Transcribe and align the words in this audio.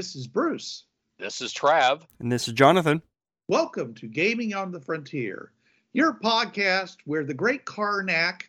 This 0.00 0.16
is 0.16 0.26
Bruce. 0.26 0.84
This 1.18 1.42
is 1.42 1.52
Trav. 1.52 2.06
And 2.20 2.32
this 2.32 2.48
is 2.48 2.54
Jonathan. 2.54 3.02
Welcome 3.48 3.92
to 3.96 4.06
Gaming 4.06 4.54
on 4.54 4.72
the 4.72 4.80
Frontier, 4.80 5.52
your 5.92 6.14
podcast 6.14 6.96
where 7.04 7.22
the 7.22 7.34
great 7.34 7.66
Karnak 7.66 8.44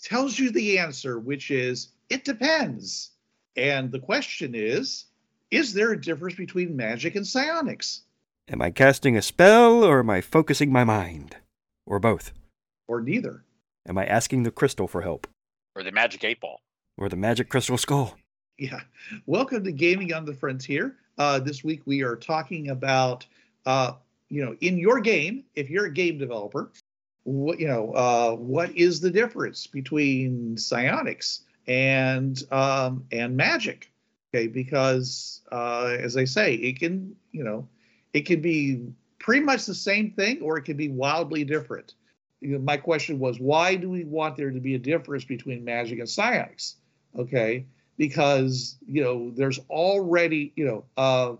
tells 0.00 0.38
you 0.38 0.52
the 0.52 0.78
answer, 0.78 1.18
which 1.18 1.50
is 1.50 1.88
it 2.08 2.24
depends. 2.24 3.10
And 3.56 3.90
the 3.90 3.98
question 3.98 4.54
is 4.54 5.06
Is 5.50 5.74
there 5.74 5.90
a 5.90 6.00
difference 6.00 6.36
between 6.36 6.76
magic 6.76 7.16
and 7.16 7.26
psionics? 7.26 8.02
Am 8.48 8.62
I 8.62 8.70
casting 8.70 9.16
a 9.16 9.22
spell 9.22 9.82
or 9.82 9.98
am 9.98 10.10
I 10.10 10.20
focusing 10.20 10.70
my 10.70 10.84
mind? 10.84 11.34
Or 11.84 11.98
both? 11.98 12.30
Or 12.86 13.00
neither? 13.00 13.42
Am 13.88 13.98
I 13.98 14.06
asking 14.06 14.44
the 14.44 14.52
crystal 14.52 14.86
for 14.86 15.02
help? 15.02 15.26
Or 15.74 15.82
the 15.82 15.90
Magic 15.90 16.22
8 16.22 16.40
Ball. 16.40 16.60
Or 16.96 17.08
the 17.08 17.16
magic 17.16 17.48
crystal 17.48 17.76
skull? 17.76 18.16
Yeah. 18.58 18.80
Welcome 19.24 19.64
to 19.64 19.72
Gaming 19.72 20.12
on 20.12 20.26
the 20.26 20.34
Frontier. 20.34 20.96
Uh, 21.16 21.38
this 21.38 21.64
week 21.64 21.82
we 21.86 22.02
are 22.02 22.16
talking 22.16 22.68
about, 22.68 23.26
uh, 23.64 23.94
you 24.28 24.44
know, 24.44 24.56
in 24.60 24.76
your 24.76 25.00
game, 25.00 25.44
if 25.54 25.70
you're 25.70 25.86
a 25.86 25.92
game 25.92 26.18
developer, 26.18 26.70
what 27.24 27.58
you 27.58 27.66
know, 27.66 27.92
uh, 27.92 28.32
what 28.34 28.76
is 28.76 29.00
the 29.00 29.10
difference 29.10 29.66
between 29.66 30.58
psionics 30.58 31.44
and 31.66 32.42
um, 32.52 33.06
and 33.10 33.36
magic? 33.36 33.90
Okay, 34.34 34.48
because 34.48 35.40
uh, 35.50 35.96
as 35.98 36.16
I 36.16 36.24
say, 36.24 36.54
it 36.54 36.78
can, 36.78 37.16
you 37.32 37.44
know, 37.44 37.68
it 38.12 38.26
can 38.26 38.42
be 38.42 38.86
pretty 39.18 39.44
much 39.44 39.64
the 39.64 39.74
same 39.74 40.10
thing, 40.10 40.42
or 40.42 40.58
it 40.58 40.62
can 40.62 40.76
be 40.76 40.88
wildly 40.88 41.44
different. 41.44 41.94
You 42.40 42.50
know, 42.50 42.58
my 42.58 42.76
question 42.76 43.18
was, 43.18 43.40
why 43.40 43.76
do 43.76 43.88
we 43.88 44.04
want 44.04 44.36
there 44.36 44.50
to 44.50 44.60
be 44.60 44.74
a 44.74 44.78
difference 44.78 45.24
between 45.24 45.64
magic 45.64 46.00
and 46.00 46.08
psionics? 46.08 46.76
Okay, 47.18 47.66
because 48.02 48.78
you 48.84 49.00
know 49.00 49.30
there's 49.30 49.60
already 49.70 50.52
you 50.56 50.64
know 50.64 50.84
uh 50.96 51.32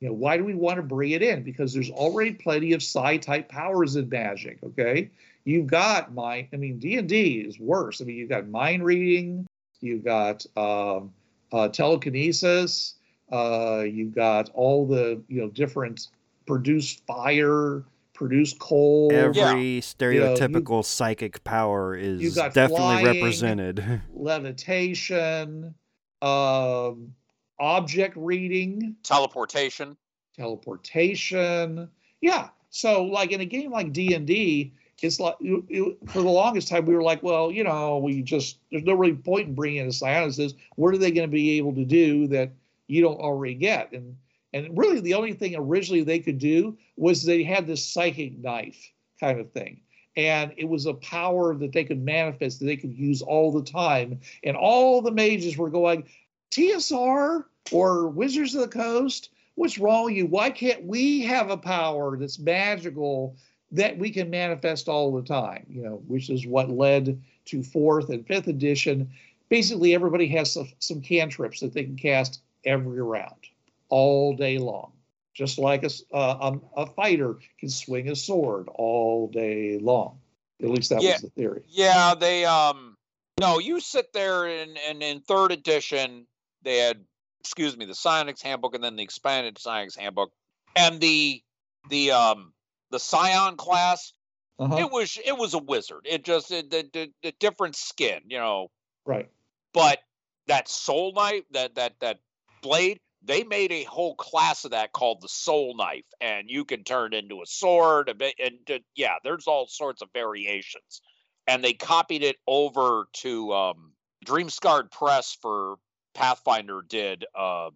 you 0.00 0.08
know 0.08 0.12
why 0.12 0.36
do 0.36 0.44
we 0.44 0.52
want 0.52 0.74
to 0.74 0.82
bring 0.82 1.12
it 1.12 1.22
in 1.22 1.44
because 1.44 1.72
there's 1.72 1.90
already 1.90 2.32
plenty 2.32 2.72
of 2.72 2.82
psi 2.82 3.16
type 3.18 3.48
powers 3.48 3.94
in 3.94 4.08
magic 4.08 4.58
okay 4.64 5.08
you've 5.44 5.68
got 5.68 6.12
mind 6.12 6.48
i 6.52 6.56
mean 6.56 6.76
d&d 6.80 7.38
is 7.46 7.60
worse 7.60 8.00
i 8.00 8.04
mean 8.04 8.16
you've 8.16 8.28
got 8.28 8.48
mind 8.48 8.84
reading 8.84 9.46
you've 9.80 10.02
got 10.02 10.44
um 10.56 11.12
uh 11.52 11.68
telekinesis 11.68 12.96
uh 13.30 13.84
you've 13.88 14.12
got 14.12 14.50
all 14.54 14.88
the 14.88 15.22
you 15.28 15.40
know 15.40 15.48
different 15.50 16.08
produce 16.46 16.94
fire 17.06 17.84
produce 18.12 18.52
cold 18.54 19.12
Every 19.12 19.80
stereotypical 19.80 20.84
psychic 20.84 21.44
power 21.44 21.94
is 21.94 22.20
you 22.20 22.32
got 22.32 22.52
definitely 22.52 22.96
flying. 22.96 23.06
represented. 23.06 24.02
levitation 24.12 25.76
um 26.22 27.14
object 27.60 28.16
reading 28.16 28.96
Teleportation. 29.02 29.96
teleportation. 30.36 31.88
Yeah. 32.20 32.48
So 32.70 33.04
like 33.04 33.32
in 33.32 33.40
a 33.40 33.44
game 33.44 33.70
like 33.72 33.92
D 33.92 34.14
and 34.14 34.26
D, 34.26 34.72
it's 35.00 35.20
like 35.20 35.36
you- 35.40 35.66
you- 35.68 35.96
for 36.06 36.22
the 36.22 36.28
longest 36.30 36.68
time 36.68 36.84
we 36.86 36.94
were 36.94 37.02
like, 37.02 37.22
well, 37.22 37.50
you 37.50 37.64
know, 37.64 37.98
we 37.98 38.22
just 38.22 38.58
there's 38.70 38.82
no 38.84 38.94
really 38.94 39.14
point 39.14 39.48
in 39.48 39.54
bringing 39.54 39.80
in 39.80 39.86
a 39.86 39.90
psionicist. 39.90 40.54
What 40.76 40.94
are 40.94 40.98
they 40.98 41.10
going 41.10 41.28
to 41.28 41.32
be 41.32 41.56
able 41.58 41.74
to 41.74 41.84
do 41.84 42.26
that 42.28 42.50
you 42.88 43.02
don't 43.02 43.20
already 43.20 43.54
get? 43.54 43.92
And 43.92 44.16
and 44.52 44.76
really 44.78 45.00
the 45.00 45.14
only 45.14 45.34
thing 45.34 45.54
originally 45.56 46.02
they 46.02 46.18
could 46.20 46.38
do 46.38 46.76
was 46.96 47.22
they 47.22 47.42
had 47.42 47.66
this 47.66 47.84
psychic 47.84 48.38
knife 48.38 48.92
kind 49.20 49.38
of 49.40 49.50
thing. 49.52 49.80
And 50.18 50.52
it 50.56 50.68
was 50.68 50.84
a 50.84 50.94
power 50.94 51.54
that 51.54 51.72
they 51.72 51.84
could 51.84 52.04
manifest 52.04 52.58
that 52.58 52.66
they 52.66 52.76
could 52.76 52.92
use 52.92 53.22
all 53.22 53.52
the 53.52 53.62
time. 53.62 54.18
And 54.42 54.56
all 54.56 55.00
the 55.00 55.12
mages 55.12 55.56
were 55.56 55.70
going, 55.70 56.08
TSR 56.50 57.44
or 57.70 58.08
Wizards 58.08 58.56
of 58.56 58.62
the 58.62 58.68
Coast, 58.68 59.30
what's 59.54 59.78
wrong 59.78 60.06
with 60.06 60.14
you? 60.14 60.26
Why 60.26 60.50
can't 60.50 60.84
we 60.84 61.22
have 61.22 61.50
a 61.50 61.56
power 61.56 62.16
that's 62.16 62.40
magical 62.40 63.36
that 63.70 63.96
we 63.96 64.10
can 64.10 64.28
manifest 64.28 64.88
all 64.88 65.14
the 65.14 65.22
time? 65.22 65.64
You 65.70 65.82
know, 65.82 66.02
which 66.08 66.30
is 66.30 66.44
what 66.44 66.68
led 66.68 67.22
to 67.46 67.62
fourth 67.62 68.08
and 68.08 68.26
fifth 68.26 68.48
edition. 68.48 69.08
Basically, 69.48 69.94
everybody 69.94 70.26
has 70.28 70.52
some, 70.52 70.68
some 70.80 71.00
cantrips 71.00 71.60
that 71.60 71.72
they 71.72 71.84
can 71.84 71.96
cast 71.96 72.42
every 72.64 73.00
round, 73.00 73.46
all 73.88 74.34
day 74.34 74.58
long. 74.58 74.90
Just 75.38 75.56
like 75.56 75.84
a, 75.84 75.86
s- 75.86 76.02
uh, 76.12 76.50
a, 76.76 76.80
a 76.82 76.86
fighter 76.86 77.36
can 77.60 77.68
swing 77.68 78.08
a 78.08 78.16
sword 78.16 78.66
all 78.74 79.28
day 79.28 79.78
long. 79.80 80.18
At 80.60 80.70
least 80.70 80.90
that 80.90 81.00
Yeah. 81.00 81.12
was 81.12 81.22
the 81.22 81.30
theory. 81.30 81.62
Yeah, 81.68 82.16
they 82.18 82.44
um 82.44 82.96
no, 83.38 83.60
you 83.60 83.78
sit 83.78 84.12
there 84.12 84.46
and 84.46 84.76
and 84.88 85.00
in 85.00 85.20
third 85.20 85.52
edition 85.52 86.26
they 86.62 86.78
had 86.78 87.04
excuse 87.38 87.76
me, 87.76 87.84
the 87.86 87.94
Psionics 87.94 88.42
handbook 88.42 88.74
and 88.74 88.82
then 88.82 88.96
the 88.96 89.04
expanded 89.04 89.58
Psionics 89.58 89.94
handbook. 89.94 90.32
And 90.74 91.00
the 91.00 91.40
the 91.88 92.10
um 92.10 92.52
the 92.90 92.98
Psion 92.98 93.56
class, 93.56 94.12
Uh-huh. 94.58 94.76
it 94.76 94.90
was 94.90 95.16
it 95.24 95.38
was 95.38 95.54
a 95.54 95.58
wizard. 95.58 96.00
It 96.04 96.24
just 96.24 96.50
it, 96.50 96.68
the, 96.68 96.90
the 96.92 97.12
the 97.22 97.32
different 97.38 97.76
skin, 97.76 98.22
you 98.26 98.38
know. 98.38 98.72
Right. 99.06 99.30
But 99.72 100.00
that 100.48 100.68
soul 100.68 101.12
knife, 101.12 101.44
that 101.52 101.76
that 101.76 102.00
that 102.00 102.18
blade, 102.60 102.98
they 103.22 103.42
made 103.44 103.72
a 103.72 103.84
whole 103.84 104.14
class 104.14 104.64
of 104.64 104.70
that 104.70 104.92
called 104.92 105.20
the 105.20 105.28
soul 105.28 105.76
knife, 105.76 106.04
and 106.20 106.48
you 106.48 106.64
can 106.64 106.84
turn 106.84 107.12
into 107.14 107.42
a 107.42 107.46
sword. 107.46 108.08
a 108.08 108.14
bit- 108.14 108.34
And 108.38 108.58
yeah, 108.94 109.14
there's 109.24 109.46
all 109.46 109.66
sorts 109.66 110.02
of 110.02 110.08
variations. 110.12 111.02
And 111.46 111.64
they 111.64 111.72
copied 111.72 112.22
it 112.22 112.36
over 112.46 113.06
to 113.14 113.52
um, 113.52 113.92
Dreamscarred 114.26 114.90
Press 114.90 115.36
for 115.40 115.76
Pathfinder. 116.14 116.82
Did 116.86 117.24
um, 117.34 117.70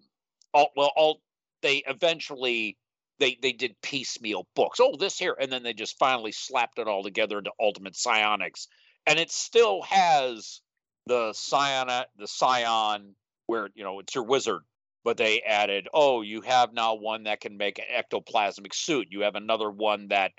all, 0.52 0.70
well, 0.76 0.92
all 0.94 1.20
they 1.62 1.82
eventually 1.86 2.76
they 3.18 3.38
they 3.40 3.52
did 3.52 3.74
piecemeal 3.82 4.46
books. 4.54 4.78
Oh, 4.80 4.96
this 4.98 5.18
here, 5.18 5.34
and 5.40 5.50
then 5.50 5.62
they 5.62 5.72
just 5.72 5.98
finally 5.98 6.32
slapped 6.32 6.78
it 6.78 6.86
all 6.86 7.02
together 7.02 7.38
into 7.38 7.52
Ultimate 7.58 7.96
Psionics, 7.96 8.68
and 9.06 9.18
it 9.18 9.30
still 9.30 9.80
has 9.82 10.60
the 11.06 11.30
Psion, 11.32 12.04
the 12.18 12.26
Psion, 12.26 13.14
where 13.46 13.70
you 13.74 13.84
know 13.84 14.00
it's 14.00 14.14
your 14.14 14.24
wizard, 14.24 14.60
but 15.04 15.16
they 15.16 15.42
added, 15.42 15.88
oh, 15.92 16.22
you 16.22 16.40
have 16.42 16.72
now 16.72 16.94
one 16.94 17.24
that 17.24 17.40
can 17.40 17.56
make 17.56 17.78
an 17.78 17.84
ectoplasmic 17.92 18.74
suit. 18.74 19.08
You 19.10 19.22
have 19.22 19.34
another 19.34 19.70
one 19.70 20.08
that 20.08 20.32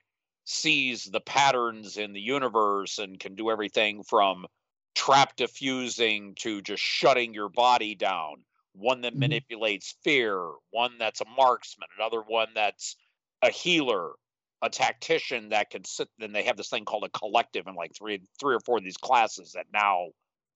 sees 0.45 1.05
the 1.05 1.21
patterns 1.21 1.97
in 1.97 2.13
the 2.13 2.21
universe 2.21 2.99
and 2.99 3.19
can 3.19 3.35
do 3.35 3.49
everything 3.49 4.03
from 4.03 4.45
trap 4.95 5.35
diffusing 5.35 6.35
to 6.35 6.61
just 6.61 6.83
shutting 6.83 7.33
your 7.33 7.49
body 7.49 7.95
down. 7.95 8.45
One 8.73 9.01
that 9.01 9.13
Mhm. 9.13 9.19
manipulates 9.19 9.95
fear, 10.03 10.51
one 10.71 10.97
that's 10.97 11.21
a 11.21 11.25
marksman, 11.25 11.87
another 11.97 12.21
one 12.21 12.53
that's 12.53 12.95
a 13.41 13.49
healer, 13.49 14.13
a 14.61 14.69
tactician 14.69 15.49
that 15.49 15.69
can 15.69 15.83
sit. 15.83 16.09
Then 16.17 16.31
they 16.31 16.43
have 16.43 16.57
this 16.57 16.69
thing 16.69 16.85
called 16.85 17.03
a 17.03 17.09
collective 17.09 17.67
in 17.67 17.75
like 17.75 17.91
three, 17.95 18.21
three 18.39 18.55
or 18.55 18.59
four 18.61 18.77
of 18.77 18.83
these 18.83 18.97
classes 18.97 19.51
that 19.53 19.67
now 19.73 20.07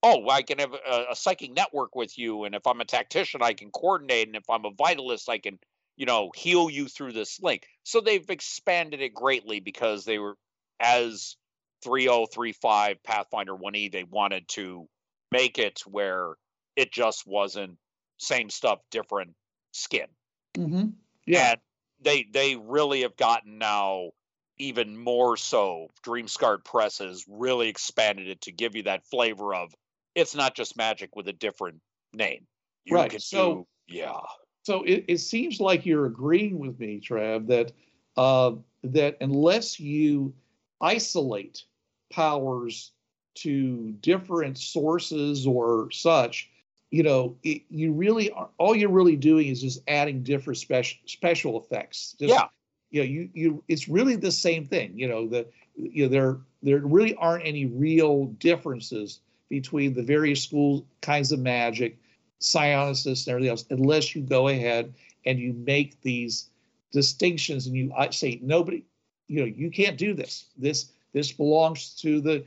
oh, 0.07 0.29
I 0.29 0.41
can 0.41 0.59
have 0.59 0.73
a, 0.73 1.06
a 1.12 1.16
psychic 1.16 1.51
network 1.53 1.95
with 1.95 2.17
you, 2.17 2.46
and 2.46 2.55
if 2.55 2.66
I'm 2.66 2.82
a 2.82 2.85
tactician, 2.85 3.41
I 3.41 3.53
can 3.53 3.72
coordinate, 3.72 4.28
and 4.28 4.35
if 4.35 4.49
I'm 4.49 4.66
a 4.66 4.72
vitalist, 4.72 5.29
I 5.29 5.37
can, 5.37 5.59
you 5.96 6.05
know, 6.05 6.32
heal 6.35 6.70
you 6.70 6.87
through 6.87 7.11
this 7.14 7.40
link. 7.41 7.67
So 7.84 8.02
they've 8.02 8.29
expanded 8.29 9.02
it 9.02 9.14
greatly 9.14 9.59
because 9.59 10.05
they 10.05 10.20
were 10.20 10.35
as 10.79 11.35
3035 11.84 13.03
Pathfinder 13.03 13.55
1E, 13.55 13.91
they 13.91 14.03
wanted 14.03 14.47
to 14.49 14.87
make 15.32 15.59
it 15.59 15.82
where 15.85 16.34
it 16.76 16.91
just 16.91 17.28
wasn't 17.28 17.78
same 18.17 18.49
stuff, 18.49 18.79
different 18.91 19.34
skin. 19.72 20.08
Mm-hmm. 20.55 20.90
Yeah. 21.26 21.52
And 21.52 21.59
they 22.02 22.28
they 22.32 22.55
really 22.55 23.02
have 23.02 23.17
gotten 23.17 23.58
now 23.58 24.11
even 24.58 24.97
more 24.97 25.37
so. 25.37 25.87
Dreamscarred 26.05 26.64
Press 26.64 26.99
has 26.99 27.26
really 27.28 27.67
expanded 27.70 28.28
it 28.28 28.41
to 28.41 28.52
give 28.52 28.76
you 28.76 28.84
that 28.84 29.05
flavor 29.05 29.53
of 29.53 29.73
it's 30.17 30.35
not 30.35 30.55
just 30.55 30.75
magic 30.75 31.16
with 31.16 31.28
a 31.28 31.34
different 31.34 31.79
name. 32.11 32.46
You 32.85 32.96
Right, 32.96 33.22
so- 33.22 33.53
do 33.53 33.96
yeah. 33.96 34.19
So 34.64 34.84
it, 34.84 35.05
it 35.08 35.17
seems 35.19 35.61
like 35.61 35.85
you're 35.85 36.08
agreeing 36.08 36.59
with 36.59 36.78
me, 36.78 36.99
Trav, 36.99 37.47
that 37.47 37.72
uh, 38.17 38.52
that 38.84 39.16
unless 39.22 39.79
you 39.79 40.34
isolate 40.81 41.64
powers 42.11 42.91
to 43.35 43.91
different 44.02 44.58
sources 44.58 45.47
or 45.47 45.90
such, 45.91 46.49
you 46.91 47.02
know, 47.03 47.37
it, 47.43 47.61
you 47.70 47.93
really 47.93 48.29
are, 48.31 48.49
all 48.58 48.75
you're 48.75 48.90
really 48.90 49.16
doing 49.16 49.47
is 49.47 49.61
just 49.61 49.79
adding 49.87 50.22
different 50.22 50.58
special 50.58 50.97
special 51.05 51.61
effects. 51.61 52.16
Just, 52.20 52.34
Yeah. 52.34 52.47
You 52.90 53.02
know, 53.02 53.08
you 53.08 53.29
you 53.34 53.63
it's 53.70 53.87
really 53.87 54.16
the 54.17 54.31
same 54.31 54.66
thing. 54.66 54.97
You 54.97 55.08
know, 55.08 55.28
the 55.28 55.47
you 55.75 56.03
know 56.03 56.09
there 56.09 56.40
there 56.61 56.79
really 56.79 57.16
aren't 57.16 57.46
any 57.46 57.67
real 57.67 58.25
differences 58.40 59.22
between 59.49 59.94
the 59.94 60.03
various 60.03 60.44
school 60.44 60.85
kinds 61.02 61.32
of 61.32 61.40
magic, 61.40 61.97
psionicis 62.40 63.26
and 63.26 63.32
everything 63.34 63.49
else, 63.49 63.66
unless 63.70 64.16
you 64.16 64.22
go 64.22 64.47
ahead 64.47 64.94
and 65.26 65.40
you 65.40 65.53
make 65.53 65.99
these 66.02 66.49
distinctions 66.91 67.67
and 67.67 67.76
you 67.76 67.91
I 67.97 68.09
say 68.09 68.40
nobody, 68.41 68.84
you 69.28 69.41
know, 69.41 69.46
you 69.46 69.70
can't 69.72 69.97
do 69.97 70.14
this. 70.14 70.46
This 70.58 70.91
this 71.14 71.32
belongs 71.32 71.96
to 72.02 72.22
the 72.22 72.46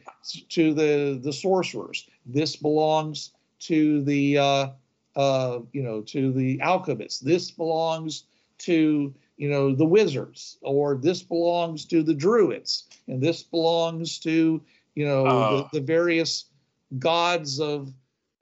to 0.50 0.75
the 0.75 1.19
the 1.23 1.32
sorcerers. 1.32 2.08
This 2.26 2.56
belongs 2.56 3.32
to 3.61 4.02
the 4.02 4.38
uh, 4.38 4.69
uh, 5.17 5.61
you 5.73 5.82
know 5.82 6.02
to 6.02 6.32
the 6.32 6.61
alchemists. 6.61 7.20
This 7.20 7.50
belongs 7.50 8.25
to 8.58 9.14
you 9.37 9.49
know 9.49 9.75
the 9.75 9.85
wizards, 9.87 10.58
or 10.61 10.97
this 10.97 11.23
belongs 11.23 11.85
to 11.87 12.02
the 12.02 12.14
druids, 12.14 12.85
and 13.08 13.20
this 13.20 13.43
belongs 13.43 14.19
to 14.20 14.61
you 14.94 15.06
know 15.06 15.26
Oh. 15.26 15.69
the, 15.73 15.81
the 15.81 15.87
various 15.87 16.47
gods 16.98 17.60
of 17.60 17.92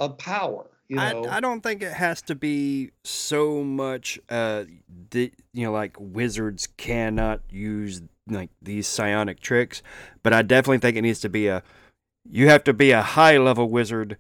of 0.01 0.19
power. 0.19 0.67
You 0.89 0.97
know, 0.97 1.25
I, 1.25 1.37
I 1.37 1.41
don't 1.41 1.61
think 1.61 1.83
it 1.83 1.93
has 1.93 2.23
to 2.23 2.35
be 2.35 2.93
so 3.05 3.63
much 3.63 4.19
uh 4.31 4.65
the 5.11 5.33
you 5.53 5.67
know 5.67 5.73
like 5.73 5.97
wizards 5.99 6.67
cannot 6.79 7.41
use 7.51 8.01
like 8.27 8.51
these 8.63 8.87
psionic 8.87 9.41
tricks 9.41 9.83
but 10.23 10.33
i 10.33 10.43
definitely 10.43 10.79
think 10.79 10.97
it 10.97 11.03
needs 11.03 11.21
to 11.21 11.29
be 11.29 11.47
a 11.47 11.63
you 12.31 12.49
have 12.49 12.65
to 12.65 12.75
be 12.75 12.91
a 12.91 13.03
high 13.03 13.39
level 13.39 13.69
wizard 13.69 14.17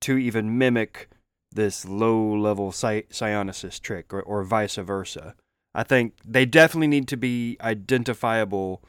to 0.00 0.16
even 0.16 0.58
mimic 0.58 1.08
this 1.52 1.84
low 1.84 2.34
level 2.34 2.72
psi- 2.72 3.04
psionicist 3.10 3.80
trick 3.80 4.12
or, 4.12 4.22
or 4.22 4.42
vice 4.42 4.76
versa 4.76 5.34
i 5.74 5.82
think 5.82 6.14
they 6.24 6.44
definitely 6.44 6.88
need 6.88 7.06
to 7.08 7.16
be 7.16 7.56
identifiable 7.60 8.82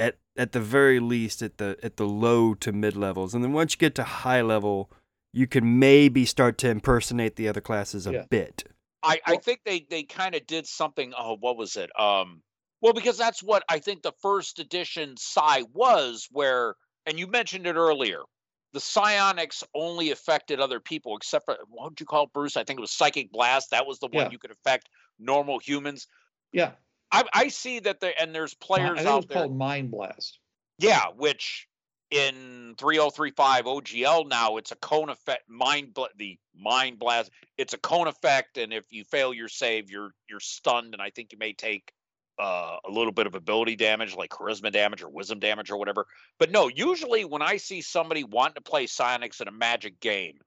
at 0.00 0.16
at 0.36 0.52
the 0.52 0.60
very 0.60 1.00
least 1.00 1.42
at 1.42 1.58
the 1.58 1.76
at 1.82 1.96
the 1.96 2.06
low 2.06 2.54
to 2.54 2.72
mid 2.72 2.96
levels 2.96 3.34
and 3.34 3.42
then 3.42 3.52
once 3.52 3.74
you 3.74 3.78
get 3.78 3.94
to 3.94 4.04
high 4.04 4.40
level 4.42 4.90
you 5.32 5.46
can 5.46 5.78
maybe 5.78 6.24
start 6.24 6.56
to 6.58 6.68
impersonate 6.70 7.36
the 7.36 7.48
other 7.48 7.60
classes 7.60 8.06
a 8.06 8.12
Yeah. 8.12 8.24
bit. 8.30 8.64
I, 9.02 9.20
I 9.26 9.36
think 9.36 9.60
they 9.64 9.86
they 9.88 10.02
kind 10.02 10.34
of 10.34 10.46
did 10.46 10.66
something. 10.66 11.12
Oh, 11.16 11.36
what 11.38 11.56
was 11.56 11.76
it? 11.76 11.90
Um, 12.00 12.42
well, 12.80 12.92
because 12.94 13.16
that's 13.18 13.42
what 13.42 13.62
I 13.68 13.78
think 13.78 14.02
the 14.02 14.14
first 14.22 14.58
edition 14.58 15.16
Psi 15.18 15.62
was, 15.72 16.26
where 16.32 16.74
and 17.06 17.18
you 17.18 17.26
mentioned 17.28 17.66
it 17.66 17.76
earlier. 17.76 18.20
The 18.72 18.80
psionics 18.80 19.62
only 19.74 20.10
affected 20.10 20.60
other 20.60 20.80
people, 20.80 21.16
except 21.16 21.44
for 21.44 21.56
what 21.68 21.90
would 21.90 22.00
you 22.00 22.06
call 22.06 22.24
it, 22.24 22.32
Bruce? 22.32 22.56
I 22.56 22.64
think 22.64 22.78
it 22.78 22.82
was 22.82 22.90
psychic 22.90 23.30
blast. 23.30 23.70
That 23.70 23.86
was 23.86 23.98
the 23.98 24.08
one 24.08 24.26
Yeah. 24.26 24.30
you 24.32 24.38
could 24.38 24.50
affect 24.50 24.88
normal 25.18 25.58
humans. 25.58 26.06
yeah, 26.52 26.72
I, 27.10 27.24
I 27.32 27.48
see 27.48 27.80
that 27.80 28.00
there 28.00 28.14
and 28.20 28.34
there's 28.34 28.54
players 28.54 28.98
think 28.98 29.00
it 29.00 29.04
was 29.04 29.24
out 29.24 29.28
there. 29.28 29.38
called 29.38 29.56
Mind 29.56 29.90
Blast. 29.90 30.38
Yeah, 30.78 31.06
which 31.16 31.66
in 32.10 32.74
3035 32.78 33.66
OGL 33.66 34.28
now 34.28 34.56
it's 34.56 34.72
a 34.72 34.76
cone 34.76 35.10
effect 35.10 35.42
mind 35.46 35.92
bla- 35.92 36.08
the 36.16 36.38
mind 36.56 36.98
blast 36.98 37.30
it's 37.58 37.74
a 37.74 37.78
cone 37.78 38.08
effect 38.08 38.56
and 38.56 38.72
if 38.72 38.84
you 38.88 39.04
fail 39.04 39.34
your 39.34 39.48
save 39.48 39.90
you're 39.90 40.12
you're 40.26 40.40
stunned 40.40 40.94
and 40.94 41.02
I 41.02 41.10
think 41.10 41.32
you 41.32 41.38
may 41.38 41.52
take 41.52 41.92
uh, 42.38 42.76
a 42.86 42.90
little 42.90 43.12
bit 43.12 43.26
of 43.26 43.34
ability 43.34 43.76
damage 43.76 44.14
like 44.16 44.30
charisma 44.30 44.72
damage 44.72 45.02
or 45.02 45.08
wisdom 45.08 45.40
damage 45.40 45.70
or 45.70 45.76
whatever. 45.76 46.06
But 46.38 46.50
no, 46.50 46.68
usually 46.68 47.24
when 47.24 47.42
I 47.42 47.56
see 47.56 47.82
somebody 47.82 48.24
wanting 48.24 48.54
to 48.54 48.60
play 48.60 48.86
Psionics 48.86 49.40
in 49.40 49.48
a 49.48 49.52
magic 49.52 50.00
game 50.00 50.38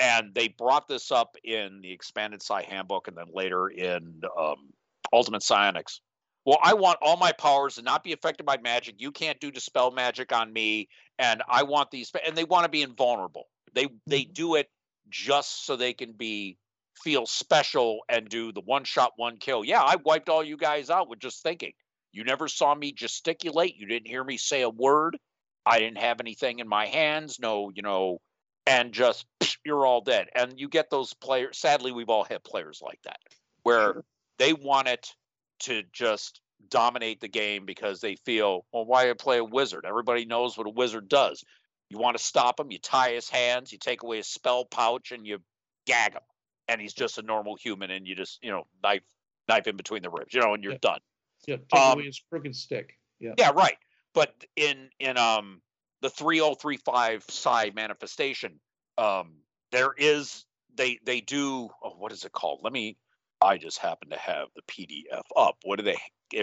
and 0.00 0.34
they 0.34 0.48
brought 0.48 0.88
this 0.88 1.10
up 1.12 1.36
in 1.44 1.80
the 1.82 1.92
expanded 1.92 2.42
Psi 2.42 2.62
handbook 2.62 3.08
and 3.08 3.16
then 3.16 3.26
later 3.32 3.68
in 3.68 4.22
um, 4.38 4.70
Ultimate 5.12 5.42
Psionics 5.42 6.00
well, 6.48 6.60
I 6.62 6.72
want 6.72 6.96
all 7.02 7.18
my 7.18 7.32
powers 7.32 7.74
to 7.74 7.82
not 7.82 8.02
be 8.02 8.14
affected 8.14 8.46
by 8.46 8.56
magic. 8.56 8.94
You 8.96 9.12
can't 9.12 9.38
do 9.38 9.50
dispel 9.50 9.90
magic 9.90 10.32
on 10.32 10.50
me, 10.50 10.88
and 11.18 11.42
I 11.46 11.62
want 11.64 11.90
these. 11.90 12.10
And 12.26 12.34
they 12.34 12.44
want 12.44 12.64
to 12.64 12.70
be 12.70 12.80
invulnerable. 12.80 13.48
They 13.74 13.88
they 14.06 14.22
mm-hmm. 14.22 14.32
do 14.32 14.54
it 14.54 14.70
just 15.10 15.66
so 15.66 15.76
they 15.76 15.92
can 15.92 16.12
be 16.12 16.56
feel 17.02 17.26
special 17.26 17.98
and 18.08 18.30
do 18.30 18.50
the 18.50 18.62
one 18.62 18.84
shot, 18.84 19.12
one 19.16 19.36
kill. 19.36 19.62
Yeah, 19.62 19.82
I 19.82 19.96
wiped 19.96 20.30
all 20.30 20.42
you 20.42 20.56
guys 20.56 20.88
out 20.88 21.10
with 21.10 21.18
just 21.18 21.42
thinking. 21.42 21.72
You 22.12 22.24
never 22.24 22.48
saw 22.48 22.74
me 22.74 22.92
gesticulate. 22.92 23.76
You 23.76 23.86
didn't 23.86 24.08
hear 24.08 24.24
me 24.24 24.38
say 24.38 24.62
a 24.62 24.70
word. 24.70 25.18
I 25.66 25.78
didn't 25.78 25.98
have 25.98 26.18
anything 26.18 26.60
in 26.60 26.66
my 26.66 26.86
hands. 26.86 27.38
No, 27.38 27.70
you 27.74 27.82
know, 27.82 28.22
and 28.66 28.94
just 28.94 29.26
you're 29.66 29.84
all 29.84 30.00
dead. 30.00 30.28
And 30.34 30.58
you 30.58 30.70
get 30.70 30.88
those 30.88 31.12
players. 31.12 31.58
Sadly, 31.58 31.92
we've 31.92 32.08
all 32.08 32.24
had 32.24 32.42
players 32.42 32.80
like 32.82 33.00
that 33.04 33.18
where. 33.64 34.02
They 34.38 34.52
want 34.52 34.88
it 34.88 35.14
to 35.60 35.82
just 35.92 36.40
dominate 36.68 37.20
the 37.20 37.28
game 37.28 37.66
because 37.66 38.00
they 38.00 38.16
feel, 38.16 38.66
well, 38.72 38.84
why 38.84 39.12
play 39.14 39.38
a 39.38 39.44
wizard? 39.44 39.84
Everybody 39.86 40.24
knows 40.24 40.56
what 40.56 40.66
a 40.66 40.70
wizard 40.70 41.08
does. 41.08 41.44
You 41.90 41.98
want 41.98 42.16
to 42.16 42.22
stop 42.22 42.60
him, 42.60 42.70
you 42.70 42.78
tie 42.78 43.12
his 43.12 43.28
hands, 43.30 43.72
you 43.72 43.78
take 43.78 44.02
away 44.02 44.18
his 44.18 44.28
spell 44.28 44.64
pouch, 44.64 45.12
and 45.12 45.26
you 45.26 45.38
gag 45.86 46.12
him. 46.12 46.22
And 46.68 46.80
he's 46.80 46.92
just 46.92 47.16
a 47.18 47.22
normal 47.22 47.56
human, 47.56 47.90
and 47.90 48.06
you 48.06 48.14
just, 48.14 48.42
you 48.42 48.50
know, 48.50 48.64
knife 48.82 49.02
knife 49.48 49.66
in 49.66 49.76
between 49.78 50.02
the 50.02 50.10
ribs, 50.10 50.34
you 50.34 50.40
know, 50.40 50.52
and 50.52 50.62
you're 50.62 50.74
Yeah. 50.74 50.78
done. 50.82 51.00
Yeah, 51.46 51.56
take 51.68 51.86
Um, 51.92 51.94
away 51.94 52.04
his 52.04 52.20
crooked 52.20 52.54
stick. 52.54 52.98
Yeah. 53.18 53.36
Yeah, 53.36 53.50
right. 53.54 53.76
But 54.14 54.44
in 54.56 54.90
in 54.98 55.16
um 55.16 55.62
the 56.00 56.10
3035 56.10 57.24
psi 57.28 57.70
manifestation, 57.70 58.60
um 58.96 59.42
there 59.70 59.92
is 59.96 60.46
they 60.74 60.98
they 61.04 61.20
do 61.20 61.70
oh, 61.82 61.96
what 61.96 62.12
is 62.12 62.24
it 62.24 62.32
called? 62.32 62.60
Let 62.62 62.72
me 62.72 62.98
I 63.40 63.58
just 63.58 63.78
happen 63.78 64.10
to 64.10 64.18
have 64.18 64.48
the 64.54 64.62
PDF 64.62 65.22
up. 65.36 65.56
What 65.64 65.78
do 65.78 65.84
they 65.84 65.98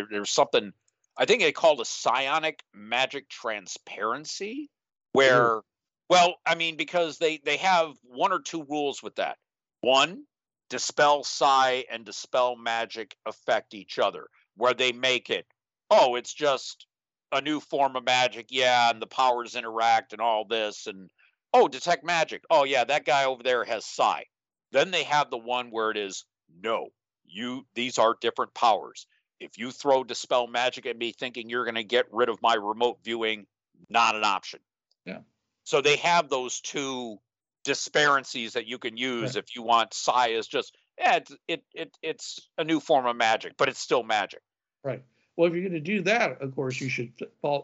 there's 0.10 0.32
something 0.32 0.74
I 1.18 1.26
think 1.26 1.42
they 1.42 1.52
called 1.52 1.80
a 1.82 1.86
psionic 1.86 2.64
magic 2.74 3.30
transparency 3.30 4.70
where 5.14 5.62
well, 6.10 6.36
I 6.46 6.56
mean 6.56 6.78
because 6.78 7.18
they 7.18 7.40
they 7.44 7.58
have 7.58 7.94
one 8.04 8.32
or 8.32 8.40
two 8.40 8.64
rules 8.70 9.02
with 9.02 9.16
that. 9.16 9.38
One, 9.82 10.24
dispel 10.70 11.24
psi 11.24 11.86
and 11.92 12.06
dispel 12.06 12.56
magic 12.56 13.16
affect 13.26 13.74
each 13.74 14.00
other 14.00 14.28
where 14.56 14.74
they 14.74 14.92
make 14.92 15.30
it 15.30 15.46
oh, 15.92 16.16
it's 16.16 16.34
just 16.34 16.86
a 17.32 17.42
new 17.42 17.60
form 17.60 17.96
of 17.96 18.06
magic. 18.06 18.48
Yeah, 18.50 18.90
and 18.90 19.02
the 19.02 19.08
powers 19.08 19.56
interact 19.56 20.14
and 20.14 20.22
all 20.22 20.46
this. 20.46 20.88
And 20.88 21.10
oh, 21.54 21.68
detect 21.68 22.04
magic. 22.04 22.44
Oh, 22.50 22.64
yeah, 22.64 22.84
that 22.84 23.06
guy 23.06 23.26
over 23.26 23.44
there 23.44 23.64
has 23.64 23.86
psi. 23.86 24.26
Then 24.72 24.92
they 24.92 25.04
have 25.04 25.30
the 25.30 25.38
one 25.38 25.72
where 25.72 25.92
it 25.92 25.98
is 25.98 26.26
no, 26.62 26.90
you, 27.26 27.66
these 27.76 27.98
are 27.98 28.16
different 28.20 28.54
powers. 28.54 29.08
If 29.40 29.58
you 29.58 29.72
throw 29.72 30.04
dispel 30.04 30.48
magic 30.48 30.86
at 30.86 30.98
me 30.98 31.12
thinking 31.12 31.50
you're 31.50 31.66
going 31.66 31.76
to 31.76 31.84
get 31.84 32.06
rid 32.12 32.30
of 32.30 32.42
my 32.42 32.56
remote 32.56 33.00
viewing, 33.04 33.46
not 33.90 34.16
an 34.16 34.24
option. 34.24 34.60
Yeah. 35.06 35.20
So 35.64 35.82
they 35.82 35.98
have 35.98 36.30
those 36.30 36.62
two 36.62 37.20
disparities 37.64 38.54
that 38.54 38.68
you 38.68 38.78
can 38.78 38.96
use 38.96 39.36
if 39.36 39.56
you 39.56 39.64
want 39.64 39.94
psi 39.94 40.28
is 40.30 40.48
just, 40.48 40.78
yeah, 40.98 41.18
it's, 41.18 41.36
it, 41.48 41.64
it, 41.74 41.98
it's 42.02 42.48
a 42.58 42.64
new 42.64 42.80
form 42.80 43.08
of 43.08 43.16
magic, 43.16 43.54
but 43.58 43.68
it's 43.68 43.80
still 43.80 44.04
magic. 44.04 44.42
Right. 44.84 45.04
Well, 45.36 45.48
if 45.50 45.54
you're 45.54 45.64
going 45.64 45.74
to 45.74 45.80
do 45.80 46.02
that, 46.04 46.42
of 46.42 46.56
course, 46.56 46.80
you 46.80 46.88
should 46.88 47.12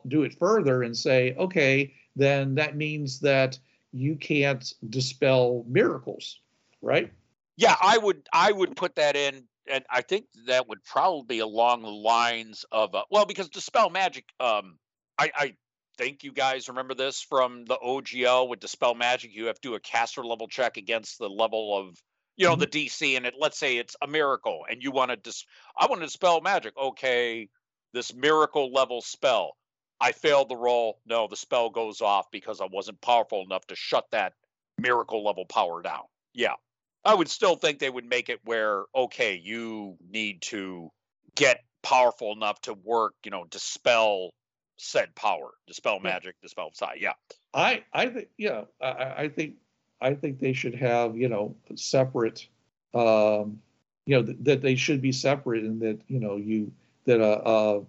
do 0.07 0.23
it 0.23 0.37
further 0.37 0.83
and 0.83 0.97
say, 0.97 1.35
okay, 1.37 1.93
then 2.15 2.55
that 2.55 2.75
means 2.75 3.19
that 3.21 3.57
you 3.93 4.15
can't 4.15 4.73
dispel 4.89 5.63
miracles, 5.67 6.39
right? 6.81 7.13
Yeah, 7.61 7.75
I 7.79 7.95
would 7.95 8.27
I 8.33 8.51
would 8.51 8.75
put 8.75 8.95
that 8.95 9.15
in, 9.15 9.43
and 9.67 9.85
I 9.87 10.01
think 10.01 10.25
that 10.47 10.67
would 10.67 10.83
probably 10.83 11.35
be 11.35 11.39
along 11.41 11.83
the 11.83 11.89
lines 11.89 12.65
of 12.71 12.95
uh, 12.95 13.03
well, 13.11 13.25
because 13.27 13.49
dispel 13.49 13.91
magic. 13.91 14.25
Um, 14.39 14.79
I 15.19 15.31
I 15.35 15.53
think 15.95 16.23
you 16.23 16.31
guys 16.31 16.69
remember 16.69 16.95
this 16.95 17.21
from 17.21 17.65
the 17.65 17.77
OGL 17.77 18.49
with 18.49 18.61
dispel 18.61 18.95
magic. 18.95 19.35
You 19.35 19.45
have 19.45 19.61
to 19.61 19.69
do 19.69 19.75
a 19.75 19.79
caster 19.79 20.25
level 20.25 20.47
check 20.47 20.77
against 20.77 21.19
the 21.19 21.29
level 21.29 21.77
of 21.77 22.01
you 22.35 22.47
know 22.47 22.55
the 22.55 22.65
DC, 22.65 23.15
and 23.15 23.27
it 23.27 23.35
let's 23.37 23.59
say 23.59 23.77
it's 23.77 23.95
a 24.01 24.07
miracle, 24.07 24.65
and 24.67 24.81
you 24.81 24.89
want 24.89 25.11
to 25.11 25.17
dis. 25.17 25.45
I 25.79 25.85
want 25.85 26.01
to 26.01 26.07
dispel 26.07 26.41
magic. 26.41 26.73
Okay, 26.75 27.47
this 27.93 28.11
miracle 28.11 28.73
level 28.73 29.03
spell. 29.03 29.55
I 29.99 30.13
failed 30.13 30.49
the 30.49 30.57
roll. 30.57 30.99
No, 31.05 31.27
the 31.27 31.35
spell 31.35 31.69
goes 31.69 32.01
off 32.01 32.25
because 32.31 32.59
I 32.59 32.65
wasn't 32.71 33.01
powerful 33.01 33.43
enough 33.43 33.67
to 33.67 33.75
shut 33.75 34.05
that 34.13 34.33
miracle 34.79 35.23
level 35.23 35.45
power 35.45 35.83
down. 35.83 36.05
Yeah. 36.33 36.55
I 37.03 37.15
would 37.15 37.29
still 37.29 37.55
think 37.55 37.79
they 37.79 37.89
would 37.89 38.05
make 38.05 38.29
it 38.29 38.39
where 38.43 38.83
okay, 38.95 39.39
you 39.41 39.97
need 40.09 40.41
to 40.43 40.91
get 41.35 41.61
powerful 41.83 42.31
enough 42.33 42.61
to 42.61 42.73
work, 42.73 43.13
you 43.23 43.31
know, 43.31 43.45
dispel 43.45 44.31
said 44.77 45.13
power, 45.15 45.51
dispel 45.67 45.95
Yeah. 45.95 46.09
magic, 46.11 46.35
dispel 46.41 46.71
psi. 46.73 46.95
Yeah. 46.99 47.13
I 47.53 47.83
I 47.93 48.07
think 48.07 48.29
yeah, 48.37 48.65
I- 48.81 49.23
I, 49.23 49.29
think 49.29 49.55
I 49.99 50.13
think 50.15 50.39
they 50.39 50.53
should 50.53 50.75
have 50.75 51.17
you 51.17 51.29
know 51.29 51.55
separate, 51.75 52.47
um, 52.93 53.61
you 54.05 54.15
know 54.15 54.23
th- 54.23 54.37
that 54.41 54.61
they 54.61 54.75
should 54.75 55.01
be 55.01 55.11
separate 55.11 55.63
and 55.63 55.81
that 55.81 55.99
you 56.07 56.19
know 56.19 56.37
you 56.37 56.71
that 57.05 57.19
a, 57.21 57.49
a 57.49 57.81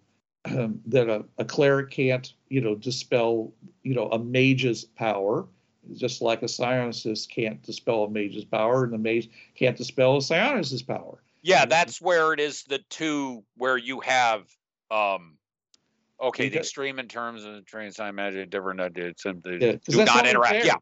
that 0.86 1.08
a, 1.08 1.24
a 1.38 1.44
cleric 1.44 1.90
can't, 1.90 2.32
you 2.48 2.60
know, 2.60 2.74
dispel, 2.74 3.52
you 3.84 3.94
know, 3.94 4.08
a 4.08 4.18
mage's 4.18 4.84
power, 4.84 5.46
just 5.94 6.22
like 6.22 6.42
a 6.42 6.46
psionicist 6.46 7.28
can't 7.28 7.62
dispel 7.62 8.04
a 8.04 8.10
mage's 8.10 8.44
power, 8.44 8.84
and 8.84 8.92
the 8.92 8.98
mage 8.98 9.28
can't 9.54 9.76
dispel 9.76 10.16
a 10.16 10.20
psionicist's 10.20 10.82
power. 10.82 11.22
Yeah, 11.42 11.64
that's 11.66 12.00
where 12.00 12.32
it 12.32 12.40
is 12.40 12.62
the 12.64 12.78
two 12.88 13.44
where 13.56 13.76
you 13.76 14.00
have 14.00 14.44
um 14.90 15.38
okay, 16.20 16.48
the 16.48 16.58
extreme 16.58 16.98
in 16.98 17.08
terms 17.08 17.44
of 17.44 17.54
the 17.54 17.62
train 17.62 17.90
time 17.92 18.14
magic, 18.14 18.50
different 18.50 18.80
ideas, 18.80 19.14
simply 19.18 19.58
Yeah, 19.60 19.76
do 19.84 20.04
not 20.04 20.26
interact. 20.26 20.52
fair. 20.52 20.66
Yeah. 20.66 20.76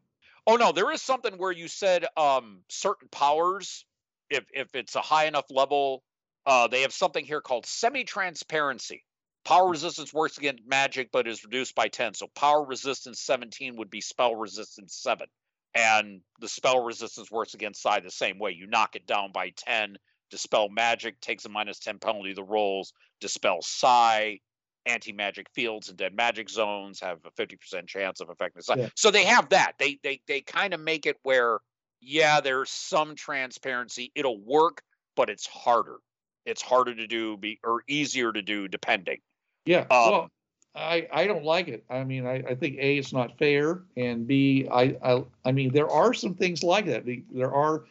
Oh 0.45 0.55
no, 0.55 0.71
there 0.71 0.91
is 0.91 1.01
something 1.01 1.33
where 1.37 1.51
you 1.51 1.67
said 1.67 2.05
um 2.15 2.61
certain 2.69 3.07
powers, 3.09 3.85
if 4.29 4.45
if 4.53 4.75
it's 4.75 4.95
a 4.95 5.01
high 5.01 5.25
enough 5.25 5.45
level, 5.49 6.03
uh 6.45 6.67
they 6.67 6.81
have 6.81 6.93
something 6.93 7.25
here 7.25 7.41
called 7.41 7.65
semi-transparency. 7.65 9.03
Power 9.43 9.69
resistance 9.69 10.13
works 10.13 10.37
against 10.37 10.63
magic, 10.65 11.09
but 11.11 11.27
is 11.27 11.43
reduced 11.43 11.75
by 11.75 11.87
10. 11.87 12.13
So 12.13 12.27
power 12.35 12.63
resistance 12.63 13.19
17 13.21 13.75
would 13.77 13.89
be 13.89 14.01
spell 14.01 14.35
resistance 14.35 14.95
7. 15.01 15.27
And 15.73 16.21
the 16.39 16.49
spell 16.49 16.83
resistance 16.83 17.31
works 17.31 17.53
against 17.53 17.81
psi 17.81 18.01
the 18.01 18.11
same 18.11 18.39
way. 18.39 18.51
You 18.51 18.67
knock 18.67 18.95
it 18.95 19.07
down 19.07 19.31
by 19.31 19.51
10, 19.55 19.97
dispel 20.29 20.69
magic, 20.69 21.19
takes 21.21 21.45
a 21.45 21.49
minus 21.49 21.79
10 21.79 21.99
penalty 21.99 22.29
to 22.29 22.35
the 22.35 22.43
rolls, 22.43 22.93
dispel 23.19 23.61
psi, 23.61 24.39
anti 24.85 25.11
magic 25.13 25.47
fields 25.53 25.89
and 25.89 25.97
dead 25.97 26.15
magic 26.15 26.49
zones 26.49 26.99
have 26.99 27.19
a 27.25 27.31
50% 27.41 27.87
chance 27.87 28.19
of 28.19 28.29
affecting 28.29 28.61
psi. 28.61 28.75
Yeah. 28.75 28.89
So 28.95 29.11
they 29.11 29.25
have 29.25 29.49
that. 29.49 29.73
They 29.79 29.99
they 30.03 30.21
they 30.27 30.41
kind 30.41 30.73
of 30.73 30.79
make 30.79 31.05
it 31.05 31.17
where 31.23 31.59
yeah, 32.01 32.41
there's 32.41 32.71
some 32.71 33.15
transparency. 33.15 34.11
It'll 34.15 34.39
work, 34.39 34.81
but 35.15 35.29
it's 35.29 35.45
harder. 35.45 35.97
It's 36.45 36.61
harder 36.61 36.95
to 36.95 37.07
do 37.07 37.37
be 37.37 37.59
or 37.63 37.83
easier 37.87 38.31
to 38.31 38.41
do 38.41 38.67
depending. 38.67 39.19
Yeah. 39.65 39.81
Um, 39.81 39.87
well, 40.11 40.29
I 40.75 41.07
I 41.11 41.27
don't 41.27 41.43
like 41.43 41.67
it. 41.67 41.83
I 41.89 42.03
mean, 42.03 42.25
I, 42.25 42.35
I 42.49 42.55
think 42.55 42.77
a 42.77 42.97
it's 42.97 43.13
not 43.13 43.37
fair, 43.37 43.81
and 43.97 44.25
b 44.27 44.67
I 44.71 44.95
I 45.03 45.23
I 45.45 45.51
mean 45.51 45.71
there 45.73 45.89
are 45.89 46.13
some 46.13 46.33
things 46.33 46.63
like 46.63 46.85
that. 46.85 47.03
There 47.31 47.53
are 47.53 47.85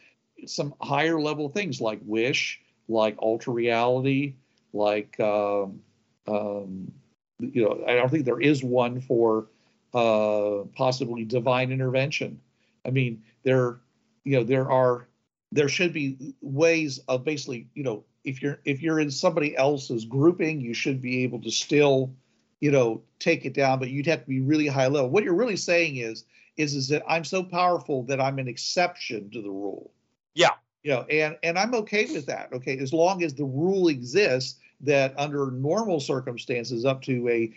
some 0.46 0.74
higher 0.80 1.20
level 1.20 1.48
things 1.48 1.80
like 1.80 2.00
wish, 2.04 2.60
like 2.88 3.16
ultra 3.20 3.52
reality, 3.52 4.34
like 4.72 5.18
um, 5.20 5.80
um, 6.26 6.90
you 7.38 7.62
know 7.64 7.84
I 7.86 7.94
don't 7.94 8.10
think 8.10 8.24
there 8.24 8.40
is 8.40 8.64
one 8.64 9.00
for 9.00 9.46
uh, 9.94 10.64
possibly 10.74 11.24
divine 11.24 11.70
intervention. 11.72 12.40
I 12.86 12.90
mean 12.90 13.22
there 13.42 13.78
you 14.24 14.38
know 14.38 14.44
there 14.44 14.70
are 14.70 15.06
there 15.52 15.68
should 15.68 15.92
be 15.92 16.34
ways 16.40 17.00
of 17.08 17.24
basically 17.24 17.66
you 17.74 17.82
know 17.82 18.04
if 18.24 18.42
you're 18.42 18.60
if 18.64 18.82
you're 18.82 19.00
in 19.00 19.10
somebody 19.10 19.56
else's 19.56 20.04
grouping 20.04 20.60
you 20.60 20.74
should 20.74 21.00
be 21.00 21.22
able 21.22 21.40
to 21.40 21.50
still 21.50 22.12
you 22.60 22.70
know 22.70 23.02
take 23.18 23.44
it 23.44 23.54
down 23.54 23.78
but 23.78 23.90
you'd 23.90 24.06
have 24.06 24.20
to 24.20 24.28
be 24.28 24.40
really 24.40 24.66
high 24.66 24.86
level. 24.86 25.10
What 25.10 25.24
you're 25.24 25.34
really 25.34 25.56
saying 25.56 25.96
is 25.96 26.24
is 26.56 26.74
is 26.74 26.88
that 26.88 27.02
i'm 27.08 27.24
so 27.24 27.42
powerful 27.42 28.02
that 28.04 28.20
i'm 28.20 28.38
an 28.38 28.48
exception 28.48 29.30
to 29.30 29.42
the 29.42 29.50
rule. 29.50 29.92
Yeah. 30.34 30.50
you 30.82 30.90
know 30.90 31.02
and 31.02 31.36
and 31.42 31.58
i'm 31.58 31.74
okay 31.74 32.06
with 32.12 32.26
that 32.26 32.52
okay? 32.52 32.78
As 32.78 32.92
long 32.92 33.22
as 33.22 33.34
the 33.34 33.44
rule 33.44 33.88
exists 33.88 34.58
that 34.82 35.14
under 35.18 35.50
normal 35.50 36.00
circumstances 36.00 36.84
up 36.84 37.02
to 37.02 37.28
a 37.28 37.52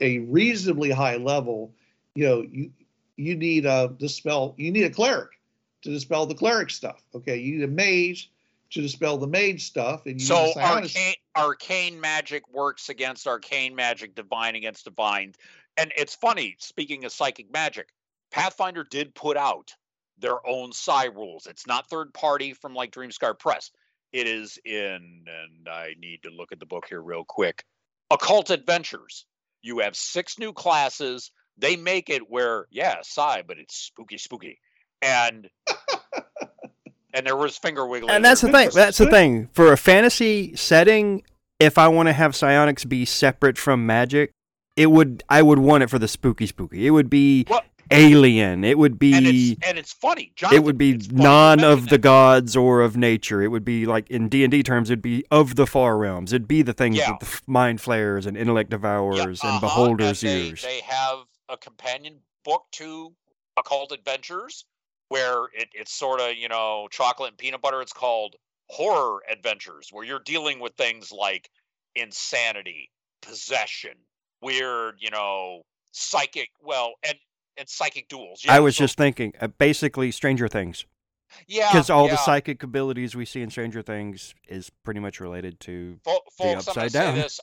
a 0.00 0.18
reasonably 0.20 0.90
high 0.90 1.16
level 1.16 1.72
you 2.14 2.26
know 2.26 2.42
you 2.42 2.70
you 3.16 3.36
need 3.36 3.66
a 3.66 3.94
dispel 3.98 4.54
you 4.56 4.70
need 4.70 4.84
a 4.84 4.90
cleric 4.90 5.30
to 5.82 5.90
dispel 5.90 6.26
the 6.26 6.34
cleric 6.34 6.70
stuff 6.70 7.02
okay? 7.14 7.36
You 7.36 7.58
need 7.58 7.64
a 7.64 7.68
mage 7.68 8.30
to 8.70 8.82
dispel 8.82 9.18
the 9.18 9.26
mage 9.26 9.64
stuff 9.66 10.06
and 10.06 10.20
So 10.20 10.44
need 10.46 10.56
a 10.56 10.58
psionicist. 10.58 10.96
arcane 10.96 11.14
arcane 11.36 12.00
magic 12.00 12.48
works 12.52 12.88
against 12.88 13.26
arcane 13.26 13.74
magic, 13.74 14.14
divine 14.14 14.56
against 14.56 14.84
divine. 14.84 15.34
And 15.76 15.92
it's 15.96 16.14
funny, 16.14 16.56
speaking 16.58 17.04
of 17.04 17.12
psychic 17.12 17.52
magic, 17.52 17.88
Pathfinder 18.30 18.84
did 18.84 19.14
put 19.14 19.36
out 19.36 19.74
their 20.18 20.46
own 20.46 20.72
psi 20.72 21.04
rules. 21.06 21.46
It's 21.46 21.66
not 21.66 21.88
third 21.88 22.14
party 22.14 22.54
from 22.54 22.74
like 22.74 22.90
Dreamscarred 22.92 23.38
Press. 23.38 23.70
It 24.12 24.26
is 24.26 24.58
in, 24.64 25.24
and 25.26 25.68
I 25.68 25.94
need 25.98 26.22
to 26.22 26.30
look 26.30 26.52
at 26.52 26.58
the 26.60 26.66
book 26.66 26.86
here 26.88 27.02
real 27.02 27.24
quick. 27.24 27.64
Occult 28.10 28.50
Adventures. 28.50 29.26
You 29.62 29.80
have 29.80 29.96
six 29.96 30.38
new 30.38 30.52
classes. 30.52 31.30
They 31.58 31.76
make 31.76 32.08
it 32.08 32.30
where, 32.30 32.66
yeah, 32.70 32.96
psi, 33.02 33.42
but 33.46 33.58
it's 33.58 33.76
spooky, 33.76 34.16
spooky. 34.16 34.58
And 35.02 35.50
and 37.16 37.26
there 37.26 37.36
was 37.36 37.56
finger 37.56 37.86
wiggling. 37.86 38.14
And 38.14 38.24
that's 38.24 38.42
the 38.42 38.52
thing. 38.52 38.70
That's 38.74 38.98
the 38.98 39.10
thing. 39.10 39.48
For 39.54 39.72
a 39.72 39.76
fantasy 39.76 40.54
setting, 40.54 41.22
if 41.58 41.78
I 41.78 41.88
want 41.88 42.08
to 42.08 42.12
have 42.12 42.36
psionics 42.36 42.84
be 42.84 43.04
separate 43.04 43.58
from 43.58 43.86
magic, 43.86 44.30
it 44.76 44.90
would 44.90 45.24
I 45.28 45.42
would 45.42 45.58
want 45.58 45.82
it 45.82 45.90
for 45.90 45.98
the 45.98 46.08
spooky 46.08 46.46
spooky. 46.46 46.86
It 46.86 46.90
would 46.90 47.08
be 47.10 47.46
Well- 47.48 47.62
alien. 47.90 48.64
It 48.64 48.76
would 48.78 48.98
be 48.98 49.14
and 49.14 49.26
it's 49.26 49.66
and 49.66 49.78
it's 49.78 49.92
funny. 49.92 50.32
Jonathan, 50.36 50.56
it 50.58 50.64
would 50.64 50.76
be 50.76 50.90
it's 50.92 51.06
funny 51.06 51.18
you 51.18 51.22
none 51.22 51.64
of 51.64 51.88
the 51.88 51.98
gods 51.98 52.56
or 52.56 52.80
of 52.82 52.96
nature. 52.96 53.40
It 53.42 53.48
would 53.48 53.64
be 53.64 53.86
like 53.86 54.10
in 54.10 54.28
D 54.28 54.44
and 54.44 54.50
D 54.50 54.62
terms, 54.62 54.90
it'd 54.90 55.00
be 55.00 55.24
of 55.30 55.54
the 55.56 55.66
far 55.66 55.96
realms. 55.96 56.32
It'd 56.32 56.48
be 56.48 56.62
the 56.62 56.72
things 56.74 56.96
Yeah. 56.98 57.12
with 57.12 57.20
the 57.20 57.40
mind 57.50 57.80
flayers 57.80 58.26
and 58.26 58.36
intellect 58.36 58.70
devourers 58.70 59.40
Yeah, 59.42 59.50
and 59.54 59.56
uh-huh, 59.56 59.60
beholders' 59.60 60.22
and 60.22 60.32
they, 60.32 60.46
ears. 60.48 60.62
They 60.62 60.80
have 60.80 61.18
a 61.48 61.56
companion 61.56 62.18
book 62.44 62.64
to 62.72 63.12
Occult 63.56 63.92
Adventures 63.92 64.64
where 65.08 65.44
it, 65.54 65.68
it's 65.72 65.92
sort 65.92 66.20
of, 66.20 66.36
you 66.36 66.48
know, 66.48 66.88
chocolate 66.90 67.30
and 67.30 67.38
peanut 67.38 67.62
butter. 67.62 67.80
It's 67.82 67.92
called 67.92 68.36
Horror 68.68 69.20
Adventures, 69.30 69.88
where 69.92 70.04
you're 70.04 70.20
dealing 70.24 70.58
with 70.60 70.74
things 70.74 71.12
like 71.12 71.48
insanity, 71.94 72.90
possession, 73.22 73.92
weird, 74.42 74.96
you 74.98 75.10
know, 75.10 75.62
psychic, 75.92 76.50
well, 76.62 76.94
and 77.06 77.16
and 77.58 77.68
psychic 77.68 78.08
duels. 78.08 78.44
I 78.48 78.60
was 78.60 78.76
so- 78.76 78.84
just 78.84 78.96
thinking, 78.98 79.32
uh, 79.40 79.46
basically 79.46 80.10
Stranger 80.10 80.46
Things, 80.48 80.84
yeah, 81.46 81.68
because 81.72 81.88
all 81.90 82.08
the 82.08 82.16
psychic 82.16 82.62
abilities 82.62 83.16
we 83.16 83.24
see 83.24 83.40
in 83.42 83.50
Stranger 83.50 83.82
Things 83.82 84.34
is 84.48 84.70
pretty 84.84 85.00
much 85.00 85.20
related 85.20 85.58
to. 85.60 85.98
Fo- 86.04 86.20
folks, 86.36 86.40
I'm 86.40 86.58
upside 86.58 86.92
down. 86.92 87.14
this. 87.14 87.40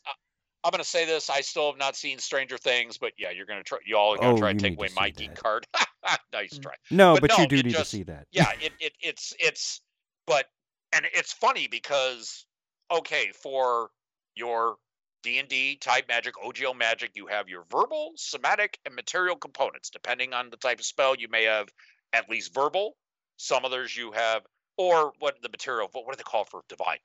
I'm 0.63 0.71
gonna 0.71 0.83
say 0.83 1.05
this. 1.05 1.29
I 1.29 1.41
still 1.41 1.69
have 1.69 1.77
not 1.79 1.95
seen 1.95 2.19
Stranger 2.19 2.57
Things, 2.57 2.97
but 2.97 3.13
yeah, 3.17 3.31
you're 3.31 3.45
gonna 3.45 3.63
try. 3.63 3.79
You 3.85 3.97
all 3.97 4.13
are 4.13 4.17
Oh, 4.17 4.21
gonna 4.21 4.37
try 4.37 4.49
you 4.51 4.57
to 4.59 4.61
take 4.69 4.77
away 4.77 4.87
to 4.87 4.95
my 4.95 5.09
geek 5.09 5.35
card. 5.35 5.67
nice 6.33 6.53
mm. 6.57 6.61
try. 6.63 6.73
No, 6.91 7.13
But 7.15 7.29
but, 7.29 7.37
you 7.39 7.47
do 7.47 7.57
need 7.57 7.71
just- 7.71 7.91
to 7.91 7.97
see 7.97 8.03
that. 8.03 8.27
yeah 8.31 8.51
it, 8.61 8.71
it 8.79 8.93
it's 9.01 9.33
it's 9.39 9.81
but 10.27 10.45
and 10.93 11.05
it's 11.13 11.33
funny 11.33 11.67
because 11.67 12.45
okay 12.91 13.31
for 13.41 13.89
your 14.35 14.75
d&d 15.23 15.77
type 15.77 16.05
magic 16.09 16.33
ogl 16.45 16.75
magic 16.77 17.11
you 17.15 17.25
have 17.27 17.47
your 17.47 17.63
verbal 17.71 18.11
somatic 18.15 18.77
and 18.85 18.93
material 18.93 19.35
components 19.37 19.89
depending 19.89 20.33
on 20.33 20.49
the 20.49 20.57
type 20.57 20.79
of 20.79 20.85
spell 20.85 21.15
you 21.17 21.27
may 21.29 21.43
have 21.43 21.69
at 22.11 22.29
least 22.29 22.53
verbal 22.53 22.95
some 23.37 23.63
others 23.63 23.95
you 23.95 24.11
have 24.11 24.41
or 24.77 25.13
what 25.19 25.41
the 25.41 25.47
material 25.49 25.87
what, 25.93 26.05
what 26.05 26.13
do 26.13 26.17
they 26.17 26.23
call 26.29 26.43
for 26.43 26.61
divine 26.67 26.97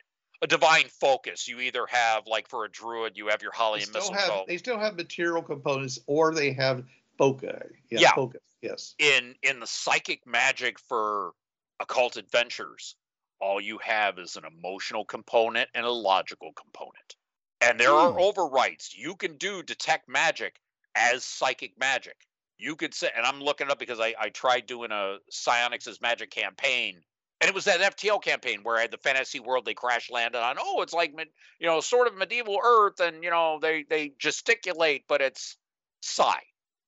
a 0.43 0.47
divine 0.47 0.89
focus. 0.89 1.49
You 1.49 1.61
either 1.61 1.87
have 1.87 2.27
like 2.27 2.49
for 2.49 2.65
a 2.65 2.71
druid 2.71 3.17
you 3.17 3.29
have 3.29 3.43
your 3.43 3.53
holly 3.53 3.81
they 3.81 3.85
and 3.85 3.93
mistletoe 3.93 4.19
have 4.19 4.47
they 4.47 4.57
still 4.57 4.79
have 4.79 4.97
material 4.97 5.43
components 5.43 5.99
or 6.07 6.35
they 6.35 6.53
have 6.53 6.85
foci. 7.17 7.47
Yeah, 7.91 8.01
Yeah. 8.01 8.15
focus 8.15 8.41
yes. 8.63 8.95
In 8.99 9.35
in 9.43 9.61
the 9.61 9.67
psychic 9.67 10.27
magic 10.27 10.79
for 10.79 11.33
occult 11.81 12.17
adventures 12.17 12.97
all 13.41 13.61
you 13.61 13.79
have 13.79 14.19
is 14.19 14.37
an 14.37 14.45
emotional 14.45 15.05
component 15.05 15.69
and 15.75 15.87
a 15.87 15.91
logical 15.91 16.53
component. 16.53 17.17
And 17.61 17.79
there 17.79 17.93
are 17.93 18.13
Hmm. 18.13 18.19
overwrites 18.19 18.97
you 18.97 19.17
can 19.17 19.37
do 19.37 19.63
detect 19.63 20.09
magic 20.09 20.61
as 20.95 21.25
psychic 21.25 21.79
magic. 21.79 22.17
You 22.59 22.75
could 22.77 22.95
say 22.95 23.11
and 23.17 23.25
i'm 23.27 23.41
looking 23.41 23.71
up 23.71 23.79
because 23.79 24.01
i, 24.01 24.15
I 24.19 24.29
tried 24.31 24.67
doing 24.67 24.91
a 24.93 25.19
psionics 25.31 25.87
as 25.87 26.01
magic 26.01 26.31
campaign 26.31 27.03
and 27.41 27.49
it 27.49 27.55
was 27.55 27.65
that 27.65 27.81
ftl 27.97 28.23
campaign 28.23 28.61
where 28.63 28.77
i 28.77 28.83
had 28.83 28.91
the 28.91 28.99
fantasy 28.99 29.41
world 29.41 29.65
they 29.65 29.75
crash 29.75 30.11
landed 30.11 30.41
on 30.41 30.57
oh 30.59 30.83
it's 30.83 30.93
like 30.93 31.15
you 31.59 31.67
know 31.67 31.81
sort 31.81 32.07
of 32.07 32.17
medieval 32.17 32.59
earth 32.65 33.01
and 33.01 33.23
you 33.23 33.31
know 33.31 33.59
they 33.61 33.85
they 33.89 34.13
gesticulate 34.19 35.05
but 35.09 35.21
it's 35.21 35.57
psi 36.03 36.39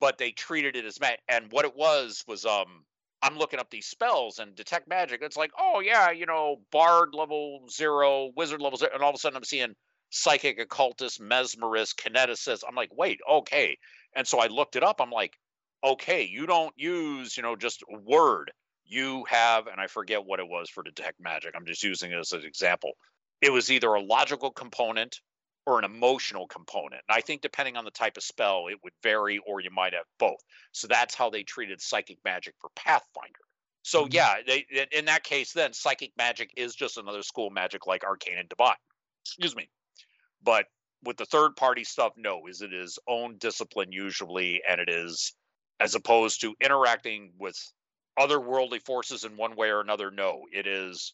but 0.01 0.19
they 0.19 0.33
treated 0.33 0.75
it 0.75 0.85
as 0.85 0.99
mag. 0.99 1.19
And 1.29 1.53
what 1.53 1.65
it 1.67 1.77
was 1.77 2.25
was, 2.27 2.45
um, 2.45 2.85
I'm 3.23 3.37
looking 3.37 3.61
up 3.61 3.71
these 3.71 3.87
spells 3.87 4.39
and 4.39 4.55
detect 4.55 4.89
magic. 4.89 5.21
It's 5.23 5.37
like, 5.37 5.53
oh 5.59 5.81
yeah, 5.81 6.11
you 6.11 6.27
know, 6.27 6.57
bard 6.73 7.11
level 7.15 7.67
zero, 7.71 8.31
wizard 8.35 8.63
level 8.63 8.79
zero, 8.79 8.91
and 8.95 9.03
all 9.03 9.11
of 9.11 9.15
a 9.15 9.19
sudden 9.19 9.37
I'm 9.37 9.45
seeing 9.45 9.75
psychic, 10.09 10.59
occultist, 10.59 11.21
mesmerist, 11.21 11.97
kineticist. 11.97 12.65
I'm 12.67 12.75
like, 12.75 12.91
wait, 12.97 13.21
okay. 13.31 13.77
And 14.17 14.27
so 14.27 14.41
I 14.41 14.47
looked 14.47 14.75
it 14.75 14.83
up. 14.83 15.01
I'm 15.01 15.11
like, 15.11 15.35
okay, 15.85 16.23
you 16.25 16.47
don't 16.47 16.73
use, 16.77 17.37
you 17.37 17.43
know, 17.43 17.55
just 17.57 17.85
word. 17.91 18.51
You 18.91 19.25
have, 19.25 19.69
and 19.69 19.81
I 19.81 19.87
forget 19.87 20.25
what 20.25 20.41
it 20.41 20.49
was 20.49 20.69
for 20.69 20.83
detect 20.83 21.21
magic. 21.21 21.55
I'm 21.57 21.65
just 21.65 21.83
using 21.83 22.11
it 22.13 22.19
as 22.19 22.33
an 22.33 22.45
example. 22.45 22.93
It 23.41 23.51
was 23.51 23.71
either 23.71 23.95
a 23.95 24.03
logical 24.03 24.51
component 24.51 25.21
or 25.67 25.79
an 25.79 25.85
emotional 25.85 26.47
component. 26.49 27.03
And 27.09 27.17
I 27.17 27.21
think 27.21 27.41
depending 27.41 27.77
on 27.77 27.85
the 27.87 27.91
type 27.93 28.17
of 28.19 28.23
spell, 28.25 28.67
it 28.69 28.79
would 28.83 28.93
vary, 29.03 29.39
or 29.47 29.61
you 29.61 29.71
might 29.71 29.93
have 29.95 30.07
both. 30.19 30.41
So 30.73 30.89
that's 30.89 31.15
how 31.15 31.31
they 31.31 31.43
treated 31.45 31.81
psychic 31.81 32.19
magic 32.25 32.57
for 32.59 32.71
Pathfinder. 32.77 33.41
So 33.83 34.07
Mhm. 34.07 34.11
yeah, 34.11 34.43
they 34.47 34.67
in 34.93 35.07
that 35.07 35.25
case, 35.25 35.53
then 35.53 35.73
psychic 35.73 36.13
magic 36.17 36.53
is 36.57 36.75
just 36.75 36.99
another 36.99 37.23
school 37.23 37.51
magic 37.51 37.87
like 37.87 38.05
arcane 38.05 38.39
and 38.39 38.49
divine. 38.49 38.77
Excuse 39.25 39.57
me, 39.57 39.71
but 40.43 40.67
with 41.03 41.17
the 41.17 41.27
third 41.27 41.57
party 41.57 41.85
stuff, 41.85 42.13
no, 42.17 42.47
is 42.47 42.63
it 42.63 42.75
is 42.75 42.99
own 43.07 43.39
discipline 43.39 43.93
usually, 43.93 44.63
and 44.69 44.81
it 44.81 44.91
is 44.91 45.35
as 45.81 45.95
opposed 45.95 46.41
to 46.43 46.55
interacting 46.61 47.33
with 47.39 47.57
otherworldly 48.19 48.83
forces 48.85 49.25
in 49.25 49.37
one 49.37 49.57
way 49.57 49.71
or 49.71 49.81
another. 49.81 50.11
No, 50.11 50.43
it 50.53 50.67
is 50.67 51.13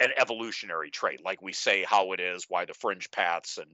an 0.00 0.10
evolutionary 0.16 0.90
trait, 0.90 1.24
like 1.24 1.42
we 1.42 1.52
say 1.52 1.84
how 1.84 2.12
it 2.12 2.20
is, 2.20 2.46
why 2.48 2.64
the 2.64 2.74
fringe 2.74 3.10
paths 3.10 3.58
and 3.58 3.70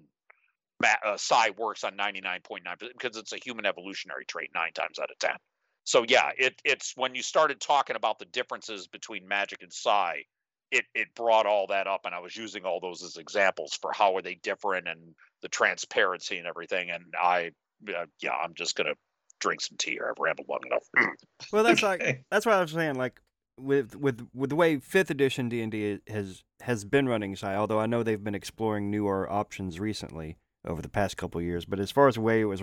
uh, 1.05 1.17
psi 1.17 1.50
works 1.59 1.85
on 1.85 1.97
99.9 1.97 2.61
because 2.79 3.17
it's 3.17 3.33
a 3.33 3.39
human 3.39 3.67
evolutionary 3.67 4.25
trait 4.25 4.50
nine 4.55 4.73
times 4.73 4.99
out 4.99 5.11
of 5.11 5.19
ten. 5.19 5.37
So 5.85 6.05
yeah, 6.07 6.31
it, 6.39 6.55
it's 6.65 6.93
when 6.97 7.15
you 7.15 7.23
started 7.23 7.61
talking 7.61 7.97
about 7.97 8.19
the 8.19 8.25
differences 8.27 8.87
between 8.87 9.27
magic 9.27 9.62
and 9.62 9.73
psi, 9.73 10.25
it 10.71 10.85
it 10.95 11.09
brought 11.15 11.47
all 11.47 11.67
that 11.69 11.87
up, 11.87 12.03
and 12.05 12.15
I 12.15 12.21
was 12.21 12.37
using 12.37 12.65
all 12.65 12.81
those 12.81 13.03
as 13.03 13.17
examples 13.17 13.77
for 13.81 13.91
how 13.93 14.17
are 14.17 14.23
they 14.23 14.37
different 14.37 14.89
and 14.89 15.00
the 15.43 15.49
transparency 15.49 16.39
and 16.39 16.47
everything. 16.47 16.91
And 16.91 17.05
I, 17.21 17.50
uh, 17.89 18.07
yeah, 18.21 18.33
I'm 18.33 18.55
just 18.55 18.77
gonna 18.77 18.95
drink 19.40 19.61
some 19.61 19.76
tea, 19.76 19.99
or 19.99 20.11
I've 20.11 20.18
rambled 20.18 20.49
long 20.49 20.61
enough. 20.66 20.85
Hmm. 20.97 21.14
well, 21.52 21.64
that's 21.64 21.82
like 21.82 22.25
that's 22.30 22.47
what 22.47 22.54
I 22.54 22.61
was 22.61 22.70
saying. 22.70 22.94
Like 22.94 23.20
with 23.59 23.97
with 23.97 24.26
with 24.35 24.50
the 24.50 24.56
way 24.56 24.78
fifth 24.78 25.11
edition 25.11 25.49
D 25.49 25.62
and 25.62 25.73
D 25.73 25.99
has 26.09 26.44
has 26.61 26.85
been 26.85 27.09
running 27.09 27.35
psi, 27.37 27.54
although 27.54 27.80
I 27.80 27.87
know 27.87 28.02
they've 28.02 28.23
been 28.23 28.35
exploring 28.35 28.90
newer 28.90 29.30
options 29.30 29.80
recently 29.80 30.37
over 30.66 30.82
the 30.82 30.88
past 30.88 31.16
couple 31.16 31.40
years. 31.40 31.64
But 31.64 31.80
as 31.80 31.90
far 31.90 32.09
as 32.09 32.14
the 32.14 32.20
way 32.20 32.40
it 32.40 32.44
was 32.44 32.62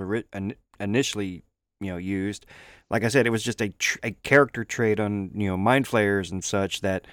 initially 0.80 1.44
you 1.80 1.92
know 1.92 1.98
used, 1.98 2.46
like 2.90 3.04
I 3.04 3.10
said, 3.10 3.28
it 3.28 3.32
was 3.32 3.44
just 3.44 3.62
a 3.62 3.70
tr- 3.70 4.00
a 4.04 4.12
character 4.12 4.64
trait 4.64 5.00
on 5.00 5.32
you 5.34 5.48
know 5.48 5.58
mind 5.58 5.88
flayers 5.88 6.32
and 6.32 6.44
such 6.44 6.82
that 6.82 7.06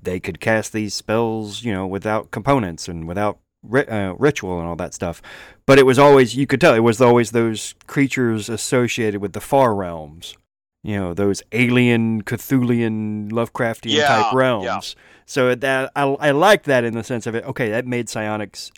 they 0.00 0.20
could 0.20 0.40
cast 0.40 0.72
these 0.72 0.94
spells 0.94 1.62
you 1.62 1.72
know 1.72 1.86
without 1.86 2.30
components 2.30 2.88
and 2.88 3.06
without 3.06 3.38
ri- 3.38 3.41
uh, 3.72 4.14
ritual 4.18 4.58
and 4.58 4.68
all 4.68 4.76
that 4.76 4.94
stuff. 4.94 5.22
But 5.66 5.78
it 5.78 5.86
was 5.86 5.98
always 5.98 6.36
you 6.36 6.46
could 6.46 6.60
tell 6.60 6.74
it 6.74 6.80
was 6.80 7.00
always 7.00 7.30
those 7.30 7.74
creatures 7.86 8.48
associated 8.48 9.20
with 9.20 9.32
the 9.32 9.40
far 9.40 9.74
realms. 9.74 10.36
You 10.82 10.96
know 10.98 11.14
those 11.14 11.42
alien, 11.52 12.22
Cthulhian, 12.22 13.30
Lovecraftian 13.30 13.92
yeah, 13.92 14.08
type 14.08 14.34
realms. 14.34 14.64
Yeah. 14.64 14.80
So 15.26 15.54
that 15.54 15.92
I 15.94 16.02
I 16.02 16.30
like 16.32 16.64
that 16.64 16.84
in 16.84 16.94
the 16.94 17.04
sense 17.04 17.26
of 17.26 17.34
it. 17.34 17.44
Okay, 17.44 17.70
that 17.70 17.86
made 17.86 18.08
psionics 18.08 18.72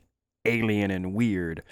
alien 0.44 0.90
and 0.90 1.14
weird. 1.14 1.62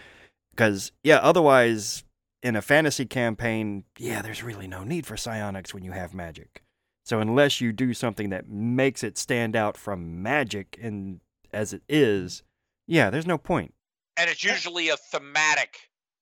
Because, 0.50 0.92
yeah, 1.02 1.16
otherwise, 1.16 2.04
in 2.42 2.56
a 2.56 2.62
fantasy 2.62 3.06
campaign, 3.06 3.84
yeah, 3.98 4.22
there's 4.22 4.42
really 4.42 4.66
no 4.66 4.84
need 4.84 5.06
for 5.06 5.16
psionics 5.16 5.72
when 5.72 5.84
you 5.84 5.92
have 5.92 6.14
magic. 6.14 6.62
So 7.04 7.20
unless 7.20 7.60
you 7.60 7.72
do 7.72 7.94
something 7.94 8.30
that 8.30 8.48
makes 8.48 9.02
it 9.02 9.18
stand 9.18 9.56
out 9.56 9.76
from 9.76 10.22
magic 10.22 10.78
and 10.80 11.20
as 11.52 11.72
it 11.72 11.82
is, 11.88 12.42
yeah, 12.86 13.10
there's 13.10 13.26
no 13.26 13.38
point. 13.38 13.74
And 14.16 14.28
it's 14.28 14.44
usually 14.44 14.88
a 14.90 14.96
thematic 14.96 15.76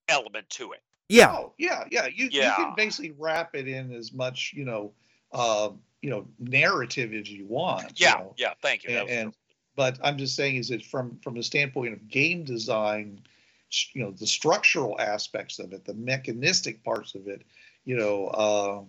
element 0.08 0.48
to 0.50 0.72
it. 0.72 0.80
Yeah. 1.08 1.32
Oh, 1.32 1.54
yeah, 1.58 1.84
yeah. 1.90 2.06
You, 2.06 2.28
yeah. 2.30 2.56
you 2.56 2.64
can 2.64 2.74
basically 2.76 3.14
wrap 3.18 3.54
it 3.54 3.66
in 3.66 3.92
as 3.92 4.12
much, 4.12 4.52
you 4.54 4.64
know, 4.64 4.92
uh, 5.32 5.70
you 6.02 6.10
know, 6.10 6.26
narrative 6.38 7.12
as 7.12 7.28
you 7.28 7.46
want. 7.46 8.00
Yeah, 8.00 8.18
you 8.18 8.24
know? 8.24 8.34
yeah. 8.38 8.52
Thank 8.62 8.84
you. 8.84 8.90
And, 8.90 9.08
and 9.10 9.34
but 9.76 9.98
I'm 10.02 10.18
just 10.18 10.36
saying 10.36 10.56
is 10.56 10.68
that 10.68 10.84
from 10.84 11.18
from 11.22 11.34
the 11.34 11.42
standpoint 11.42 11.92
of 11.94 12.08
game 12.08 12.44
design, 12.44 13.20
you 13.92 14.02
know, 14.02 14.10
the 14.10 14.26
structural 14.26 15.00
aspects 15.00 15.58
of 15.58 15.72
it, 15.72 15.84
the 15.84 15.94
mechanistic 15.94 16.84
parts 16.84 17.14
of 17.14 17.28
it, 17.28 17.42
you 17.84 17.96
know, 17.96 18.26
uh, 18.28 18.82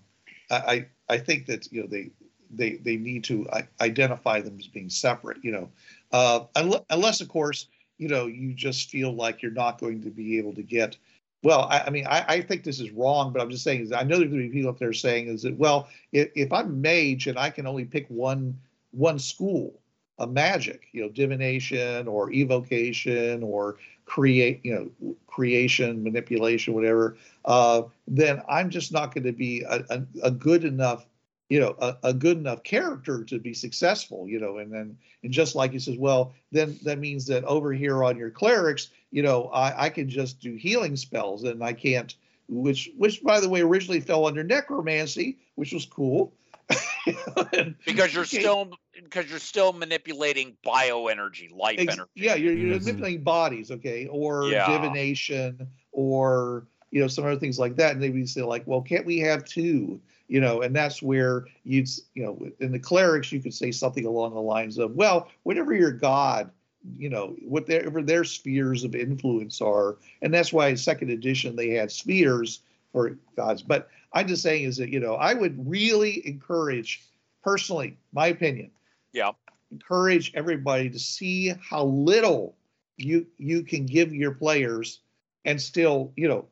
I 0.52 0.88
I 1.10 1.18
think 1.18 1.46
that 1.48 1.72
you 1.72 1.82
know 1.82 1.88
they 1.88 2.12
they 2.50 2.74
they 2.78 2.98
need 2.98 3.24
to 3.26 3.48
identify 3.80 4.42
them 4.42 4.58
as 4.60 4.68
being 4.68 4.90
separate. 4.90 5.38
You 5.44 5.52
know, 5.52 5.70
uh, 6.12 6.42
unless 6.90 7.22
of 7.22 7.30
course 7.30 7.68
you 7.98 8.08
know 8.08 8.28
you 8.28 8.54
just 8.54 8.90
feel 8.90 9.14
like 9.14 9.42
you're 9.42 9.52
not 9.52 9.80
going 9.80 10.02
to 10.02 10.10
be 10.10 10.38
able 10.38 10.54
to 10.56 10.64
get. 10.64 10.98
Well, 11.44 11.62
I, 11.72 11.80
I 11.88 11.90
mean, 11.90 12.06
I, 12.06 12.24
I, 12.28 12.42
think 12.42 12.64
this 12.64 12.80
is 12.80 12.92
wrong, 12.92 13.34
but 13.34 13.42
I'm 13.42 13.50
just 13.50 13.64
saying 13.64 13.82
is 13.82 13.92
I 13.92 14.04
know 14.04 14.20
there's 14.20 14.30
going 14.30 14.44
to 14.44 14.50
be 14.50 14.54
people 14.54 14.70
up 14.70 14.78
there 14.78 14.94
saying 14.94 15.28
is 15.28 15.42
that 15.42 15.58
well, 15.58 15.90
if, 16.12 16.30
if 16.36 16.54
I'm 16.54 16.82
mage 16.82 17.26
and 17.26 17.40
I 17.40 17.50
can 17.50 17.66
only 17.66 17.86
pick 17.86 18.06
one 18.10 18.60
one 18.92 19.18
school, 19.18 19.82
a 20.20 20.28
magic, 20.28 20.88
you 20.92 21.02
know, 21.02 21.10
divination 21.10 22.08
or 22.08 22.32
evocation 22.32 23.42
or 23.42 23.78
create, 24.06 24.60
you 24.64 24.74
know, 25.02 25.16
creation, 25.26 26.04
manipulation, 26.04 26.74
whatever, 26.74 27.18
uh, 27.46 27.84
then 28.08 28.42
I'm 28.48 28.70
just 28.70 28.92
not 28.92 29.14
going 29.14 29.24
to 29.24 29.32
be 29.32 29.64
a, 29.64 29.84
a, 29.90 30.04
a, 30.24 30.32
good 30.32 30.64
enough, 30.64 31.06
you 31.52 31.60
know, 31.60 31.76
a, 31.80 31.98
a, 32.04 32.14
good 32.14 32.38
enough 32.38 32.64
character 32.64 33.26
to 33.26 33.38
be 33.38 33.54
successful, 33.54 34.26
you 34.26 34.40
know, 34.40 34.60
and 34.60 34.72
then, 34.72 34.98
and 35.22 35.34
just 35.34 35.54
like 35.54 35.74
he 35.74 35.80
says, 35.80 35.98
well, 35.98 36.34
then 36.54 36.80
that 36.84 36.98
means 36.98 37.26
that 37.26 37.44
over 37.44 37.74
here 37.74 38.06
on 38.06 38.16
your 38.16 38.30
clerics, 38.30 38.88
you 39.12 39.22
know, 39.22 39.48
I, 39.48 39.88
I 39.88 39.90
can 39.90 40.08
just 40.08 40.40
do 40.40 40.56
healing 40.56 40.96
spells 40.96 41.44
and 41.44 41.62
I 41.62 41.74
can't, 41.74 42.16
which, 42.48 42.90
which 42.98 43.22
by 43.22 43.42
the 43.42 43.50
way, 43.50 43.60
originally 43.60 44.00
fell 44.00 44.28
under 44.28 44.46
necromancy, 44.46 45.40
which 45.56 45.74
was 45.74 45.86
cool. 45.86 46.32
because 47.86 48.14
you're 48.14 48.24
still 48.24 48.72
because 49.04 49.30
you're 49.30 49.38
still 49.38 49.74
manipulating 49.74 50.56
bioenergy, 50.66 51.54
life 51.54 51.80
Ex- 51.80 51.96
energy. 51.96 52.12
Yeah, 52.16 52.36
you're, 52.36 52.54
you're 52.54 52.78
mm-hmm. 52.78 52.86
manipulating 52.86 53.24
bodies, 53.24 53.72
okay, 53.72 54.08
or 54.08 54.46
yeah. 54.46 54.70
divination, 54.70 55.68
or 55.92 56.68
you 56.92 57.02
know 57.02 57.08
some 57.08 57.26
other 57.26 57.40
things 57.40 57.60
like 57.60 57.76
that. 57.78 57.94
And 57.94 58.02
they 58.02 58.10
would 58.10 58.30
say 58.30 58.42
like, 58.42 58.64
well, 58.66 58.82
can't 58.82 59.06
we 59.06 59.20
have 59.20 59.46
two? 59.46 60.00
You 60.28 60.40
know, 60.40 60.62
and 60.62 60.76
that's 60.76 61.02
where 61.02 61.46
you'd 61.64 61.90
you 62.14 62.24
know 62.24 62.48
in 62.60 62.72
the 62.72 62.80
clerics 62.80 63.32
you 63.32 63.42
could 63.42 63.54
say 63.54 63.72
something 63.72 64.06
along 64.06 64.34
the 64.34 64.42
lines 64.42 64.78
of, 64.78 64.96
well, 64.96 65.30
whatever 65.44 65.74
your 65.74 65.92
god 65.92 66.52
you 66.98 67.10
know 67.10 67.36
whatever 67.44 68.02
their 68.02 68.24
spheres 68.24 68.84
of 68.84 68.96
influence 68.96 69.62
are 69.62 69.98
and 70.24 70.34
that's 70.34 70.52
why 70.52 70.68
in 70.68 70.76
second 70.76 71.12
edition 71.12 71.56
they 71.56 71.70
had 71.70 71.92
spheres 71.92 72.62
for 72.92 73.20
gods 73.36 73.62
but 73.62 73.88
i'm 74.14 74.28
just 74.28 74.42
saying 74.42 74.64
is 74.64 74.78
that 74.78 74.90
you 74.90 75.00
know 75.00 75.14
i 75.14 75.32
would 75.32 75.56
really 75.70 76.28
encourage 76.28 77.04
personally 77.44 77.96
my 78.14 78.26
opinion 78.26 78.72
yeah. 79.14 79.32
Encourage 79.72 80.32
everybody 80.36 80.90
to 80.90 81.00
see 81.00 81.54
how 81.62 81.86
little 81.86 82.56
you 82.98 83.26
you 83.38 83.64
can 83.64 83.86
give 83.86 84.14
your 84.14 84.32
players 84.32 85.00
and 85.46 85.60
still, 85.60 86.12
you 86.16 86.28
know, 86.28 86.46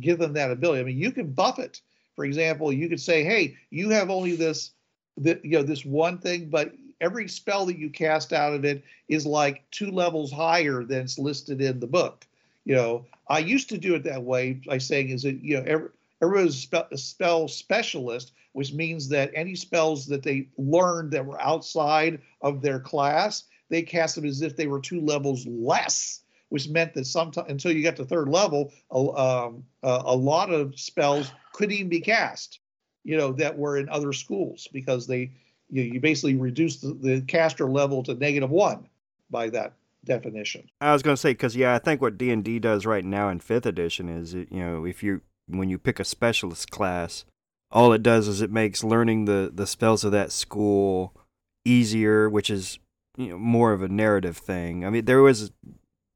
give 0.00 0.18
them 0.18 0.32
that 0.34 0.50
ability. 0.50 0.80
I 0.80 0.84
mean, 0.84 0.98
you 0.98 1.12
can 1.12 1.32
buff 1.32 1.58
it. 1.58 1.80
For 2.16 2.24
example, 2.24 2.72
you 2.72 2.88
could 2.88 3.00
say, 3.00 3.24
"Hey, 3.24 3.56
you 3.70 3.90
have 3.90 4.10
only 4.10 4.36
this 4.36 4.72
that 5.18 5.44
you 5.44 5.52
know 5.52 5.62
this 5.62 5.84
one 5.84 6.18
thing, 6.18 6.48
but 6.48 6.72
every 7.00 7.28
spell 7.28 7.66
that 7.66 7.78
you 7.78 7.90
cast 7.90 8.32
out 8.32 8.54
of 8.54 8.64
it 8.64 8.82
is 9.08 9.26
like 9.26 9.68
two 9.70 9.90
levels 9.90 10.30
higher 10.30 10.84
than 10.84 11.02
it's 11.02 11.18
listed 11.18 11.60
in 11.60 11.80
the 11.80 11.86
book." 11.86 12.26
You 12.64 12.74
know, 12.74 13.06
I 13.28 13.40
used 13.40 13.68
to 13.70 13.78
do 13.78 13.94
it 13.94 14.04
that 14.04 14.22
way 14.22 14.54
by 14.66 14.78
saying, 14.78 15.08
"Is 15.08 15.24
it 15.24 15.40
you 15.42 15.56
know 15.56 15.64
every 15.66 15.88
everybody's 16.22 16.68
a 16.90 16.96
spell 16.96 17.48
specialist, 17.48 18.32
which 18.52 18.72
means 18.72 19.08
that 19.08 19.32
any 19.34 19.54
spells 19.54 20.06
that 20.06 20.22
they 20.22 20.48
learned 20.56 21.10
that 21.10 21.26
were 21.26 21.40
outside 21.40 22.20
of 22.40 22.62
their 22.62 22.78
class, 22.78 23.44
they 23.68 23.82
cast 23.82 24.14
them 24.14 24.24
as 24.24 24.42
if 24.42 24.56
they 24.56 24.66
were 24.66 24.80
two 24.80 25.00
levels 25.00 25.46
less, 25.46 26.21
which 26.52 26.68
meant 26.68 26.92
that 26.92 27.06
sometimes 27.06 27.48
until 27.48 27.72
you 27.72 27.82
got 27.82 27.96
to 27.96 28.04
third 28.04 28.28
level, 28.28 28.74
a, 28.90 28.98
um, 28.98 29.64
a 29.82 30.14
lot 30.14 30.52
of 30.52 30.78
spells 30.78 31.32
couldn't 31.54 31.74
even 31.74 31.88
be 31.88 31.98
cast, 31.98 32.58
you 33.04 33.16
know, 33.16 33.32
that 33.32 33.56
were 33.56 33.78
in 33.78 33.88
other 33.88 34.12
schools 34.12 34.68
because 34.70 35.06
they 35.06 35.30
you, 35.70 35.82
you 35.82 35.98
basically 35.98 36.34
reduce 36.34 36.76
the, 36.76 36.92
the 36.92 37.22
caster 37.22 37.64
level 37.64 38.02
to 38.02 38.12
negative 38.12 38.50
one 38.50 38.86
by 39.30 39.48
that 39.48 39.72
definition. 40.04 40.68
I 40.82 40.92
was 40.92 41.02
going 41.02 41.16
to 41.16 41.20
say 41.20 41.30
because 41.30 41.56
yeah, 41.56 41.74
I 41.74 41.78
think 41.78 42.02
what 42.02 42.18
D 42.18 42.30
and 42.30 42.44
D 42.44 42.58
does 42.58 42.84
right 42.84 43.02
now 43.04 43.30
in 43.30 43.40
fifth 43.40 43.64
edition 43.64 44.10
is 44.10 44.34
you 44.34 44.46
know 44.50 44.84
if 44.84 45.02
you 45.02 45.22
when 45.46 45.70
you 45.70 45.78
pick 45.78 45.98
a 45.98 46.04
specialist 46.04 46.70
class, 46.70 47.24
all 47.70 47.94
it 47.94 48.02
does 48.02 48.28
is 48.28 48.42
it 48.42 48.50
makes 48.50 48.84
learning 48.84 49.24
the, 49.24 49.50
the 49.54 49.66
spells 49.66 50.04
of 50.04 50.12
that 50.12 50.30
school 50.30 51.16
easier, 51.64 52.28
which 52.28 52.50
is 52.50 52.78
you 53.16 53.28
know 53.28 53.38
more 53.38 53.72
of 53.72 53.82
a 53.82 53.88
narrative 53.88 54.36
thing. 54.36 54.84
I 54.84 54.90
mean, 54.90 55.06
there 55.06 55.22
was 55.22 55.50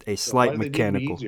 a 0.06 0.16
slight 0.16 0.52
so 0.52 0.56
mechanical. 0.58 1.18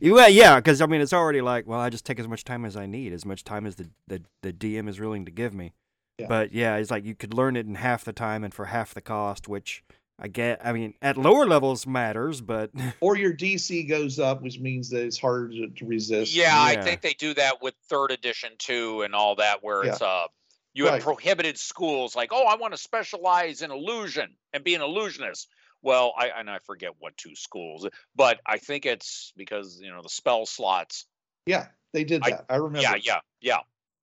Well, 0.00 0.30
yeah, 0.30 0.56
because 0.56 0.80
I 0.80 0.86
mean, 0.86 1.00
it's 1.00 1.12
already 1.12 1.40
like, 1.40 1.66
well, 1.66 1.80
I 1.80 1.90
just 1.90 2.06
take 2.06 2.20
as 2.20 2.28
much 2.28 2.44
time 2.44 2.64
as 2.64 2.76
I 2.76 2.86
need, 2.86 3.12
as 3.12 3.24
much 3.24 3.44
time 3.44 3.66
as 3.66 3.76
the 3.76 3.90
the, 4.06 4.22
the 4.42 4.52
DM 4.52 4.88
is 4.88 5.00
willing 5.00 5.24
to 5.24 5.30
give 5.30 5.54
me. 5.54 5.72
Yeah. 6.18 6.26
But 6.28 6.52
yeah, 6.52 6.76
it's 6.76 6.90
like 6.90 7.04
you 7.04 7.14
could 7.14 7.34
learn 7.34 7.56
it 7.56 7.66
in 7.66 7.76
half 7.76 8.04
the 8.04 8.12
time 8.12 8.44
and 8.44 8.52
for 8.52 8.66
half 8.66 8.92
the 8.92 9.00
cost, 9.00 9.48
which 9.48 9.84
I 10.18 10.28
get. 10.28 10.60
I 10.64 10.72
mean, 10.72 10.94
at 11.00 11.16
lower 11.16 11.46
levels 11.46 11.86
matters, 11.86 12.40
but 12.40 12.70
or 13.00 13.16
your 13.16 13.32
DC 13.32 13.88
goes 13.88 14.18
up, 14.18 14.42
which 14.42 14.58
means 14.58 14.90
that 14.90 15.04
it's 15.04 15.18
harder 15.18 15.50
to, 15.50 15.68
to 15.68 15.86
resist. 15.86 16.34
Yeah, 16.34 16.70
yeah, 16.70 16.80
I 16.80 16.82
think 16.82 17.02
they 17.02 17.14
do 17.14 17.34
that 17.34 17.62
with 17.62 17.74
third 17.88 18.10
edition 18.10 18.50
too, 18.58 19.02
and 19.02 19.14
all 19.14 19.36
that, 19.36 19.62
where 19.62 19.84
yeah. 19.84 19.92
it's 19.92 20.02
uh, 20.02 20.26
you 20.74 20.86
right. 20.86 20.94
have 20.94 21.02
prohibited 21.02 21.58
schools 21.58 22.16
like, 22.16 22.30
oh, 22.32 22.44
I 22.44 22.56
want 22.56 22.72
to 22.74 22.78
specialize 22.78 23.62
in 23.62 23.70
illusion 23.70 24.34
and 24.52 24.64
be 24.64 24.74
an 24.74 24.82
illusionist. 24.82 25.48
Well, 25.82 26.12
I 26.16 26.30
and 26.36 26.50
I 26.50 26.58
forget 26.58 26.92
what 26.98 27.16
two 27.16 27.34
schools, 27.34 27.86
but 28.16 28.40
I 28.46 28.58
think 28.58 28.86
it's 28.86 29.32
because 29.36 29.80
you 29.80 29.90
know 29.90 30.02
the 30.02 30.08
spell 30.08 30.46
slots. 30.46 31.06
Yeah, 31.46 31.66
they 31.92 32.04
did 32.04 32.22
that. 32.24 32.46
I, 32.48 32.54
I 32.54 32.56
remember. 32.56 32.80
Yeah, 32.80 32.96
yeah, 33.02 33.20
yeah. 33.40 33.58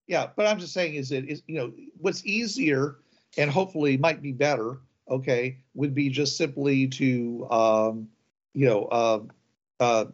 Yeah, 0.08 0.28
but 0.36 0.46
I'm 0.46 0.60
just 0.60 0.74
saying 0.74 0.96
is 0.96 1.10
that 1.10 1.26
is 1.26 1.44
you 1.48 1.56
know 1.56 1.74
what's 1.98 2.26
easier 2.26 2.98
and 3.38 3.52
hopefully 3.52 3.98
might 3.98 4.22
be 4.22 4.32
better 4.32 4.80
okay, 5.10 5.58
would 5.74 5.94
be 5.94 6.10
just 6.10 6.38
simply 6.38 6.88
to, 6.88 7.48
um, 7.50 8.10
you 8.54 8.68
know, 8.68 8.86
uh, 8.86 9.20
uh, 9.80 10.06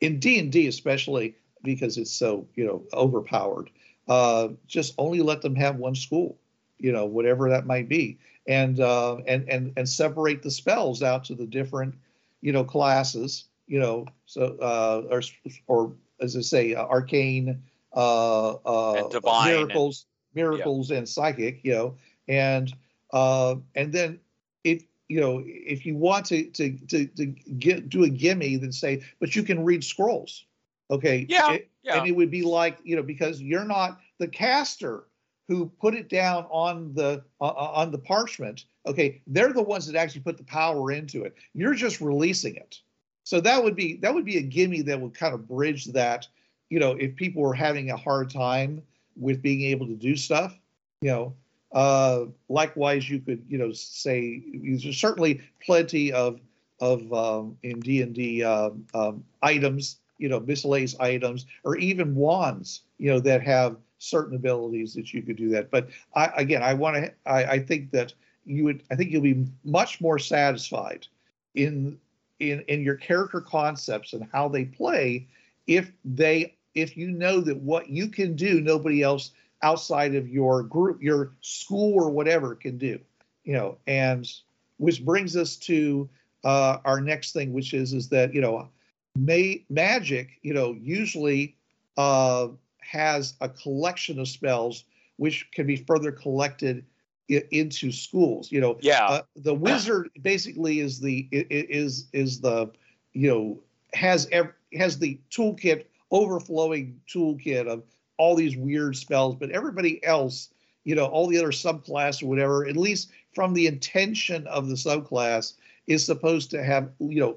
in 0.00 0.18
D 0.18 0.38
and 0.38 0.52
D 0.52 0.66
especially 0.66 1.36
because 1.62 1.96
it's 1.96 2.12
so 2.12 2.46
you 2.54 2.66
know 2.66 2.82
overpowered. 2.92 3.70
Uh, 4.06 4.48
just 4.66 4.94
only 4.98 5.20
let 5.20 5.42
them 5.42 5.56
have 5.56 5.76
one 5.76 5.94
school, 5.94 6.38
you 6.78 6.92
know, 6.92 7.06
whatever 7.06 7.50
that 7.50 7.66
might 7.66 7.88
be, 7.88 8.18
and 8.48 8.80
uh, 8.80 9.16
and 9.26 9.48
and 9.48 9.72
and 9.76 9.88
separate 9.88 10.42
the 10.42 10.50
spells 10.50 11.02
out 11.02 11.24
to 11.24 11.34
the 11.34 11.46
different, 11.46 11.94
you 12.40 12.52
know, 12.52 12.64
classes, 12.64 13.44
you 13.66 13.78
know, 13.78 14.06
so 14.26 14.56
uh, 14.60 15.02
or 15.10 15.22
or 15.66 15.92
as 16.20 16.36
I 16.36 16.40
say, 16.40 16.74
uh, 16.74 16.86
arcane, 16.86 17.62
uh, 17.94 18.52
uh, 18.52 19.08
divine 19.08 19.48
and- 19.48 19.56
miracles, 19.58 20.06
miracles, 20.34 20.90
and 20.90 21.08
psychic, 21.08 21.60
you 21.64 21.72
know, 21.74 21.94
and 22.28 22.72
uh, 23.12 23.56
and 23.74 23.92
then 23.92 24.20
if 24.64 24.82
you 25.08 25.20
know 25.20 25.42
if 25.44 25.84
you 25.86 25.96
want 25.96 26.26
to 26.26 26.44
to 26.50 26.76
to, 26.88 27.06
to 27.06 27.26
get 27.26 27.88
do 27.88 28.04
a 28.04 28.08
gimme, 28.08 28.56
then 28.56 28.72
say, 28.72 29.02
but 29.20 29.34
you 29.34 29.42
can 29.42 29.64
read 29.64 29.82
scrolls, 29.84 30.44
okay? 30.90 31.26
Yeah, 31.28 31.52
It- 31.52 31.70
yeah. 31.82 31.98
and 31.98 32.06
it 32.08 32.12
would 32.12 32.30
be 32.30 32.42
like 32.42 32.78
you 32.84 32.96
know 32.96 33.02
because 33.02 33.40
you're 33.40 33.64
not 33.64 34.00
the 34.18 34.28
caster 34.28 35.04
who 35.48 35.66
put 35.80 35.94
it 35.94 36.08
down 36.08 36.44
on 36.50 36.92
the 36.94 37.22
uh, 37.40 37.44
on 37.44 37.90
the 37.90 37.98
parchment 37.98 38.64
okay 38.86 39.20
they're 39.26 39.52
the 39.52 39.62
ones 39.62 39.86
that 39.86 39.96
actually 39.96 40.20
put 40.20 40.36
the 40.36 40.44
power 40.44 40.92
into 40.92 41.24
it. 41.24 41.34
You're 41.54 41.74
just 41.74 42.00
releasing 42.00 42.56
it. 42.56 42.80
So 43.24 43.40
that 43.40 43.62
would 43.62 43.74
be 43.74 43.96
that 43.96 44.14
would 44.14 44.24
be 44.24 44.38
a 44.38 44.42
gimme 44.42 44.82
that 44.82 45.00
would 45.00 45.14
kind 45.14 45.34
of 45.34 45.48
bridge 45.48 45.86
that 45.86 46.26
you 46.70 46.78
know 46.78 46.92
if 46.92 47.16
people 47.16 47.42
were 47.42 47.54
having 47.54 47.90
a 47.90 47.96
hard 47.96 48.30
time 48.30 48.82
with 49.16 49.42
being 49.42 49.62
able 49.62 49.86
to 49.86 49.94
do 49.94 50.16
stuff 50.16 50.56
you 51.00 51.10
know. 51.10 51.34
Uh 51.72 52.26
likewise 52.48 53.10
you 53.10 53.18
could 53.18 53.44
you 53.48 53.58
know 53.58 53.72
say 53.72 54.42
there's 54.54 54.96
certainly 54.96 55.40
plenty 55.60 56.12
of 56.12 56.40
of 56.80 57.12
um, 57.12 57.56
in 57.62 57.80
d&d 57.80 58.44
um, 58.44 58.86
um, 58.94 59.24
items 59.42 59.96
you 60.18 60.28
know 60.28 60.38
miscellaneous 60.40 60.94
items 61.00 61.46
or 61.64 61.76
even 61.76 62.14
wands 62.14 62.82
you 62.98 63.10
know 63.10 63.18
that 63.18 63.42
have 63.42 63.76
certain 63.98 64.36
abilities 64.36 64.94
that 64.94 65.12
you 65.12 65.22
could 65.22 65.36
do 65.36 65.48
that. 65.50 65.70
But 65.70 65.88
i 66.14 66.26
again 66.36 66.62
i 66.62 66.74
want 66.74 66.96
to 66.96 67.12
I, 67.24 67.44
I 67.44 67.58
think 67.58 67.90
that 67.92 68.12
you 68.44 68.64
would 68.64 68.82
i 68.90 68.96
think 68.96 69.10
you'll 69.10 69.22
be 69.22 69.46
much 69.64 70.00
more 70.00 70.18
satisfied 70.18 71.06
in 71.54 71.98
in 72.38 72.60
in 72.68 72.82
your 72.82 72.96
character 72.96 73.40
concepts 73.40 74.12
and 74.12 74.28
how 74.32 74.48
they 74.48 74.64
play 74.64 75.26
if 75.66 75.92
they 76.04 76.54
if 76.74 76.96
you 76.96 77.10
know 77.10 77.40
that 77.40 77.56
what 77.56 77.88
you 77.88 78.08
can 78.08 78.36
do 78.36 78.60
nobody 78.60 79.02
else 79.02 79.32
outside 79.62 80.14
of 80.14 80.28
your 80.28 80.62
group 80.62 81.02
your 81.02 81.32
school 81.40 81.94
or 81.94 82.10
whatever 82.10 82.54
can 82.54 82.78
do 82.78 82.98
you 83.44 83.54
know 83.54 83.78
and 83.86 84.30
which 84.78 85.04
brings 85.04 85.36
us 85.36 85.56
to 85.56 86.08
uh, 86.44 86.78
our 86.84 87.00
next 87.00 87.32
thing 87.32 87.52
which 87.52 87.74
is 87.74 87.92
is 87.92 88.08
that 88.08 88.32
you 88.34 88.40
know 88.40 88.68
may, 89.16 89.64
magic 89.70 90.38
you 90.42 90.54
know 90.54 90.76
usually 90.80 91.56
uh, 91.96 92.48
has 92.90 93.34
a 93.40 93.48
collection 93.48 94.18
of 94.18 94.28
spells 94.28 94.84
which 95.16 95.50
can 95.52 95.66
be 95.66 95.76
further 95.76 96.12
collected 96.12 96.84
into 97.28 97.90
schools 97.90 98.52
you 98.52 98.60
know 98.60 98.78
Yeah. 98.80 99.04
uh, 99.06 99.22
the 99.36 99.54
wizard 99.54 100.10
basically 100.22 100.80
is 100.80 101.00
the 101.00 101.26
is 101.32 102.06
is 102.12 102.40
the 102.40 102.70
you 103.12 103.28
know 103.28 103.58
has 103.94 104.28
ev- 104.30 104.52
has 104.74 104.98
the 104.98 105.18
toolkit 105.30 105.86
overflowing 106.12 107.00
toolkit 107.12 107.66
of 107.66 107.82
all 108.16 108.36
these 108.36 108.56
weird 108.56 108.96
spells 108.96 109.34
but 109.34 109.50
everybody 109.50 110.04
else 110.04 110.50
you 110.84 110.94
know 110.94 111.06
all 111.06 111.26
the 111.26 111.36
other 111.36 111.50
subclass 111.50 112.22
or 112.22 112.26
whatever 112.26 112.66
at 112.66 112.76
least 112.76 113.10
from 113.34 113.52
the 113.54 113.66
intention 113.66 114.46
of 114.46 114.68
the 114.68 114.74
subclass 114.76 115.54
is 115.88 116.04
supposed 116.04 116.50
to 116.50 116.62
have 116.62 116.90
you 117.00 117.20
know 117.20 117.36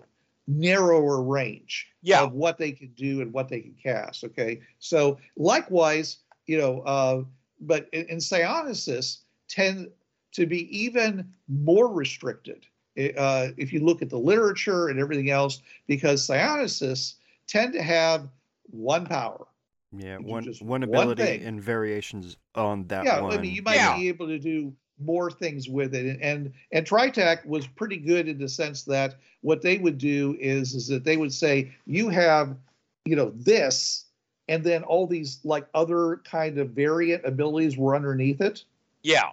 narrower 0.50 1.22
range 1.22 1.88
Yeah. 2.02 2.24
of 2.24 2.34
what 2.34 2.58
they 2.58 2.72
can 2.72 2.90
do 2.94 3.22
and 3.22 3.32
what 3.32 3.50
they 3.50 3.62
can 3.62 3.76
cast 3.82 4.24
okay 4.24 4.62
so 4.80 5.20
likewise 5.38 6.18
you 6.48 6.58
know 6.58 6.82
uh 6.82 7.24
but 7.62 7.88
in, 7.94 8.06
in 8.08 8.18
psionicis 8.18 9.20
tend 9.48 9.90
to 10.32 10.46
be 10.46 10.76
even 10.76 11.32
more 11.48 11.92
restricted 11.94 12.66
uh, 13.18 13.50
if 13.58 13.72
you 13.72 13.80
look 13.80 14.02
at 14.02 14.10
the 14.10 14.20
literature 14.20 14.90
and 14.90 15.00
everything 15.00 15.30
else, 15.30 15.62
because 15.88 16.28
psionicists 16.28 17.16
tend 17.48 17.74
to 17.74 17.82
have 17.82 18.30
one 18.64 19.06
power. 19.06 19.48
Yeah, 19.92 20.18
one 20.18 20.44
just 20.44 20.62
one 20.62 20.82
one 20.84 21.08
ability 21.08 21.24
thing. 21.24 21.44
and 21.44 21.62
variations 21.64 22.38
on 22.56 22.88
that 22.88 23.06
yeah, 23.06 23.22
one. 23.22 23.32
I 23.32 23.42
mean, 23.42 23.56
you 23.56 23.62
might 23.64 23.78
Yeah. 23.78 23.98
be 23.98 24.08
able 24.08 24.28
to 24.28 24.38
do 24.38 24.76
more 25.00 25.32
things 25.32 25.70
with 25.70 25.96
it, 25.96 26.20
and 26.22 26.54
and, 26.72 26.86
Tritech 26.86 27.46
was 27.46 27.68
pretty 27.68 27.98
good 27.98 28.28
in 28.28 28.38
the 28.38 28.50
sense 28.50 28.84
that 28.84 29.16
what 29.42 29.62
they 29.62 29.78
would 29.78 29.98
do 29.98 30.36
is 30.40 30.74
is 30.74 30.88
that 30.88 31.04
they 31.04 31.18
would 31.18 31.34
say 31.34 31.72
you 31.86 32.10
have, 32.10 32.56
you 33.06 33.16
know, 33.16 33.32
this, 33.36 34.06
and 34.48 34.64
then 34.64 34.84
all 34.84 35.08
these 35.08 35.40
like 35.44 35.68
other 35.74 36.22
kind 36.26 36.58
of 36.58 36.72
variant 36.72 37.26
abilities 37.26 37.78
were 37.78 37.96
underneath 37.96 38.42
it. 38.42 38.64
Yeah. 39.04 39.30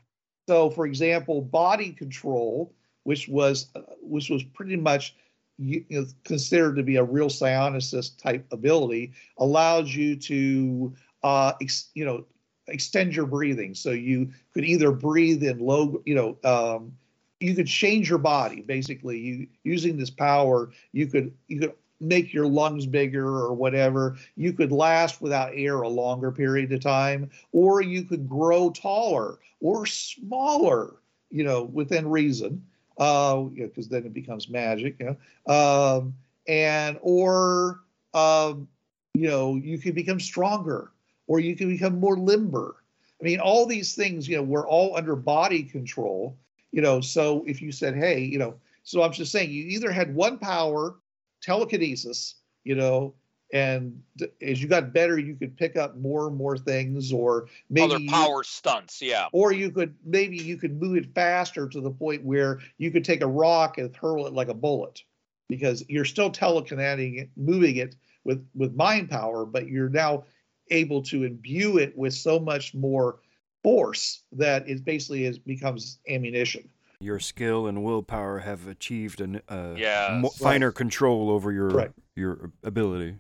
So, 0.49 0.71
for 0.71 0.87
example, 0.87 1.41
body 1.43 1.93
control, 1.93 2.73
which 3.03 3.29
was 3.29 3.69
uh, 3.75 3.81
which 4.01 4.31
was 4.31 4.43
pretty 4.43 4.77
much 4.77 5.17
you 5.59 5.85
know, 5.89 6.07
considered 6.25 6.77
to 6.77 6.83
be 6.83 6.97
a 6.97 7.05
real 7.05 7.29
psionicist 7.29 8.21
type 8.23 8.47
ability, 8.53 9.13
allows 9.39 9.95
you 9.95 10.17
to 10.17 10.95
uh, 11.23 11.53
ex, 11.61 11.89
you 11.95 12.05
know 12.05 12.25
extend 12.69 13.15
your 13.15 13.27
breathing. 13.27 13.75
So 13.75 13.91
you 13.91 14.31
could 14.53 14.65
either 14.65 14.93
breathe 14.93 15.43
in 15.43 15.59
low, 15.59 16.03
you 16.05 16.15
know, 16.15 16.37
um, 16.45 16.93
you 17.41 17.55
could 17.55 17.67
change 17.67 18.09
your 18.09 18.19
body 18.19 18.63
basically. 18.63 19.19
You 19.19 19.47
using 19.63 19.97
this 19.97 20.11
power, 20.11 20.71
you 20.93 21.07
could 21.07 21.35
you 21.49 21.61
could 21.61 21.75
make 22.01 22.33
your 22.33 22.47
lungs 22.47 22.87
bigger 22.87 23.27
or 23.27 23.53
whatever. 23.53 24.17
You 24.37 24.53
could 24.53 24.73
last 24.73 25.21
without 25.21 25.53
air 25.55 25.83
a 25.83 25.89
longer 25.89 26.31
period 26.31 26.73
of 26.73 26.81
time, 26.81 27.31
or 27.53 27.81
you 27.83 28.05
could 28.05 28.29
grow 28.29 28.71
taller 28.71 29.39
or 29.61 29.87
smaller, 29.87 30.95
you 31.31 31.45
know, 31.45 31.65
within 31.65 32.09
reason. 32.09 32.65
Uh, 32.99 33.43
because 33.43 33.89
then 33.89 34.07
it 34.07 34.15
becomes 34.15 34.49
magic, 34.49 34.97
you 34.99 35.17
know. 35.47 35.55
Um, 35.55 36.15
and 36.49 36.99
or 37.03 37.81
um, 38.15 38.69
you 39.13 39.29
know, 39.29 39.57
you 39.57 39.79
can 39.79 39.93
become 39.93 40.21
stronger, 40.21 40.91
or 41.27 41.41
you 41.41 41.57
can 41.57 41.69
become 41.69 41.99
more 41.99 42.17
limber. 42.19 42.77
I 43.21 43.25
mean, 43.25 43.41
all 43.41 43.67
these 43.67 43.95
things, 43.95 44.29
you 44.29 44.37
know, 44.37 44.43
we're 44.43 44.69
all 44.69 44.97
under 44.97 45.17
body 45.17 45.63
control, 45.63 46.37
you 46.73 46.83
know. 46.83 47.01
So 47.01 47.45
if 47.47 47.63
you 47.63 47.73
said, 47.73 47.97
hey, 47.97 48.21
you 48.21 48.39
know, 48.39 48.55
so 48.83 49.03
I'm 49.03 49.13
just 49.13 49.33
saying, 49.33 49.51
you 49.51 49.65
either 49.65 49.91
had 49.91 50.15
one 50.15 50.39
power, 50.39 50.97
telekinesis, 51.43 52.35
you 52.65 52.75
know, 52.75 53.15
and 53.53 54.03
as 54.43 54.61
you 54.61 54.67
got 54.69 54.93
better, 54.93 55.19
you 55.19 55.37
could 55.37 55.57
pick 55.57 55.77
up 55.77 55.97
more 55.97 56.27
and 56.27 56.37
more 56.37 56.59
things, 56.59 57.13
or 57.13 57.47
maybe 57.71 57.95
Other 57.95 58.03
you- 58.03 58.11
power 58.11 58.43
stunts. 58.43 59.01
Yeah. 59.01 59.29
or 59.33 59.53
you 59.53 59.71
could 59.71 59.95
maybe 60.05 60.37
you 60.37 60.57
could 60.57 60.81
move 60.81 60.97
it 60.97 61.15
faster 61.15 61.69
to 61.69 61.81
the 61.81 61.91
point 61.91 62.25
where 62.25 62.61
you 62.79 62.91
could 62.91 63.05
take 63.05 63.23
a 63.23 63.27
rock 63.27 63.79
and 63.79 63.95
hurl 63.95 64.27
it 64.27 64.33
like 64.33 64.49
a 64.49 64.55
bullet 64.55 65.03
because 65.49 65.85
you're 65.89 66.05
still 66.05 66.31
telekinetic 66.31 67.29
moving 67.37 67.77
it 67.77 67.95
with 68.25 68.45
with 68.57 68.75
mind 68.75 69.09
power 69.09 69.47
but 69.47 69.69
you're 69.69 69.89
now 69.89 70.25
able 70.71 71.03
to 71.03 71.25
imbue 71.25 71.79
it 71.79 71.97
with 71.97 72.15
so 72.15 72.39
much 72.39 72.75
more 72.75 73.21
force 73.63 74.23
that 74.33 74.69
it 74.69 74.85
basically 74.85 75.25
is 75.25 75.39
becomes 75.39 75.99
ammunition 76.09 76.69
your 77.01 77.19
skill 77.19 77.67
and 77.67 77.85
willpower 77.85 78.39
have 78.39 78.69
achieved 78.69 79.21
a 79.21 79.43
uh, 79.53 79.75
Yes. 79.77 80.23
mo- 80.23 80.31
finer 80.31 80.73
control 80.73 81.29
over 81.31 81.53
your 81.53 81.69
Right. 81.69 81.91
your 82.15 82.51
ability. 82.65 83.17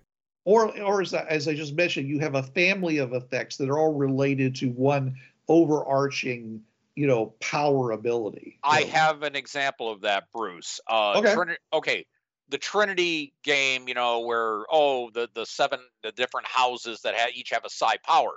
or 0.46 0.78
or 0.80 1.02
as, 1.02 1.12
I- 1.12 1.24
as 1.26 1.46
i 1.48 1.54
just 1.54 1.74
mentioned 1.74 2.08
you 2.08 2.18
have 2.20 2.36
a 2.36 2.42
family 2.42 2.98
of 2.98 3.12
effects 3.12 3.56
that 3.58 3.68
are 3.68 3.78
all 3.78 3.92
related 3.92 4.54
to 4.56 4.70
one 4.70 5.14
overarching 5.48 6.62
you 6.94 7.06
know 7.06 7.26
power 7.40 7.90
ability 7.92 8.58
I 8.62 8.80
You 8.80 8.86
know, 8.86 8.92
have 8.92 9.22
an 9.22 9.36
example 9.36 9.90
of 9.90 10.00
that, 10.02 10.24
Bruce. 10.34 10.80
Uh, 10.88 11.14
Okay. 11.18 11.34
Trini- 11.34 11.56
okay. 11.72 12.06
The 12.48 12.58
Trinity 12.58 13.32
game, 13.42 13.88
you 13.88 13.94
know, 13.94 14.20
where 14.20 14.64
oh 14.70 15.10
the 15.10 15.28
the 15.34 15.46
seven 15.46 15.80
the 16.02 16.12
different 16.12 16.46
houses 16.46 17.00
that 17.02 17.14
ha- 17.16 17.30
each 17.34 17.50
have 17.50 17.64
a 17.64 17.70
psi 17.70 17.96
power. 18.04 18.32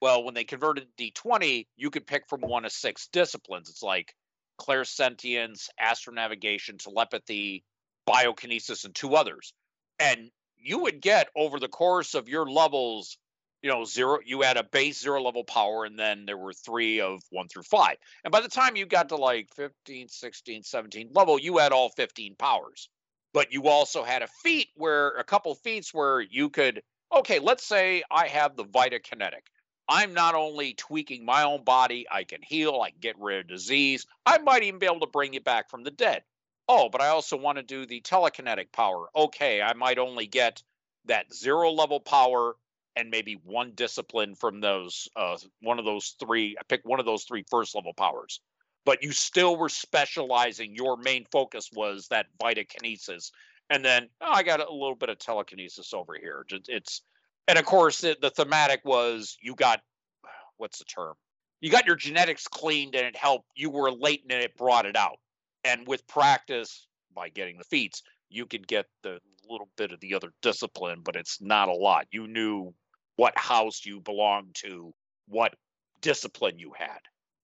Well, 0.00 0.24
when 0.24 0.34
they 0.34 0.44
converted 0.44 0.88
D 0.96 1.12
twenty, 1.12 1.68
you 1.76 1.90
could 1.90 2.06
pick 2.06 2.28
from 2.28 2.40
one 2.40 2.64
of 2.64 2.72
six 2.72 3.08
disciplines. 3.12 3.68
It's 3.70 3.82
like 3.82 4.14
clairsentience, 4.60 5.68
astronavigation, 5.80 6.78
telepathy, 6.78 7.64
biokinesis, 8.08 8.84
and 8.84 8.94
two 8.94 9.14
others. 9.14 9.52
And 9.98 10.30
you 10.56 10.78
would 10.80 11.00
get 11.00 11.28
over 11.36 11.58
the 11.58 11.68
course 11.68 12.14
of 12.14 12.28
your 12.28 12.48
levels, 12.48 13.18
you 13.62 13.70
know, 13.70 13.84
zero. 13.84 14.18
You 14.24 14.42
had 14.42 14.56
a 14.56 14.64
base 14.64 15.00
zero 15.00 15.22
level 15.22 15.44
power, 15.44 15.84
and 15.84 15.98
then 15.98 16.26
there 16.26 16.36
were 16.36 16.52
three 16.52 17.00
of 17.00 17.22
one 17.30 17.48
through 17.48 17.64
five. 17.64 17.96
And 18.24 18.32
by 18.32 18.40
the 18.40 18.48
time 18.48 18.76
you 18.76 18.86
got 18.86 19.10
to 19.10 19.16
like 19.16 19.48
15, 19.54 20.08
16, 20.08 20.62
17 20.62 21.10
level, 21.12 21.38
you 21.38 21.58
had 21.58 21.72
all 21.72 21.90
15 21.90 22.36
powers. 22.36 22.88
But 23.32 23.52
you 23.52 23.68
also 23.68 24.02
had 24.04 24.22
a 24.22 24.26
feat 24.26 24.68
where 24.76 25.10
a 25.10 25.24
couple 25.24 25.54
feats 25.54 25.92
where 25.94 26.20
you 26.20 26.50
could, 26.50 26.82
okay, 27.12 27.38
let's 27.38 27.64
say 27.64 28.02
I 28.10 28.28
have 28.28 28.56
the 28.56 28.64
Vita 28.64 29.00
Kinetic. 29.00 29.46
I'm 29.88 30.14
not 30.14 30.34
only 30.34 30.74
tweaking 30.74 31.24
my 31.24 31.42
own 31.42 31.64
body, 31.64 32.06
I 32.10 32.24
can 32.24 32.40
heal, 32.42 32.80
I 32.80 32.90
can 32.90 33.00
get 33.00 33.18
rid 33.18 33.40
of 33.40 33.48
disease. 33.48 34.06
I 34.24 34.38
might 34.38 34.62
even 34.62 34.78
be 34.78 34.86
able 34.86 35.00
to 35.00 35.06
bring 35.06 35.34
you 35.34 35.40
back 35.40 35.70
from 35.70 35.82
the 35.82 35.90
dead. 35.90 36.22
Oh, 36.68 36.88
but 36.88 37.00
I 37.00 37.08
also 37.08 37.36
want 37.36 37.58
to 37.58 37.62
do 37.62 37.86
the 37.86 38.00
telekinetic 38.00 38.72
power. 38.72 39.08
Okay, 39.14 39.60
I 39.60 39.72
might 39.74 39.98
only 39.98 40.26
get 40.26 40.62
that 41.06 41.32
zero 41.34 41.70
level 41.72 42.00
power 42.00 42.56
and 42.96 43.10
maybe 43.10 43.34
one 43.44 43.72
discipline 43.74 44.34
from 44.34 44.60
those 44.60 45.08
uh 45.16 45.36
one 45.60 45.78
of 45.78 45.84
those 45.84 46.14
three 46.20 46.56
I 46.58 46.62
picked 46.68 46.86
one 46.86 47.00
of 47.00 47.06
those 47.06 47.24
three 47.24 47.44
first 47.50 47.74
level 47.74 47.92
powers. 47.94 48.40
But 48.84 49.02
you 49.02 49.12
still 49.12 49.56
were 49.56 49.68
specializing. 49.68 50.74
Your 50.74 50.96
main 50.96 51.24
focus 51.30 51.70
was 51.72 52.08
that 52.08 52.26
vitakinesis. 52.42 53.30
And 53.70 53.84
then 53.84 54.08
oh, 54.20 54.32
I 54.32 54.42
got 54.42 54.60
a 54.60 54.72
little 54.72 54.96
bit 54.96 55.08
of 55.08 55.18
telekinesis 55.18 55.94
over 55.94 56.14
here. 56.20 56.44
It's 56.68 57.02
and 57.48 57.58
of 57.58 57.64
course 57.64 58.00
the, 58.00 58.16
the 58.20 58.30
thematic 58.30 58.80
was 58.84 59.36
you 59.40 59.54
got 59.54 59.80
what's 60.56 60.78
the 60.78 60.84
term? 60.84 61.14
You 61.60 61.70
got 61.70 61.86
your 61.86 61.96
genetics 61.96 62.48
cleaned 62.48 62.94
and 62.96 63.06
it 63.06 63.16
helped. 63.16 63.48
You 63.54 63.70
were 63.70 63.90
latent 63.90 64.32
and 64.32 64.42
it 64.42 64.56
brought 64.56 64.86
it 64.86 64.96
out. 64.96 65.18
And 65.64 65.86
with 65.86 66.06
practice, 66.08 66.88
by 67.14 67.28
getting 67.28 67.58
the 67.58 67.64
feats, 67.64 68.02
you 68.30 68.46
could 68.46 68.66
get 68.66 68.86
the 69.02 69.20
little 69.48 69.68
bit 69.76 69.92
of 69.92 70.00
the 70.00 70.14
other 70.14 70.32
discipline, 70.40 71.00
but 71.04 71.16
it's 71.16 71.40
not 71.40 71.68
a 71.68 71.74
lot. 71.74 72.06
You 72.10 72.26
knew 72.26 72.74
what 73.16 73.36
house 73.36 73.84
you 73.84 74.00
belonged 74.00 74.54
to, 74.56 74.94
what 75.28 75.54
discipline 76.00 76.58
you 76.58 76.72
had. 76.76 76.98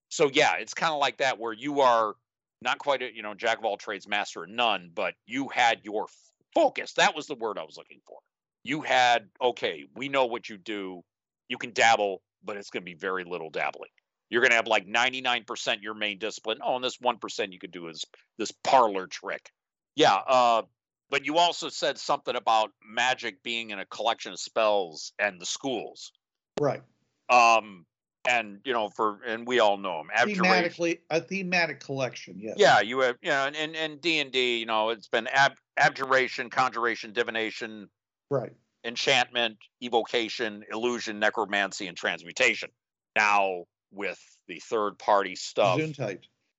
So 0.08 0.30
yeah, 0.32 0.54
it's 0.58 0.74
kind 0.74 0.92
of 0.92 0.98
like 0.98 1.18
that 1.18 1.38
where 1.38 1.52
you 1.52 1.80
are 1.80 2.14
not 2.62 2.78
quite 2.78 3.02
a 3.02 3.14
you 3.14 3.22
know 3.22 3.34
jack 3.34 3.58
of 3.58 3.64
all 3.64 3.76
trades, 3.76 4.08
master 4.08 4.44
of 4.44 4.50
none, 4.50 4.90
but 4.94 5.14
you 5.26 5.48
had 5.48 5.80
your 5.82 6.06
focus. 6.54 6.94
That 6.94 7.14
was 7.14 7.26
the 7.26 7.34
word 7.34 7.58
I 7.58 7.64
was 7.64 7.76
looking 7.76 8.00
for. 8.06 8.18
You 8.64 8.80
had 8.80 9.28
okay, 9.40 9.84
we 9.94 10.08
know 10.08 10.26
what 10.26 10.48
you 10.48 10.56
do. 10.56 11.02
You 11.48 11.58
can 11.58 11.72
dabble, 11.72 12.22
but 12.44 12.56
it's 12.56 12.70
going 12.70 12.82
to 12.82 12.90
be 12.90 12.94
very 12.94 13.24
little 13.24 13.50
dabbling. 13.50 13.90
You're 14.30 14.42
going 14.42 14.50
to 14.50 14.56
have 14.56 14.66
like 14.66 14.86
99% 14.86 15.82
your 15.82 15.94
main 15.94 16.18
discipline. 16.18 16.58
Oh, 16.62 16.76
and 16.76 16.84
this 16.84 16.98
1% 16.98 17.52
you 17.52 17.58
could 17.58 17.70
do 17.70 17.88
is 17.88 18.04
this 18.36 18.52
parlor 18.52 19.06
trick. 19.06 19.50
Yeah, 19.96 20.14
uh, 20.14 20.62
but 21.10 21.24
you 21.24 21.38
also 21.38 21.70
said 21.70 21.98
something 21.98 22.36
about 22.36 22.70
magic 22.86 23.42
being 23.42 23.70
in 23.70 23.78
a 23.78 23.86
collection 23.86 24.32
of 24.32 24.38
spells 24.38 25.12
and 25.18 25.40
the 25.40 25.46
schools. 25.46 26.12
Right. 26.60 26.82
Um, 27.30 27.86
and 28.28 28.60
you 28.64 28.72
know, 28.72 28.88
for 28.88 29.18
and 29.26 29.46
we 29.46 29.58
all 29.58 29.76
know 29.76 29.98
them. 29.98 30.08
Abjuration. 30.14 30.44
Thematically, 30.44 30.98
a 31.10 31.20
thematic 31.20 31.80
collection. 31.80 32.36
Yes. 32.38 32.56
Yeah, 32.58 32.80
you 32.80 33.00
have 33.00 33.16
you 33.22 33.30
know, 33.30 33.50
and 33.52 33.74
and 33.74 34.00
D 34.00 34.20
and 34.20 34.30
D, 34.30 34.58
you 34.58 34.66
know, 34.66 34.90
it's 34.90 35.08
been 35.08 35.26
ab, 35.28 35.52
abjuration, 35.76 36.50
conjuration, 36.50 37.12
divination, 37.12 37.88
right, 38.30 38.52
enchantment, 38.84 39.56
evocation, 39.82 40.64
illusion, 40.70 41.18
necromancy, 41.18 41.86
and 41.86 41.96
transmutation. 41.96 42.70
Now 43.16 43.64
with 43.90 44.20
the 44.46 44.60
third 44.60 44.98
party 44.98 45.34
stuff. 45.34 45.78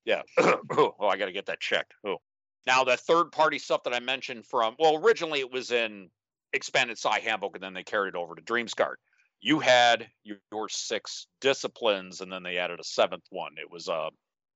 Yeah. 0.06 0.22
oh, 0.40 0.96
I 1.02 1.18
got 1.18 1.26
to 1.26 1.32
get 1.32 1.48
that 1.48 1.60
checked. 1.60 1.94
Oh. 2.06 2.18
Now, 2.66 2.84
the 2.84 2.98
third 2.98 3.32
party 3.32 3.60
stuff 3.60 3.84
that 3.84 3.94
I 3.94 4.00
mentioned 4.00 4.46
from, 4.46 4.76
well, 4.80 4.98
originally 4.98 5.40
it 5.40 5.52
was 5.52 5.72
in 5.72 6.10
Expanded 6.54 6.98
Psi 6.98 7.20
Handbook 7.20 7.56
and 7.56 7.64
then 7.64 7.74
they 7.74 7.84
carried 7.84 8.10
it 8.10 8.16
over 8.16 8.36
to 8.36 8.42
Dreamscarred. 8.42 8.96
You 9.42 9.60
had 9.60 10.08
your 10.24 10.70
six 10.70 11.28
disciplines 11.42 12.22
and 12.22 12.32
then 12.32 12.44
they 12.44 12.58
added 12.58 12.80
a 12.80 12.84
seventh 12.84 13.24
one. 13.30 13.54
It 13.58 13.72
was 13.72 13.88
uh, 13.88 14.10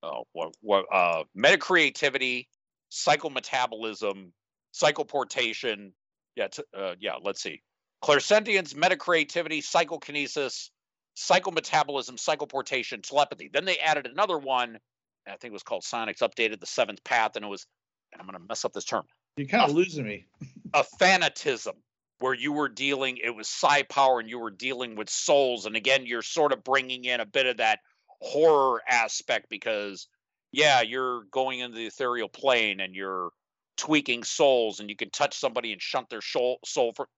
uh, 0.04 0.22
what, 0.34 0.54
what, 0.62 0.86
uh, 0.92 1.24
meta 1.34 1.58
metacreativity, 1.58 2.48
psychometabolism, 2.92 4.32
psychoportation. 4.74 5.92
Yeah, 6.36 6.48
t- 6.48 6.64
uh, 6.78 6.96
yeah, 7.00 7.16
let's 7.22 7.42
see. 7.42 7.62
Clairsentience, 8.04 8.74
metacreativity, 8.74 9.64
psychokinesis, 9.64 10.72
psychometabolism, 11.16 12.20
psychoportation, 12.20 13.02
telepathy. 13.02 13.50
Then 13.52 13.66
they 13.66 13.78
added 13.78 14.08
another 14.08 14.38
one. 14.38 14.78
I 15.26 15.32
think 15.38 15.52
it 15.52 15.54
was 15.54 15.64
called 15.64 15.86
Psionics 15.86 16.22
Augmented 16.22 16.60
the 16.60 16.66
seventh 16.66 17.04
path, 17.04 17.38
and 17.38 17.46
it 17.46 17.48
was 17.48 17.66
And 18.12 18.22
I'm 18.22 18.28
going 18.28 18.38
to 18.40 18.46
mess 18.46 18.66
up 18.66 18.74
this 18.74 18.84
term. 18.84 19.06
You're 19.38 19.48
kind 19.48 19.70
of 19.70 19.76
losing 19.76 20.06
me. 20.06 20.26
a 20.74 20.84
fanatism 21.00 21.74
where 22.24 22.34
you 22.34 22.54
were 22.54 22.70
dealing, 22.70 23.18
it 23.18 23.36
was 23.36 23.50
psi 23.50 23.84
power 23.84 24.22
and 24.22 24.30
you 24.30 24.40
were 24.40 24.50
dealing 24.50 24.96
with 24.96 25.10
souls. 25.10 25.66
And 25.66 25.76
again, 25.76 26.06
you're 26.06 26.22
sort 26.22 26.54
of 26.54 26.64
bringing 26.64 27.04
in 27.04 27.20
a 27.20 27.26
bit 27.26 27.46
of 27.48 27.58
that 27.58 27.80
horror 28.08 28.82
aspect 28.88 29.50
because, 29.50 30.08
yeah, 30.54 30.80
you're 30.80 31.26
going 31.32 31.60
into 31.60 31.76
the 31.76 31.88
ethereal 31.88 32.30
plane 32.30 32.80
and 32.80 32.96
you're 32.96 33.32
tweaking 33.76 34.24
souls 34.24 34.80
and 34.80 34.90
you 34.90 34.96
can 34.96 35.10
touch 35.10 35.38
somebody 35.38 35.74
and 35.74 35.82
shunt 35.82 36.10
their 36.10 36.22
soul, 36.22 36.60
soul 36.64 36.94
for, 36.94 37.10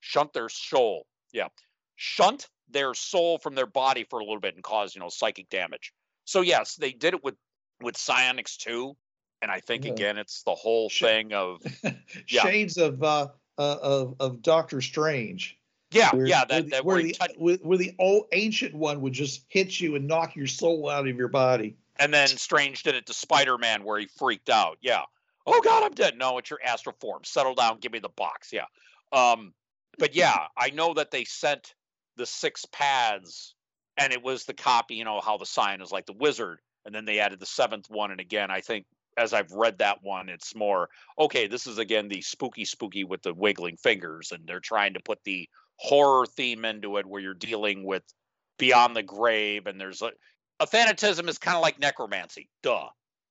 shunt 0.00 0.34
their 0.34 0.50
soul. 0.50 1.06
Yeah. 1.32 1.48
Shunt 1.94 2.46
their 2.68 2.92
soul 2.92 3.38
from 3.38 3.54
their 3.54 3.64
body 3.64 4.04
for 4.04 4.18
a 4.18 4.22
little 4.22 4.40
bit 4.40 4.54
and 4.54 4.62
cause, 4.62 4.94
you 4.94 5.00
know, 5.00 5.08
psychic 5.08 5.48
damage. 5.48 5.94
So 6.26 6.42
yes, 6.42 6.74
they 6.74 6.92
did 6.92 7.14
it 7.14 7.24
with 7.24 7.36
with 7.80 7.96
psionics 7.96 8.58
too 8.58 8.96
and 9.42 9.50
I 9.50 9.60
think 9.60 9.84
yeah. 9.84 9.92
again 9.92 10.18
it's 10.18 10.42
the 10.44 10.54
whole 10.54 10.88
thing 10.88 11.34
of 11.34 11.60
yeah. 12.28 12.42
shades 12.42 12.78
of 12.78 13.02
uh, 13.02 13.28
uh, 13.58 13.76
of 13.82 14.16
of 14.20 14.42
Doctor 14.42 14.80
Strange. 14.80 15.58
Yeah, 15.92 16.14
where, 16.14 16.26
yeah, 16.26 16.44
that, 16.44 16.62
where, 16.62 16.70
that 16.70 16.84
where, 16.84 17.02
the, 17.02 17.12
touch- 17.12 17.36
where, 17.38 17.56
where 17.56 17.78
the 17.78 17.94
old 17.98 18.26
ancient 18.32 18.74
one 18.74 19.00
would 19.02 19.12
just 19.12 19.44
hit 19.48 19.80
you 19.80 19.94
and 19.94 20.08
knock 20.08 20.34
your 20.34 20.48
soul 20.48 20.90
out 20.90 21.06
of 21.06 21.16
your 21.16 21.28
body. 21.28 21.76
And 21.98 22.12
then 22.12 22.26
Strange 22.28 22.82
did 22.82 22.94
it 22.96 23.06
to 23.06 23.14
Spider 23.14 23.56
Man 23.56 23.84
where 23.84 23.98
he 23.98 24.06
freaked 24.06 24.50
out. 24.50 24.78
Yeah. 24.80 25.02
Oh 25.46 25.60
God, 25.62 25.84
I'm 25.84 25.92
dead. 25.92 26.18
No, 26.18 26.38
it's 26.38 26.50
your 26.50 26.58
astral 26.62 26.96
form. 27.00 27.22
Settle 27.24 27.54
down. 27.54 27.78
Give 27.78 27.92
me 27.92 28.00
the 28.00 28.08
box. 28.08 28.52
Yeah. 28.52 28.64
Um, 29.12 29.54
but 29.96 30.14
yeah, 30.14 30.36
I 30.56 30.70
know 30.70 30.94
that 30.94 31.12
they 31.12 31.24
sent 31.24 31.74
the 32.16 32.26
six 32.26 32.66
pads, 32.66 33.54
and 33.96 34.12
it 34.12 34.22
was 34.22 34.44
the 34.44 34.54
copy. 34.54 34.96
You 34.96 35.04
know 35.04 35.20
how 35.20 35.36
the 35.38 35.46
sign 35.46 35.80
is 35.80 35.92
like 35.92 36.06
the 36.06 36.12
wizard, 36.12 36.58
and 36.84 36.94
then 36.94 37.04
they 37.04 37.20
added 37.20 37.38
the 37.38 37.46
seventh 37.46 37.88
one. 37.88 38.10
And 38.10 38.20
again, 38.20 38.50
I 38.50 38.60
think 38.60 38.86
as 39.16 39.32
I've 39.32 39.52
read 39.52 39.78
that 39.78 39.98
one, 40.02 40.28
it's 40.28 40.54
more 40.54 40.88
okay. 41.18 41.46
This 41.46 41.66
is 41.66 41.78
again 41.78 42.08
the 42.08 42.20
spooky, 42.22 42.64
spooky 42.64 43.04
with 43.04 43.22
the 43.22 43.34
wiggling 43.34 43.76
fingers, 43.76 44.32
and 44.32 44.46
they're 44.46 44.60
trying 44.60 44.94
to 44.94 45.00
put 45.00 45.22
the 45.24 45.48
horror 45.76 46.26
theme 46.26 46.64
into 46.64 46.96
it, 46.98 47.06
where 47.06 47.20
you're 47.20 47.34
dealing 47.34 47.84
with 47.84 48.02
beyond 48.58 48.96
the 48.96 49.02
grave, 49.02 49.66
and 49.66 49.80
there's 49.80 50.02
a, 50.02 50.10
athanatism 50.60 51.28
is 51.28 51.38
kind 51.38 51.56
of 51.56 51.62
like 51.62 51.78
necromancy. 51.78 52.48
Duh. 52.62 52.88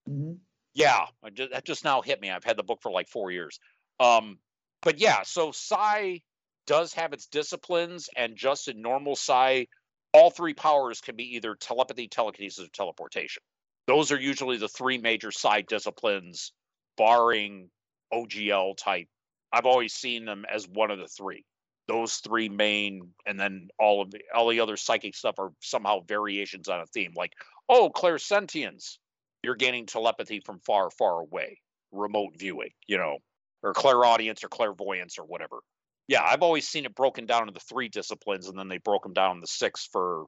Mm-hmm. 0.09 0.33
Yeah, 0.73 1.05
just, 1.33 1.51
that 1.51 1.65
just 1.65 1.83
now 1.85 2.01
hit 2.01 2.19
me. 2.19 2.29
I've 2.29 2.43
had 2.43 2.57
the 2.57 2.63
book 2.63 2.79
for 2.81 2.91
like 2.91 3.07
four 3.07 3.31
years. 3.31 3.59
Um, 3.99 4.39
but 4.81 4.99
yeah, 4.99 5.21
so 5.23 5.51
Psi 5.51 6.21
does 6.67 6.93
have 6.93 7.13
its 7.13 7.27
disciplines, 7.27 8.09
and 8.15 8.35
just 8.35 8.67
in 8.67 8.81
normal 8.81 9.15
Psi, 9.15 9.67
all 10.13 10.29
three 10.29 10.53
powers 10.53 10.99
can 11.01 11.15
be 11.15 11.35
either 11.35 11.55
telepathy, 11.55 12.07
telekinesis, 12.07 12.65
or 12.65 12.69
teleportation 12.69 13.41
those 13.87 14.11
are 14.11 14.19
usually 14.19 14.57
the 14.57 14.67
three 14.67 14.97
major 14.97 15.31
side 15.31 15.67
disciplines, 15.67 16.51
barring 16.97 17.69
OGL 18.13 18.77
type. 18.77 19.07
I've 19.51 19.65
always 19.65 19.93
seen 19.93 20.25
them 20.25 20.45
as 20.51 20.67
one 20.67 20.91
of 20.91 20.99
the 20.99 21.07
three. 21.07 21.45
Those 21.87 22.15
three 22.15 22.49
main, 22.49 23.11
and 23.27 23.39
then 23.39 23.67
all 23.79 24.01
of 24.01 24.11
the 24.11 24.21
all 24.33 24.49
the 24.49 24.59
other 24.59 24.75
psychic 24.75 25.15
stuff 25.15 25.35
are 25.37 25.51
somehow 25.61 25.99
variations 26.07 26.67
on 26.67 26.81
a 26.81 26.85
theme. 26.87 27.13
Like, 27.15 27.33
oh, 27.69 27.91
clairsentience, 27.95 28.97
you're 29.43 29.55
gaining 29.55 29.85
telepathy 29.85 30.39
from 30.39 30.59
far, 30.59 30.89
far 30.89 31.19
away, 31.19 31.59
remote 31.91 32.33
viewing, 32.37 32.71
you 32.87 32.97
know, 32.97 33.19
or 33.61 33.73
clairaudience 33.73 34.43
or 34.43 34.49
clairvoyance 34.49 35.19
or 35.19 35.25
whatever. 35.25 35.59
Yeah, 36.07 36.23
I've 36.23 36.41
always 36.41 36.67
seen 36.67 36.85
it 36.85 36.95
broken 36.95 37.27
down 37.27 37.47
into 37.47 37.59
three 37.59 37.89
disciplines, 37.89 38.47
and 38.47 38.57
then 38.57 38.67
they 38.67 38.79
broke 38.79 39.03
them 39.03 39.13
down 39.13 39.41
to 39.41 39.47
six 39.47 39.87
for 39.91 40.25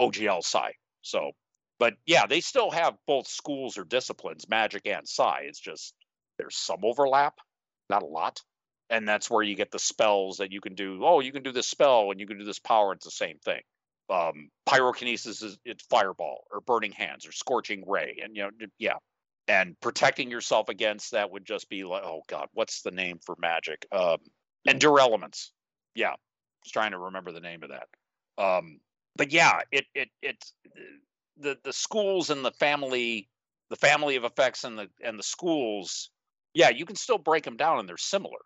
OGL 0.00 0.44
side. 0.44 0.74
So 1.02 1.32
but 1.80 1.94
yeah, 2.04 2.26
they 2.26 2.42
still 2.42 2.70
have 2.70 2.94
both 3.06 3.26
schools 3.26 3.78
or 3.78 3.84
disciplines, 3.84 4.46
magic 4.48 4.86
and 4.86 5.08
psi. 5.08 5.44
It's 5.44 5.58
just 5.58 5.94
there's 6.36 6.54
some 6.54 6.84
overlap, 6.84 7.38
not 7.88 8.02
a 8.02 8.06
lot. 8.06 8.42
And 8.90 9.08
that's 9.08 9.30
where 9.30 9.42
you 9.42 9.56
get 9.56 9.70
the 9.70 9.78
spells 9.78 10.38
that 10.38 10.52
you 10.52 10.60
can 10.60 10.74
do. 10.74 11.00
Oh, 11.02 11.20
you 11.20 11.32
can 11.32 11.42
do 11.42 11.52
this 11.52 11.68
spell 11.68 12.10
and 12.10 12.20
you 12.20 12.26
can 12.26 12.38
do 12.38 12.44
this 12.44 12.58
power. 12.58 12.92
It's 12.92 13.06
the 13.06 13.10
same 13.10 13.38
thing. 13.38 13.62
Um, 14.10 14.50
pyrokinesis 14.68 15.42
is 15.42 15.58
it's 15.64 15.86
fireball 15.86 16.44
or 16.52 16.60
burning 16.60 16.92
hands 16.92 17.26
or 17.26 17.32
scorching 17.32 17.84
ray. 17.86 18.18
And 18.22 18.36
you 18.36 18.42
know, 18.42 18.50
yeah. 18.78 18.96
And 19.48 19.74
protecting 19.80 20.30
yourself 20.30 20.68
against 20.68 21.12
that 21.12 21.30
would 21.30 21.46
just 21.46 21.70
be 21.70 21.84
like, 21.84 22.02
oh 22.04 22.20
God, 22.28 22.48
what's 22.52 22.82
the 22.82 22.90
name 22.90 23.20
for 23.24 23.36
magic? 23.40 23.86
Um, 23.90 24.18
endure 24.66 25.00
elements. 25.00 25.52
Yeah. 25.94 26.12
Was 26.64 26.72
trying 26.72 26.90
to 26.90 26.98
remember 26.98 27.32
the 27.32 27.40
name 27.40 27.62
of 27.62 27.70
that. 27.70 27.88
Um, 28.42 28.80
but 29.16 29.32
yeah, 29.32 29.60
it 29.72 29.86
it 29.94 30.10
it's 30.20 30.52
the 31.40 31.58
the 31.64 31.72
schools 31.72 32.30
and 32.30 32.44
the 32.44 32.52
family 32.52 33.28
the 33.70 33.76
family 33.76 34.16
of 34.16 34.24
effects 34.24 34.64
and 34.64 34.78
the 34.78 34.88
and 35.04 35.18
the 35.18 35.22
schools 35.22 36.10
yeah 36.54 36.70
you 36.70 36.84
can 36.84 36.96
still 36.96 37.18
break 37.18 37.44
them 37.44 37.56
down 37.56 37.78
and 37.78 37.88
they're 37.88 37.96
similar 37.96 38.38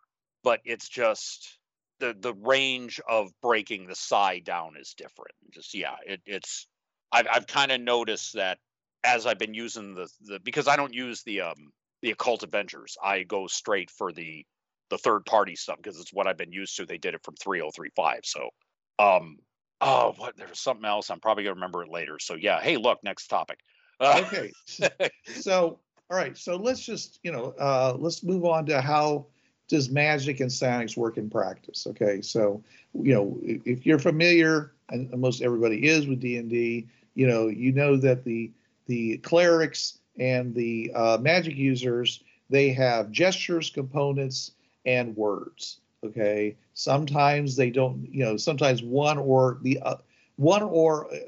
but 0.42 0.60
it's 0.64 0.88
just 0.88 1.58
the 2.00 2.14
the 2.18 2.34
range 2.34 3.00
of 3.08 3.30
breaking 3.42 3.86
the 3.86 3.94
psi 3.94 4.40
down 4.40 4.74
is 4.78 4.94
different. 4.96 5.34
Just 5.50 5.74
yeah 5.74 5.96
it, 6.06 6.20
it's 6.26 6.66
i've, 7.12 7.26
I've 7.32 7.46
kind 7.46 7.72
of 7.72 7.80
noticed 7.80 8.34
that 8.34 8.58
as 9.04 9.26
i've 9.26 9.38
been 9.38 9.54
using 9.54 9.94
the 9.94 10.08
the 10.22 10.40
because 10.40 10.68
i 10.68 10.76
don't 10.76 10.94
use 10.94 11.22
the 11.22 11.42
um 11.42 11.72
the 12.02 12.10
occult 12.10 12.42
adventures 12.42 12.96
i 13.02 13.22
go 13.22 13.46
straight 13.46 13.90
for 13.90 14.12
the 14.12 14.44
the 14.90 14.98
third 14.98 15.24
party 15.24 15.56
stuff 15.56 15.76
because 15.76 15.98
it's 15.98 16.12
what 16.12 16.26
i've 16.26 16.36
been 16.36 16.52
used 16.52 16.76
to. 16.76 16.86
They 16.86 16.98
did 16.98 17.14
it 17.14 17.24
from 17.24 17.36
3035 17.36 18.20
so 18.24 18.50
um 18.98 19.38
Oh, 19.86 20.14
what? 20.16 20.34
There's 20.36 20.58
something 20.58 20.86
else. 20.86 21.10
I'm 21.10 21.20
probably 21.20 21.44
gonna 21.44 21.54
remember 21.54 21.82
it 21.82 21.90
later. 21.90 22.18
So 22.18 22.34
yeah. 22.34 22.60
Hey, 22.60 22.78
look, 22.78 23.04
next 23.04 23.26
topic. 23.28 23.58
Uh, 24.00 24.24
okay. 24.26 24.50
so 25.26 25.78
all 26.10 26.16
right. 26.16 26.36
So 26.38 26.56
let's 26.56 26.80
just 26.80 27.20
you 27.22 27.30
know 27.30 27.54
uh, 27.58 27.94
let's 27.98 28.22
move 28.22 28.44
on 28.46 28.64
to 28.66 28.80
how 28.80 29.26
does 29.68 29.90
magic 29.90 30.40
and 30.40 30.50
psionics 30.50 30.96
work 30.96 31.18
in 31.18 31.28
practice? 31.28 31.86
Okay, 31.86 32.22
so 32.22 32.62
you 32.94 33.14
know 33.14 33.38
if 33.42 33.84
you're 33.84 33.98
familiar, 33.98 34.72
and 34.88 35.10
most 35.12 35.42
everybody 35.42 35.86
is 35.86 36.06
with 36.06 36.20
D 36.20 36.38
and 36.38 36.48
D, 36.48 36.88
you 37.14 37.26
know 37.26 37.48
you 37.48 37.72
know 37.72 37.96
that 37.98 38.24
the 38.24 38.50
the 38.86 39.18
clerics 39.18 39.98
and 40.18 40.54
the 40.54 40.92
uh, 40.94 41.18
magic 41.20 41.56
users 41.56 42.22
they 42.50 42.70
have 42.70 43.10
gestures, 43.10 43.70
components, 43.70 44.52
and 44.86 45.16
words. 45.16 45.80
Okay, 46.04 46.56
sometimes 46.74 47.56
they 47.56 47.70
don't. 47.70 48.08
You 48.12 48.24
know, 48.24 48.36
sometimes 48.36 48.82
one 48.82 49.18
or 49.18 49.58
the 49.62 49.80
uh, 49.80 49.96
one 50.36 50.62
or 50.62 51.12
uh, 51.12 51.18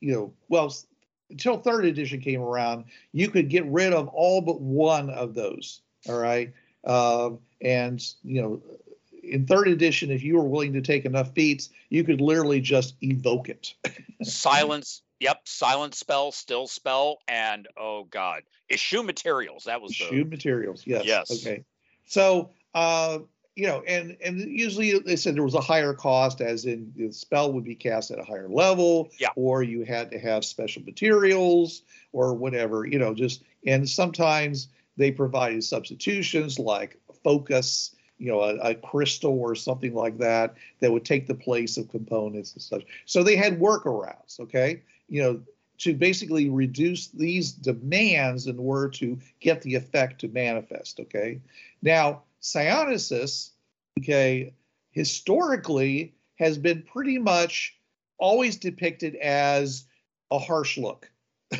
you 0.00 0.12
know, 0.12 0.32
well, 0.48 0.74
until 1.30 1.56
third 1.56 1.86
edition 1.86 2.20
came 2.20 2.42
around, 2.42 2.84
you 3.12 3.28
could 3.28 3.48
get 3.48 3.64
rid 3.66 3.92
of 3.92 4.08
all 4.08 4.40
but 4.42 4.60
one 4.60 5.08
of 5.10 5.34
those. 5.34 5.80
All 6.08 6.18
right. 6.18 6.52
Um, 6.84 7.38
and, 7.60 8.04
you 8.24 8.42
know, 8.42 8.62
in 9.22 9.46
third 9.46 9.68
edition, 9.68 10.10
if 10.10 10.22
you 10.22 10.36
were 10.36 10.44
willing 10.44 10.72
to 10.74 10.80
take 10.80 11.04
enough 11.04 11.32
feats, 11.32 11.70
you 11.88 12.04
could 12.04 12.20
literally 12.20 12.60
just 12.60 12.96
evoke 13.00 13.48
it. 13.48 13.74
silence. 14.22 15.02
Yep, 15.20 15.42
silent 15.44 15.94
spell, 15.94 16.32
still 16.32 16.66
spell, 16.66 17.18
and 17.28 17.68
oh 17.76 18.02
god, 18.10 18.42
eschew 18.68 19.04
materials. 19.04 19.64
That 19.64 19.80
was 19.80 19.92
issue 19.92 20.24
the... 20.24 20.30
materials. 20.30 20.82
Yes. 20.84 21.04
Yes. 21.04 21.30
Okay. 21.30 21.64
So, 22.06 22.50
uh, 22.74 23.20
you 23.54 23.66
know, 23.66 23.82
and 23.86 24.16
and 24.24 24.38
usually 24.40 24.98
they 24.98 25.16
said 25.16 25.34
there 25.34 25.42
was 25.42 25.54
a 25.54 25.60
higher 25.60 25.92
cost, 25.92 26.40
as 26.40 26.64
in 26.64 26.92
the 26.96 27.12
spell 27.12 27.52
would 27.52 27.64
be 27.64 27.74
cast 27.74 28.10
at 28.10 28.18
a 28.18 28.24
higher 28.24 28.48
level, 28.48 29.10
yeah. 29.18 29.28
or 29.36 29.62
you 29.62 29.84
had 29.84 30.10
to 30.10 30.18
have 30.18 30.44
special 30.44 30.82
materials 30.82 31.82
or 32.12 32.34
whatever, 32.34 32.86
you 32.86 32.98
know, 32.98 33.14
just 33.14 33.42
and 33.66 33.88
sometimes 33.88 34.68
they 34.96 35.10
provided 35.10 35.62
substitutions 35.64 36.58
like 36.58 36.98
focus, 37.22 37.94
you 38.18 38.30
know, 38.30 38.40
a, 38.40 38.56
a, 38.56 38.74
crystal 38.74 39.38
or 39.38 39.54
something 39.54 39.94
like 39.94 40.18
that 40.18 40.54
that 40.80 40.92
would 40.92 41.04
take 41.04 41.26
the 41.26 41.34
place 41.34 41.76
of 41.76 41.90
components 41.90 42.52
and 42.52 42.62
such. 42.62 42.84
So 43.06 43.22
they 43.22 43.36
had 43.36 43.58
workarounds, 43.58 44.40
okay, 44.40 44.82
you 45.08 45.22
know, 45.22 45.40
to 45.78 45.94
basically 45.94 46.48
reduce 46.48 47.08
these 47.08 47.52
demands 47.52 48.46
in 48.46 48.58
order 48.58 48.88
to 48.88 49.18
get 49.40 49.62
the 49.62 49.74
effect 49.74 50.20
to 50.20 50.28
manifest, 50.28 51.00
okay. 51.00 51.40
Now 51.82 52.22
Psionicis, 52.42 53.50
okay, 53.98 54.52
historically 54.90 56.14
has 56.36 56.58
been 56.58 56.82
pretty 56.82 57.18
much 57.18 57.78
always 58.18 58.56
depicted 58.56 59.14
as 59.16 59.84
a 60.30 60.38
harsh 60.38 60.76
look. 60.76 61.10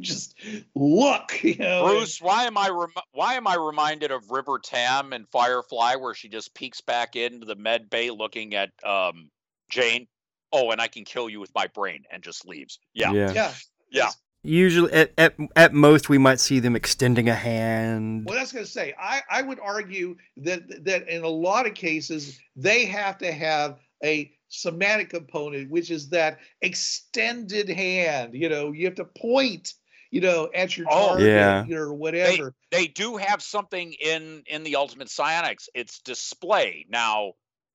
just 0.00 0.34
look, 0.74 1.42
you 1.42 1.56
know. 1.56 1.84
Bruce, 1.84 2.20
why 2.20 2.44
am 2.44 2.56
I 2.56 2.68
rem- 2.68 3.04
why 3.12 3.34
am 3.34 3.46
I 3.46 3.56
reminded 3.56 4.10
of 4.10 4.30
River 4.30 4.58
Tam 4.58 5.12
and 5.12 5.28
Firefly, 5.28 5.96
where 5.96 6.14
she 6.14 6.28
just 6.28 6.54
peeks 6.54 6.80
back 6.80 7.16
into 7.16 7.46
the 7.46 7.56
med 7.56 7.90
bay 7.90 8.10
looking 8.10 8.54
at 8.54 8.70
um, 8.84 9.30
Jayne? 9.70 10.06
Oh, 10.52 10.70
and 10.70 10.80
I 10.80 10.88
can 10.88 11.04
kill 11.04 11.28
you 11.28 11.40
with 11.40 11.52
my 11.54 11.66
brain, 11.66 12.04
and 12.10 12.22
just 12.22 12.46
leaves. 12.46 12.78
Yeah, 12.94 13.12
yeah, 13.12 13.32
yeah. 13.32 13.52
yeah. 13.90 14.10
Usually, 14.48 14.92
at, 14.92 15.12
at 15.18 15.34
at 15.56 15.74
most, 15.74 16.08
we 16.08 16.16
might 16.18 16.40
see 16.40 16.58
them 16.58 16.74
extending 16.74 17.28
a 17.28 17.34
hand. 17.34 18.24
Well, 18.26 18.38
that's 18.38 18.52
going 18.52 18.64
to 18.64 18.70
say. 18.70 18.94
I 18.98 19.20
I 19.30 19.42
would 19.42 19.60
argue 19.60 20.16
that 20.38 20.84
that 20.84 21.08
in 21.08 21.22
a 21.22 21.28
lot 21.28 21.66
of 21.66 21.74
cases 21.74 22.40
they 22.56 22.86
have 22.86 23.18
to 23.18 23.30
have 23.30 23.78
a 24.02 24.32
somatic 24.48 25.10
component, 25.10 25.70
which 25.70 25.90
is 25.90 26.08
that 26.10 26.38
extended 26.62 27.68
hand. 27.68 28.34
You 28.34 28.48
know, 28.48 28.72
you 28.72 28.86
have 28.86 28.94
to 28.96 29.04
point. 29.04 29.74
You 30.10 30.22
know, 30.22 30.48
at 30.54 30.74
your 30.74 30.86
Oh, 30.90 31.08
target 31.08 31.26
yeah. 31.26 31.76
or 31.76 31.92
whatever. 31.92 32.54
They 32.70 32.86
do 32.86 33.18
have 33.18 33.42
something 33.42 33.92
in 33.92 34.42
in 34.46 34.62
the 34.62 34.76
Ultimate 34.76 35.10
Psionics. 35.10 35.68
It's 35.74 35.98
display 35.98 36.86
now. 36.88 37.34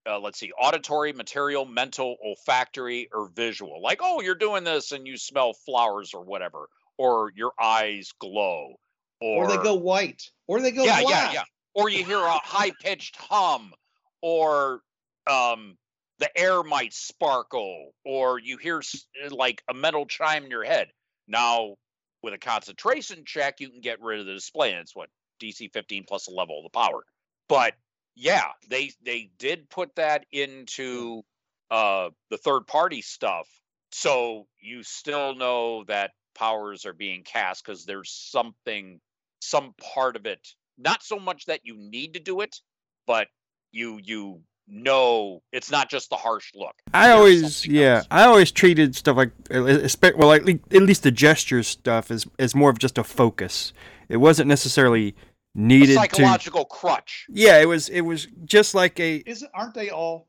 Uh, 0.09 0.19
let's 0.19 0.39
see, 0.39 0.51
auditory, 0.59 1.13
material, 1.13 1.65
mental, 1.65 2.17
olfactory, 2.23 3.07
or 3.13 3.29
visual. 3.29 3.81
Like, 3.81 3.99
oh, 4.01 4.21
you're 4.21 4.35
doing 4.35 4.63
this 4.63 4.91
and 4.91 5.07
you 5.07 5.17
smell 5.17 5.53
flowers 5.53 6.13
or 6.13 6.23
whatever, 6.23 6.67
or 6.97 7.31
your 7.35 7.53
eyes 7.61 8.11
glow, 8.19 8.75
or, 9.21 9.45
or 9.45 9.47
they 9.47 9.63
go 9.63 9.75
white, 9.75 10.29
or 10.47 10.59
they 10.59 10.71
go 10.71 10.83
yeah, 10.83 11.01
black. 11.01 11.33
yeah, 11.33 11.33
yeah. 11.33 11.43
Or 11.73 11.89
you 11.89 12.03
hear 12.03 12.17
a 12.19 12.31
high 12.31 12.71
pitched 12.81 13.15
hum, 13.15 13.73
or 14.21 14.81
um, 15.25 15.77
the 16.19 16.37
air 16.37 16.63
might 16.63 16.93
sparkle, 16.93 17.93
or 18.03 18.39
you 18.39 18.57
hear 18.57 18.81
like 19.29 19.63
a 19.69 19.73
metal 19.73 20.05
chime 20.05 20.43
in 20.43 20.51
your 20.51 20.65
head. 20.65 20.89
Now, 21.27 21.75
with 22.21 22.33
a 22.33 22.37
concentration 22.37 23.23
check, 23.25 23.59
you 23.59 23.69
can 23.69 23.81
get 23.81 24.01
rid 24.01 24.19
of 24.19 24.25
the 24.25 24.33
display, 24.33 24.71
and 24.71 24.81
it's 24.81 24.95
what 24.95 25.09
DC 25.41 25.71
15 25.71 26.03
plus 26.07 26.27
a 26.27 26.31
level 26.31 26.59
of 26.59 26.63
the 26.63 26.77
power. 26.77 27.03
But 27.47 27.73
yeah, 28.15 28.47
they 28.69 28.91
they 29.03 29.31
did 29.37 29.69
put 29.69 29.95
that 29.95 30.25
into 30.31 31.23
uh, 31.71 32.09
the 32.29 32.37
third 32.37 32.67
party 32.67 33.01
stuff, 33.01 33.47
so 33.91 34.47
you 34.59 34.83
still 34.83 35.35
know 35.35 35.83
that 35.85 36.11
powers 36.35 36.85
are 36.85 36.93
being 36.93 37.23
cast 37.23 37.65
because 37.65 37.85
there's 37.85 38.11
something, 38.11 38.99
some 39.41 39.73
part 39.93 40.15
of 40.15 40.25
it. 40.25 40.47
Not 40.77 41.03
so 41.03 41.19
much 41.19 41.45
that 41.45 41.61
you 41.63 41.75
need 41.77 42.13
to 42.15 42.19
do 42.19 42.41
it, 42.41 42.59
but 43.07 43.27
you 43.71 43.99
you 44.03 44.41
know 44.67 45.41
it's 45.51 45.71
not 45.71 45.89
just 45.89 46.09
the 46.09 46.15
harsh 46.15 46.51
look. 46.55 46.75
I 46.93 47.07
There's 47.07 47.17
always, 47.17 47.67
yeah, 47.67 47.97
else. 47.97 48.07
I 48.11 48.23
always 48.25 48.51
treated 48.51 48.95
stuff 48.95 49.17
like, 49.17 49.31
uh, 49.49 49.55
espe- 49.55 50.15
well, 50.15 50.31
at 50.31 50.45
least, 50.45 50.61
at 50.71 50.83
least 50.83 51.03
the 51.03 51.11
gesture 51.11 51.63
stuff 51.63 52.11
is 52.11 52.27
is 52.37 52.55
more 52.55 52.69
of 52.69 52.79
just 52.79 52.97
a 52.97 53.03
focus. 53.03 53.73
It 54.09 54.17
wasn't 54.17 54.47
necessarily 54.47 55.15
A 55.55 55.59
needed 55.59 55.87
to. 55.87 55.93
psychological 55.93 56.65
crutch. 56.65 57.25
Yeah, 57.29 57.59
it 57.61 57.65
was. 57.67 57.89
It 57.89 58.01
was 58.01 58.27
just 58.45 58.73
like 58.73 58.99
a, 58.99 59.17
Isn't 59.25 59.51
aren't 59.53 59.73
they 59.75 59.89
all? 59.89 60.27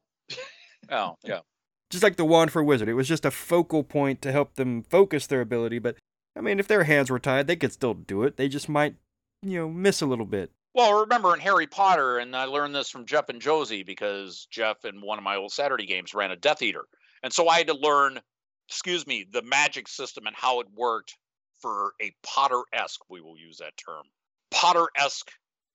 Oh 0.91 1.17
yeah. 1.25 1.41
just 1.91 2.03
like 2.05 2.17
the 2.17 2.25
wand 2.25 2.53
for 2.53 2.61
a 2.61 2.65
wizard. 2.65 2.89
It 2.89 2.95
was 2.95 3.09
just 3.09 3.25
a 3.25 3.31
focal 3.31 3.83
point 3.83 4.21
to 4.23 4.33
help 4.33 4.57
them 4.57 4.83
focus 4.83 5.27
their 5.27 5.41
ability. 5.41 5.79
But 5.79 5.97
I 6.37 6.41
mean, 6.41 6.59
if 6.59 6.69
their 6.69 6.85
hands 6.85 7.11
were 7.11 7.19
tied, 7.19 7.47
they 7.47 7.57
could 7.57 7.73
still 7.73 7.95
do 7.95 8.23
it. 8.25 8.37
They 8.37 8.49
just 8.49 8.69
might, 8.69 8.97
you 9.43 9.59
know, 9.61 9.69
miss 9.69 10.03
a 10.03 10.07
little 10.07 10.27
bit. 10.27 10.51
Well, 10.75 11.03
remember 11.03 11.33
in 11.33 11.41
Harry 11.41 11.69
Potter, 11.69 12.19
and 12.19 12.35
I 12.35 12.45
learned 12.47 12.75
this 12.75 12.91
from 12.91 13.07
Jeff 13.07 13.29
and 13.29 13.41
Josie 13.41 13.85
because 13.85 14.47
Jeff 14.51 14.85
in 14.85 15.01
one 15.01 15.19
of 15.19 15.25
my 15.25 15.37
old 15.37 15.53
Saturday 15.53 15.87
games 15.87 16.13
ran 16.15 16.33
a 16.33 16.37
Death 16.37 16.63
Eater. 16.63 16.85
And 17.23 17.33
so 17.33 17.49
I 17.49 17.59
had 17.59 17.69
to 17.69 17.75
learn, 17.75 18.21
excuse 18.69 19.07
me, 19.07 19.25
the 19.33 19.43
magic 19.43 19.87
system 19.89 20.27
and 20.27 20.35
how 20.37 20.59
it 20.61 20.67
worked 20.75 21.17
for 21.63 21.93
a 22.03 22.13
Potter 22.25 22.61
esque, 22.73 23.01
we 23.09 23.21
will 23.21 23.39
use 23.39 23.59
that 23.59 23.77
term, 23.77 24.03
Potter 24.55 24.87
esque 24.97 25.31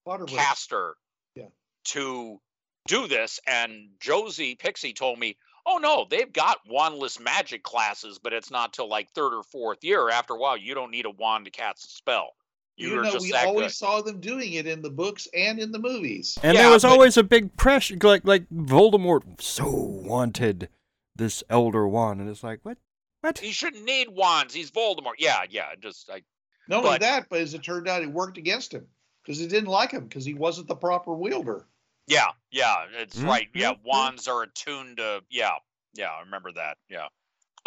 Waterworks. 0.06 0.34
caster 0.34 0.96
Yeah. 1.36 1.48
to 1.86 2.39
do 2.88 3.08
this. 3.08 3.39
And 3.46 3.89
Josie 4.00 4.56
Pixie 4.56 4.94
told 4.94 5.20
me, 5.20 5.38
oh 5.65 5.78
no, 5.78 6.06
they've 6.10 6.32
got 6.32 6.58
wandless 6.68 7.20
magic 7.20 7.63
classes, 7.63 8.20
but 8.22 8.34
it's 8.34 8.50
not 8.50 8.74
till 8.74 8.88
like 8.89 9.12
third 9.12 9.34
or 9.36 9.44
fourth 9.44 9.84
year. 9.84 10.10
After 10.10 10.34
a 10.34 10.38
while, 10.39 10.58
you 10.58 10.74
don't 10.74 10.92
need 10.92 11.06
a 11.06 11.12
wand 11.12 11.46
to 11.46 11.52
cast 11.52 11.86
a 11.86 11.89
spell. 11.89 12.34
You 12.78 12.89
You're 12.92 13.04
know, 13.04 13.18
we 13.22 13.34
always 13.34 13.65
good. 13.65 13.74
saw 13.74 14.02
them 14.02 14.22
doing 14.22 14.54
it 14.54 14.65
in 14.65 14.82
the 14.82 14.89
books 14.89 15.28
and 15.36 15.60
in 15.60 15.74
the 15.74 15.80
movies. 15.80 16.38
And 16.42 16.56
Yeah, 16.56 16.63
there 16.63 16.72
was 16.72 16.84
but- 16.84 16.92
always 16.94 17.18
a 17.18 17.24
big 17.24 17.56
pressure, 17.58 17.98
like 18.02 18.24
like 18.26 18.50
Voldemort 18.50 19.42
so 19.42 19.68
wanted 19.70 20.70
this 21.15 21.44
Elder 21.50 21.86
Wand, 21.88 22.22
and 22.22 22.30
it's 22.30 22.42
like, 22.44 22.60
what, 22.63 22.78
what? 23.20 23.38
He 23.39 23.52
shouldn't 23.52 23.84
need 23.84 24.08
wands. 24.08 24.54
He's 24.54 24.72
Voldemort. 24.72 25.15
Yeah, 25.20 25.42
yeah. 25.50 25.76
Just 25.82 26.10
I, 26.10 26.22
Not 26.69 26.77
only 26.79 26.89
But- 26.91 27.01
that, 27.01 27.29
but 27.29 27.41
as 27.41 27.53
it 27.53 27.63
turned 27.63 27.88
out, 27.88 28.03
it 28.03 28.10
worked 28.12 28.38
against 28.38 28.73
him 28.73 28.88
because 29.23 29.39
he 29.39 29.47
didn't 29.47 29.69
like 29.69 29.91
him 29.91 30.08
because 30.08 30.23
he 30.23 30.34
wasn't 30.36 30.67
the 30.67 30.75
proper 30.75 31.13
wielder. 31.13 31.65
yeah, 32.08 32.32
yeah. 32.49 32.86
It's 32.93 33.17
Mhm, 33.17 33.27
right. 33.27 33.49
Yeah, 33.53 33.73
mhm, 33.73 33.79
mhm. 33.82 33.84
wands 33.86 34.27
are 34.27 34.41
attuned 34.43 34.97
to. 34.97 35.23
Yeah, 35.29 35.58
yeah. 35.93 36.10
I 36.12 36.21
remember 36.21 36.51
that. 36.53 36.77
Yeah. 36.89 37.08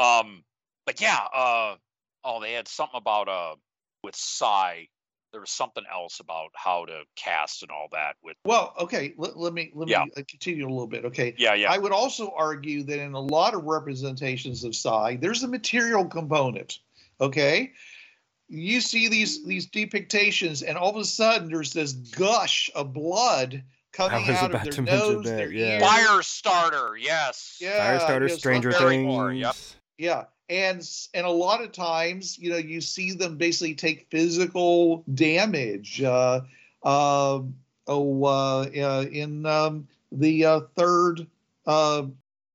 Um, 0.01 0.45
but 0.85 1.01
yeah. 1.01 1.19
Uh, 1.33 1.77
oh, 2.25 2.41
they 2.41 2.53
had 2.53 2.67
something 2.69 2.97
about 2.99 3.29
uh 3.29 3.57
with 4.03 4.17
psi. 4.17 4.89
There 5.31 5.41
was 5.41 5.51
something 5.51 5.85
else 5.91 6.19
about 6.21 6.51
how 6.55 6.85
to 6.87 7.05
cast 7.17 7.63
and 7.63 7.71
all 7.71 7.87
that 7.93 8.17
with. 8.23 8.37
Well, 8.45 8.75
okay, 8.81 9.15
let, 9.17 9.37
let 9.39 9.53
me 9.55 9.71
let 9.75 9.89
Yeah. 9.89 10.05
me 10.05 10.11
uh, 10.17 10.23
continue 10.29 10.67
a 10.67 10.71
little 10.71 10.87
bit. 10.89 11.05
Okay, 11.07 11.35
Yeah, 11.39 11.55
yeah. 11.55 11.73
I 11.73 11.79
would 11.79 11.93
also 11.93 12.33
argue 12.37 12.83
that 12.83 12.99
in 13.01 13.15
a 13.15 13.21
lot 13.21 13.55
of 13.55 13.63
representations 13.65 14.65
of 14.65 14.75
psi, 14.75 15.17
there's 15.17 15.43
a 15.45 15.49
material 15.49 16.05
component. 16.05 16.81
Okay, 17.21 17.73
you 18.53 18.83
see 18.83 19.09
these 19.09 19.45
these 19.45 19.67
depictions, 19.67 20.63
and 20.67 20.77
all 20.77 20.91
of 20.91 20.97
a 20.97 21.05
sudden 21.05 21.49
there's 21.51 21.73
this 21.73 21.93
gush 21.93 22.71
of 22.75 22.93
blood 22.93 23.63
coming 23.93 24.29
out 24.29 24.55
of 24.55 24.63
to 24.63 24.83
their 24.83 24.99
nose, 24.99 25.25
that, 25.25 25.37
their 25.37 25.53
yeah. 25.53 25.75
ears. 25.75 25.83
Fire 25.83 26.23
starter. 26.23 26.97
Yes. 26.97 27.59
Yeah, 27.61 27.99
Firestarter, 27.99 28.29
yes, 28.29 28.39
Stranger 28.39 28.71
very 28.73 28.97
Things. 28.97 29.07
more, 29.07 29.33
yep. 29.33 29.57
Yeah, 29.97 30.25
and 30.51 30.87
and 31.15 31.27
a 31.27 31.31
lot 31.31 31.63
of 31.63 31.73
times, 31.73 32.39
you 32.39 32.51
know, 32.51 32.59
you 32.59 32.83
see 32.83 33.13
them 33.13 33.39
basically 33.39 33.75
take 33.75 34.09
physical 34.11 35.03
damage. 35.15 36.03
Uh, 36.03 36.43
uh, 36.83 37.41
oh, 37.87 38.25
uh, 38.25 38.67
uh, 38.77 39.07
in 39.11 39.47
um, 39.47 39.89
the 40.11 40.45
uh, 40.45 40.61
third 40.77 41.27
uh, 41.67 42.03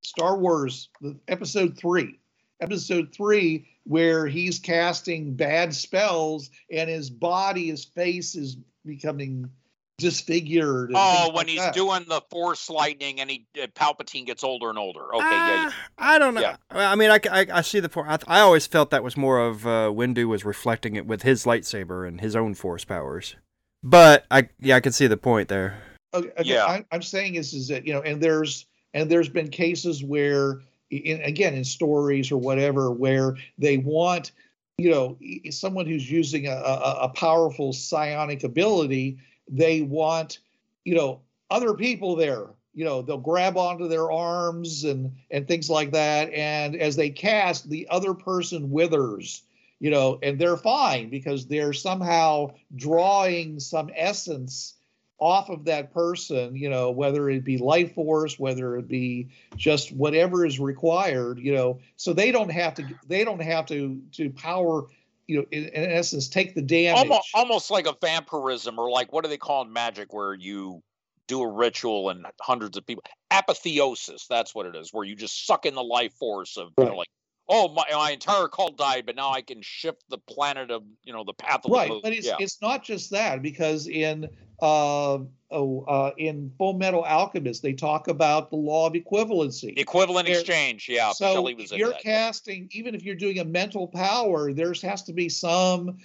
Star 0.01 0.37
Wars, 0.37 0.89
the 1.01 1.15
episode 1.27 1.75
three, 1.75 2.19
episode 2.59 3.13
three, 3.13 3.67
where 3.83 4.27
he's 4.27 4.59
casting 4.59 5.33
bad 5.35 5.73
spells 5.73 6.49
and 6.71 6.89
his 6.89 7.09
body, 7.09 7.67
his 7.67 7.85
face 7.85 8.35
is 8.35 8.57
becoming 8.85 9.49
disfigured. 9.97 10.91
Oh, 10.93 11.27
when 11.27 11.35
like 11.35 11.47
he's 11.47 11.59
that. 11.59 11.73
doing 11.73 12.05
the 12.07 12.21
Force 12.29 12.69
lightning 12.69 13.19
and 13.19 13.29
he 13.29 13.47
uh, 13.61 13.67
Palpatine 13.67 14.25
gets 14.25 14.43
older 14.43 14.69
and 14.69 14.77
older. 14.77 15.13
Okay, 15.15 15.25
yeah, 15.25 15.55
yeah. 15.55 15.67
Uh, 15.67 15.71
I 15.97 16.19
don't 16.19 16.33
know. 16.33 16.41
Yeah. 16.41 16.57
I 16.69 16.95
mean, 16.95 17.09
I, 17.09 17.19
I, 17.31 17.47
I 17.51 17.61
see 17.61 17.79
the 17.79 17.89
point. 17.89 18.07
I, 18.07 18.19
I 18.27 18.39
always 18.41 18.67
felt 18.67 18.91
that 18.91 19.03
was 19.03 19.17
more 19.17 19.39
of 19.39 19.65
uh, 19.65 19.89
Windu 19.89 20.27
was 20.27 20.45
reflecting 20.45 20.95
it 20.95 21.05
with 21.05 21.23
his 21.23 21.45
lightsaber 21.45 22.07
and 22.07 22.21
his 22.21 22.35
own 22.35 22.53
force 22.53 22.85
powers. 22.85 23.35
But 23.83 24.25
I, 24.29 24.49
yeah, 24.59 24.75
I 24.75 24.79
can 24.79 24.91
see 24.91 25.07
the 25.07 25.17
point 25.17 25.49
there. 25.49 25.81
Okay, 26.13 26.29
okay, 26.29 26.43
Yeah. 26.43 26.65
I, 26.65 26.85
I'm 26.91 27.01
saying 27.01 27.35
is 27.35 27.53
is 27.53 27.67
that 27.69 27.85
you 27.85 27.93
know, 27.93 28.01
and 28.01 28.21
there's 28.21 28.65
and 28.93 29.09
there's 29.09 29.29
been 29.29 29.49
cases 29.49 30.03
where, 30.03 30.61
in, 30.89 31.21
again, 31.21 31.53
in 31.53 31.63
stories 31.63 32.31
or 32.31 32.37
whatever, 32.37 32.91
where 32.91 33.37
they 33.57 33.77
want, 33.77 34.31
you 34.77 34.89
know, 34.89 35.17
someone 35.49 35.85
who's 35.85 36.09
using 36.09 36.47
a, 36.47 36.51
a, 36.51 36.97
a 37.03 37.09
powerful 37.09 37.73
psionic 37.73 38.43
ability, 38.43 39.17
they 39.49 39.81
want, 39.81 40.39
you 40.85 40.95
know, 40.95 41.21
other 41.49 41.73
people 41.73 42.15
there. 42.15 42.47
You 42.73 42.85
know, 42.85 43.01
they'll 43.01 43.17
grab 43.17 43.57
onto 43.57 43.87
their 43.87 44.11
arms 44.11 44.83
and 44.83 45.15
and 45.31 45.47
things 45.47 45.67
like 45.67 45.91
that, 45.91 46.31
and 46.31 46.75
as 46.75 46.95
they 46.95 47.09
cast, 47.09 47.67
the 47.69 47.87
other 47.89 48.13
person 48.13 48.69
withers. 48.69 49.41
You 49.79 49.91
know, 49.91 50.19
and 50.23 50.39
they're 50.39 50.57
fine 50.57 51.09
because 51.09 51.45
they're 51.45 51.73
somehow 51.73 52.53
drawing 52.75 53.59
some 53.59 53.91
essence 53.95 54.76
off 55.19 55.49
of 55.49 55.65
that 55.65 55.93
person, 55.93 56.55
you 56.55 56.69
know, 56.69 56.91
whether 56.91 57.29
it 57.29 57.43
be 57.43 57.57
life 57.57 57.93
force, 57.95 58.37
whether 58.37 58.77
it 58.77 58.87
be 58.87 59.29
just 59.55 59.91
whatever 59.91 60.45
is 60.45 60.59
required, 60.59 61.39
you 61.39 61.53
know, 61.53 61.79
so 61.95 62.13
they 62.13 62.31
don't 62.31 62.51
have 62.51 62.75
to 62.75 62.85
they 63.07 63.23
don't 63.23 63.41
have 63.41 63.65
to 63.67 64.01
to 64.13 64.29
power, 64.31 64.83
you 65.27 65.37
know, 65.37 65.45
in, 65.51 65.65
in 65.65 65.91
essence, 65.91 66.27
take 66.27 66.53
the 66.53 66.61
damage. 66.61 66.99
almost 66.99 67.29
almost 67.33 67.71
like 67.71 67.87
a 67.87 67.95
vampirism 67.99 68.77
or 68.77 68.89
like 68.89 69.11
what 69.11 69.23
do 69.23 69.29
they 69.29 69.37
call 69.37 69.63
in 69.63 69.73
magic 69.73 70.13
where 70.13 70.33
you 70.33 70.81
do 71.27 71.41
a 71.41 71.47
ritual 71.47 72.09
and 72.09 72.25
hundreds 72.39 72.77
of 72.77 72.85
people 72.85 73.03
apotheosis 73.31 74.27
that's 74.27 74.55
what 74.55 74.65
it 74.65 74.77
is 74.77 74.93
where 74.93 75.03
you 75.03 75.13
just 75.13 75.45
suck 75.45 75.65
in 75.65 75.75
the 75.75 75.83
life 75.83 76.13
force 76.13 76.55
of 76.55 76.69
you 76.77 76.85
know 76.85 76.95
like 76.95 77.09
oh 77.49 77.69
my, 77.69 77.83
my 77.91 78.11
entire 78.11 78.47
cult 78.47 78.77
died 78.77 79.05
but 79.05 79.15
now 79.15 79.31
i 79.31 79.41
can 79.41 79.61
shift 79.61 80.03
the 80.09 80.17
planet 80.17 80.71
of 80.71 80.83
you 81.03 81.13
know 81.13 81.23
the 81.23 81.33
path 81.33 81.65
of 81.65 81.71
right, 81.71 81.89
the 81.89 81.99
but 82.03 82.13
it's 82.13 82.27
yeah. 82.27 82.35
it's 82.39 82.61
not 82.61 82.83
just 82.83 83.11
that 83.11 83.41
because 83.41 83.87
in 83.87 84.27
uh, 84.59 85.19
oh, 85.51 85.81
uh, 85.87 86.11
in 86.17 86.51
Fullmetal 86.59 87.05
Alchemist 87.05 87.61
they 87.61 87.73
talk 87.73 88.07
about 88.07 88.49
the 88.49 88.55
law 88.55 88.87
of 88.87 88.93
equivalency. 88.93 89.77
equivalent 89.77 90.27
exchange 90.27 90.89
yeah 90.89 91.11
so 91.11 91.47
you're 91.47 91.89
that. 91.89 92.01
casting 92.01 92.67
even 92.71 92.95
if 92.95 93.03
you're 93.03 93.15
doing 93.15 93.39
a 93.39 93.45
mental 93.45 93.87
power 93.87 94.51
there's 94.51 94.81
has 94.81 95.03
to 95.03 95.13
be 95.13 95.29
some 95.29 95.97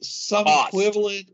some 0.00 0.44
Cost. 0.44 0.68
equivalent 0.68 1.30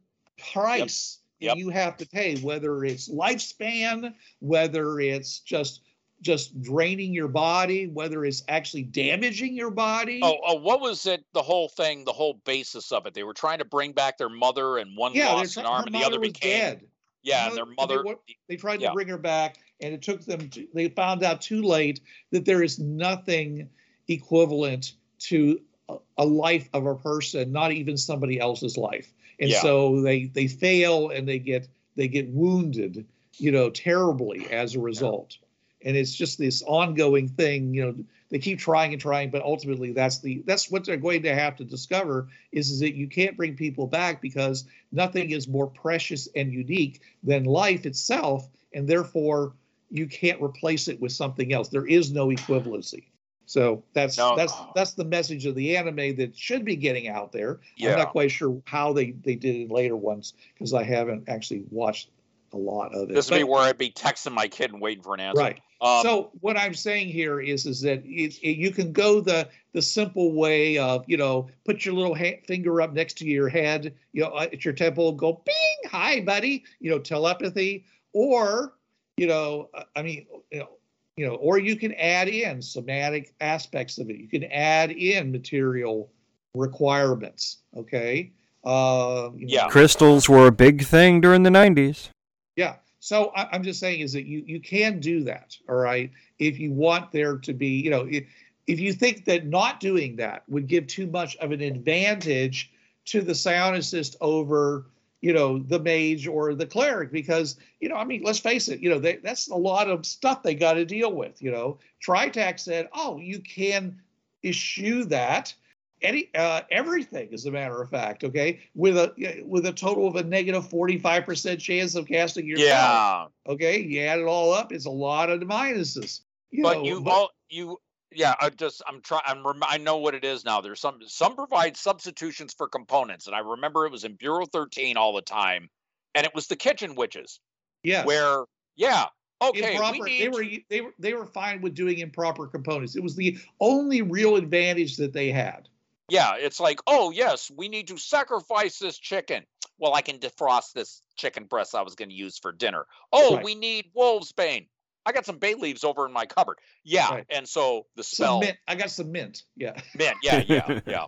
price 0.52 1.18
Yep. 1.38 1.54
that 1.54 1.58
you 1.58 1.70
have 1.70 1.96
to 1.96 2.06
pay 2.06 2.36
whether 2.36 2.84
it's 2.84 3.08
lifespan 3.08 4.14
whether 4.38 5.00
it's 5.00 5.40
just 5.40 5.80
just 6.22 6.60
draining 6.62 7.12
your 7.12 7.28
body 7.28 7.88
whether 7.88 8.24
it's 8.24 8.42
actually 8.48 8.82
damaging 8.84 9.54
your 9.54 9.70
body 9.70 10.20
Oh, 10.22 10.38
oh, 10.46 10.54
what 10.60 10.80
was 10.80 11.04
it? 11.06 11.24
The 11.34 11.42
whole 11.42 11.68
thing, 11.68 12.04
the 12.04 12.12
whole 12.12 12.40
basis 12.44 12.92
of 12.92 13.06
it. 13.06 13.14
They 13.14 13.24
were 13.24 13.34
trying 13.34 13.58
to 13.58 13.64
bring 13.64 13.92
back 13.92 14.16
their 14.18 14.28
mother, 14.30 14.78
and 14.78 14.96
one 14.96 15.12
yeah 15.14 15.32
lost 15.32 15.56
an 15.56 15.66
arm, 15.66 15.86
and 15.86 15.94
the 15.94 16.04
other 16.04 16.20
was 16.20 16.30
became 16.30 16.58
dead 16.60 16.86
yeah, 17.22 17.48
and 17.48 17.56
their 17.56 17.66
mother- 17.66 18.02
they, 18.04 18.36
they 18.48 18.56
tried 18.56 18.80
yeah. 18.80 18.88
to 18.88 18.94
bring 18.94 19.08
her 19.08 19.18
back 19.18 19.58
and 19.80 19.94
it 19.94 20.02
took 20.02 20.24
them 20.24 20.48
to, 20.50 20.66
they 20.74 20.88
found 20.88 21.22
out 21.22 21.40
too 21.40 21.62
late 21.62 22.00
that 22.30 22.44
there 22.44 22.62
is 22.62 22.78
nothing 22.78 23.68
equivalent 24.08 24.92
to 25.18 25.60
a, 25.88 25.96
a 26.18 26.24
life 26.24 26.68
of 26.72 26.86
a 26.86 26.94
person 26.96 27.52
not 27.52 27.72
even 27.72 27.96
somebody 27.96 28.40
else's 28.40 28.76
life 28.76 29.12
and 29.40 29.50
Yeah. 29.50 29.60
so 29.60 30.00
they 30.02 30.26
they 30.26 30.46
fail 30.48 31.10
and 31.10 31.28
they 31.28 31.38
get 31.38 31.68
they 31.96 32.08
get 32.08 32.28
wounded 32.28 33.06
you 33.38 33.52
know 33.52 33.70
terribly 33.70 34.50
as 34.50 34.74
a 34.74 34.80
result 34.80 35.36
and 35.84 35.96
it's 35.96 36.14
just 36.14 36.38
this 36.38 36.62
ongoing 36.66 37.28
thing 37.28 37.74
you 37.74 37.84
know 37.84 37.94
they 38.30 38.38
keep 38.38 38.58
trying 38.58 38.92
and 38.92 39.00
trying 39.00 39.30
but 39.30 39.42
ultimately 39.42 39.92
that's 39.92 40.20
the 40.20 40.42
that's 40.46 40.70
what 40.70 40.84
they're 40.84 40.96
going 40.96 41.22
to 41.22 41.34
have 41.34 41.56
to 41.56 41.64
discover 41.64 42.28
is, 42.50 42.70
is 42.70 42.80
that 42.80 42.94
you 42.94 43.08
can't 43.08 43.36
bring 43.36 43.56
people 43.56 43.86
back 43.86 44.20
because 44.22 44.64
nothing 44.90 45.30
is 45.30 45.46
more 45.48 45.66
precious 45.66 46.28
and 46.34 46.52
unique 46.52 47.00
than 47.22 47.44
life 47.44 47.86
itself 47.86 48.48
and 48.74 48.88
therefore 48.88 49.52
you 49.92 50.06
can't 50.06 50.42
replace 50.42 50.88
it 50.88 51.00
with 51.00 51.12
something 51.12 51.52
else. 51.52 51.68
There 51.68 51.86
is 51.86 52.10
no 52.10 52.28
equivalency. 52.28 53.04
So 53.44 53.84
that's 53.92 54.16
No. 54.16 54.34
that's 54.34 54.54
that's 54.74 54.92
the 54.94 55.04
message 55.04 55.44
of 55.44 55.54
the 55.54 55.76
anime 55.76 56.16
that 56.16 56.36
should 56.36 56.64
be 56.64 56.76
getting 56.76 57.08
out 57.08 57.32
there. 57.32 57.60
I'm 57.92 57.98
not 57.98 58.12
quite 58.12 58.30
sure 58.30 58.62
how 58.64 58.94
they 58.94 59.10
they 59.10 59.34
did 59.34 59.54
it 59.56 59.70
later 59.70 59.96
ones 59.96 60.32
because 60.54 60.72
i 60.72 60.82
haven't 60.82 61.28
actually 61.28 61.64
watched 61.70 62.08
a 62.52 62.56
lot 62.58 62.94
of 62.94 63.10
it 63.10 63.14
This 63.14 63.30
would 63.30 63.38
be 63.38 63.44
where 63.44 63.60
I'd 63.60 63.78
be 63.78 63.90
texting 63.90 64.32
my 64.32 64.48
kid 64.48 64.72
and 64.72 64.80
waiting 64.80 65.02
for 65.02 65.14
an 65.14 65.20
answer. 65.20 65.40
right 65.40 65.60
Um, 65.80 66.02
so 66.02 66.30
what 66.40 66.56
I'm 66.56 66.74
saying 66.74 67.08
here 67.08 67.40
is 67.40 67.66
is 67.66 67.80
that 67.82 68.02
it, 68.04 68.38
it- 68.42 68.56
you 68.58 68.70
can 68.70 68.92
go 68.92 69.20
the 69.20 69.48
the 69.72 69.82
simple 69.82 70.32
way 70.32 70.76
of 70.78 71.04
you 71.08 71.16
know 71.16 71.48
put 71.64 71.84
your 71.84 71.94
little 71.94 72.14
ha- 72.14 72.40
finger 72.46 72.80
up 72.82 72.92
next 72.92 73.14
to 73.18 73.24
your 73.26 73.48
head, 73.48 73.94
you 74.12 74.22
know, 74.22 74.28
uh, 74.28 74.48
at 74.52 74.64
your 74.64 74.74
temple, 74.74 75.12
go 75.12 75.42
bing, 75.44 75.90
hi 75.90 76.20
buddy, 76.20 76.64
you 76.80 76.90
know, 76.90 76.98
telepathy, 76.98 77.84
or 78.12 78.74
you 79.16 79.26
know, 79.26 79.68
uh, 79.74 79.84
I 79.96 80.02
mean, 80.02 80.26
you 80.50 80.58
know, 80.60 80.68
you 81.16 81.26
know, 81.26 81.34
or 81.34 81.58
you 81.58 81.76
can 81.76 81.92
add 81.94 82.28
in 82.28 82.62
somatic 82.62 83.34
aspects 83.40 83.98
of 83.98 84.08
it. 84.08 84.16
You 84.16 84.28
can 84.28 84.44
add 84.44 84.90
in 84.90 85.30
material 85.32 86.10
requirements. 86.54 87.58
Okay. 87.76 88.32
Uh, 88.64 89.30
you 89.36 89.46
know, 89.46 89.52
Yeah. 89.54 89.68
Crystals 89.68 90.28
were 90.28 90.46
a 90.46 90.52
big 90.52 90.84
thing 90.84 91.20
during 91.20 91.42
the 91.42 91.50
90s. 91.50 92.08
Yeah. 92.56 92.76
So 93.00 93.32
I, 93.34 93.48
I'm 93.52 93.62
just 93.62 93.80
saying 93.80 94.00
is 94.00 94.12
that 94.12 94.26
you 94.26 94.44
you 94.46 94.60
can 94.60 95.00
do 95.00 95.24
that, 95.24 95.56
all 95.68 95.76
right, 95.76 96.10
if 96.38 96.58
you 96.58 96.72
want 96.72 97.12
there 97.12 97.36
to 97.38 97.52
be, 97.52 97.68
you 97.68 97.90
know, 97.90 98.06
if, 98.08 98.24
if 98.66 98.78
you 98.78 98.92
think 98.92 99.24
that 99.24 99.46
not 99.46 99.80
doing 99.80 100.16
that 100.16 100.44
would 100.48 100.68
give 100.68 100.86
too 100.86 101.06
much 101.08 101.36
of 101.36 101.50
an 101.50 101.60
advantage 101.60 102.70
to 103.06 103.20
the 103.20 103.32
psionicist 103.32 104.14
over, 104.20 104.86
you 105.20 105.32
know, 105.32 105.58
the 105.58 105.80
mage 105.80 106.28
or 106.28 106.54
the 106.54 106.66
cleric, 106.66 107.10
because 107.10 107.56
you 107.80 107.88
know, 107.88 107.96
I 107.96 108.04
mean, 108.04 108.22
let's 108.22 108.38
face 108.38 108.68
it, 108.68 108.80
you 108.80 108.88
know, 108.88 109.00
they, 109.00 109.16
that's 109.16 109.48
a 109.48 109.56
lot 109.56 109.88
of 109.88 110.06
stuff 110.06 110.42
they 110.42 110.54
got 110.54 110.74
to 110.74 110.84
deal 110.84 111.12
with. 111.12 111.42
You 111.42 111.50
know, 111.50 111.78
Tritac 112.06 112.60
said, 112.60 112.88
oh, 112.92 113.18
you 113.18 113.40
can 113.40 114.00
eschew 114.44 115.04
that 115.06 115.54
any 116.02 116.28
uh, 116.34 116.62
everything 116.70 117.32
as 117.32 117.46
a 117.46 117.50
matter 117.50 117.80
of 117.80 117.90
fact 117.90 118.24
okay 118.24 118.60
with 118.74 118.96
a 118.96 119.42
with 119.46 119.66
a 119.66 119.72
total 119.72 120.06
of 120.06 120.16
a 120.16 120.22
negative 120.22 120.68
45% 120.68 121.58
chance 121.58 121.94
of 121.94 122.06
casting 122.06 122.46
your 122.46 122.58
yeah, 122.58 123.26
okay 123.46 123.80
you 123.80 124.00
add 124.02 124.18
it 124.18 124.26
all 124.26 124.52
up 124.52 124.72
it's 124.72 124.86
a 124.86 124.90
lot 124.90 125.30
of 125.30 125.40
minuses 125.40 126.20
you 126.50 126.62
but 126.62 126.78
know, 126.78 126.84
you 126.84 127.00
but- 127.00 127.10
all 127.10 127.30
you 127.48 127.78
yeah. 128.14 128.34
I 128.42 128.50
just 128.50 128.82
I'm 128.86 129.00
trying. 129.00 129.22
I'm 129.24 129.46
rem- 129.46 129.62
I 129.66 129.78
know 129.78 129.96
what 129.96 130.14
it 130.14 130.22
is 130.22 130.44
now. 130.44 130.60
There's 130.60 130.80
some 130.80 130.98
some 131.06 131.34
provide 131.34 131.78
substitutions 131.78 132.52
for 132.52 132.68
components, 132.68 133.26
and 133.26 133.34
I 133.34 133.38
remember 133.38 133.86
it 133.86 133.90
was 133.90 134.04
in 134.04 134.16
Bureau 134.16 134.44
13 134.44 134.98
all 134.98 135.14
the 135.14 135.22
time, 135.22 135.70
and 136.14 136.26
it 136.26 136.34
was 136.34 136.46
the 136.46 136.56
kitchen 136.56 136.94
witches 136.94 137.40
Yeah, 137.82 138.04
where 138.04 138.44
yeah 138.76 139.06
okay 139.42 139.74
improper, 139.74 140.04
we 140.04 140.18
they 140.18 140.28
were 140.28 140.44
they 140.70 140.80
were 140.80 140.94
they 140.98 141.14
were 141.14 141.26
fine 141.26 141.60
with 141.60 141.74
doing 141.74 141.98
improper 141.98 142.46
components 142.46 142.96
it 142.96 143.02
was 143.02 143.16
the 143.16 143.38
only 143.60 144.02
real 144.02 144.36
advantage 144.36 144.96
that 144.96 145.12
they 145.12 145.30
had 145.30 145.68
Yeah, 146.08 146.32
it's 146.36 146.60
like, 146.60 146.80
oh 146.86 147.10
yes, 147.10 147.50
we 147.54 147.68
need 147.68 147.88
to 147.88 147.96
sacrifice 147.98 148.78
this 148.78 148.98
chicken. 148.98 149.44
Well, 149.78 149.94
I 149.94 150.02
can 150.02 150.18
defrost 150.18 150.72
this 150.74 151.00
chicken 151.16 151.44
breast 151.44 151.74
I 151.74 151.82
was 151.82 151.94
going 151.94 152.08
to 152.10 152.14
use 152.14 152.38
for 152.38 152.52
dinner. 152.52 152.86
Oh, 153.12 153.36
Right. 153.36 153.44
we 153.44 153.54
need 153.54 153.86
wolf's 153.94 154.32
bane. 154.32 154.66
I 155.04 155.12
got 155.12 155.26
some 155.26 155.38
bay 155.38 155.54
leaves 155.54 155.82
over 155.82 156.06
in 156.06 156.12
my 156.12 156.26
cupboard. 156.26 156.58
Yeah, 156.84 157.08
Right. 157.10 157.26
and 157.30 157.48
so 157.48 157.86
the 157.96 158.04
some 158.04 158.24
spell, 158.24 158.40
mint 158.40 158.56
i 158.68 158.74
got 158.76 158.90
some 158.90 159.10
mint 159.10 159.42
yeah 159.56 159.72
mint. 159.96 160.16
Yeah, 160.22 160.42
yeah, 160.46 160.80
yeah. 160.86 161.06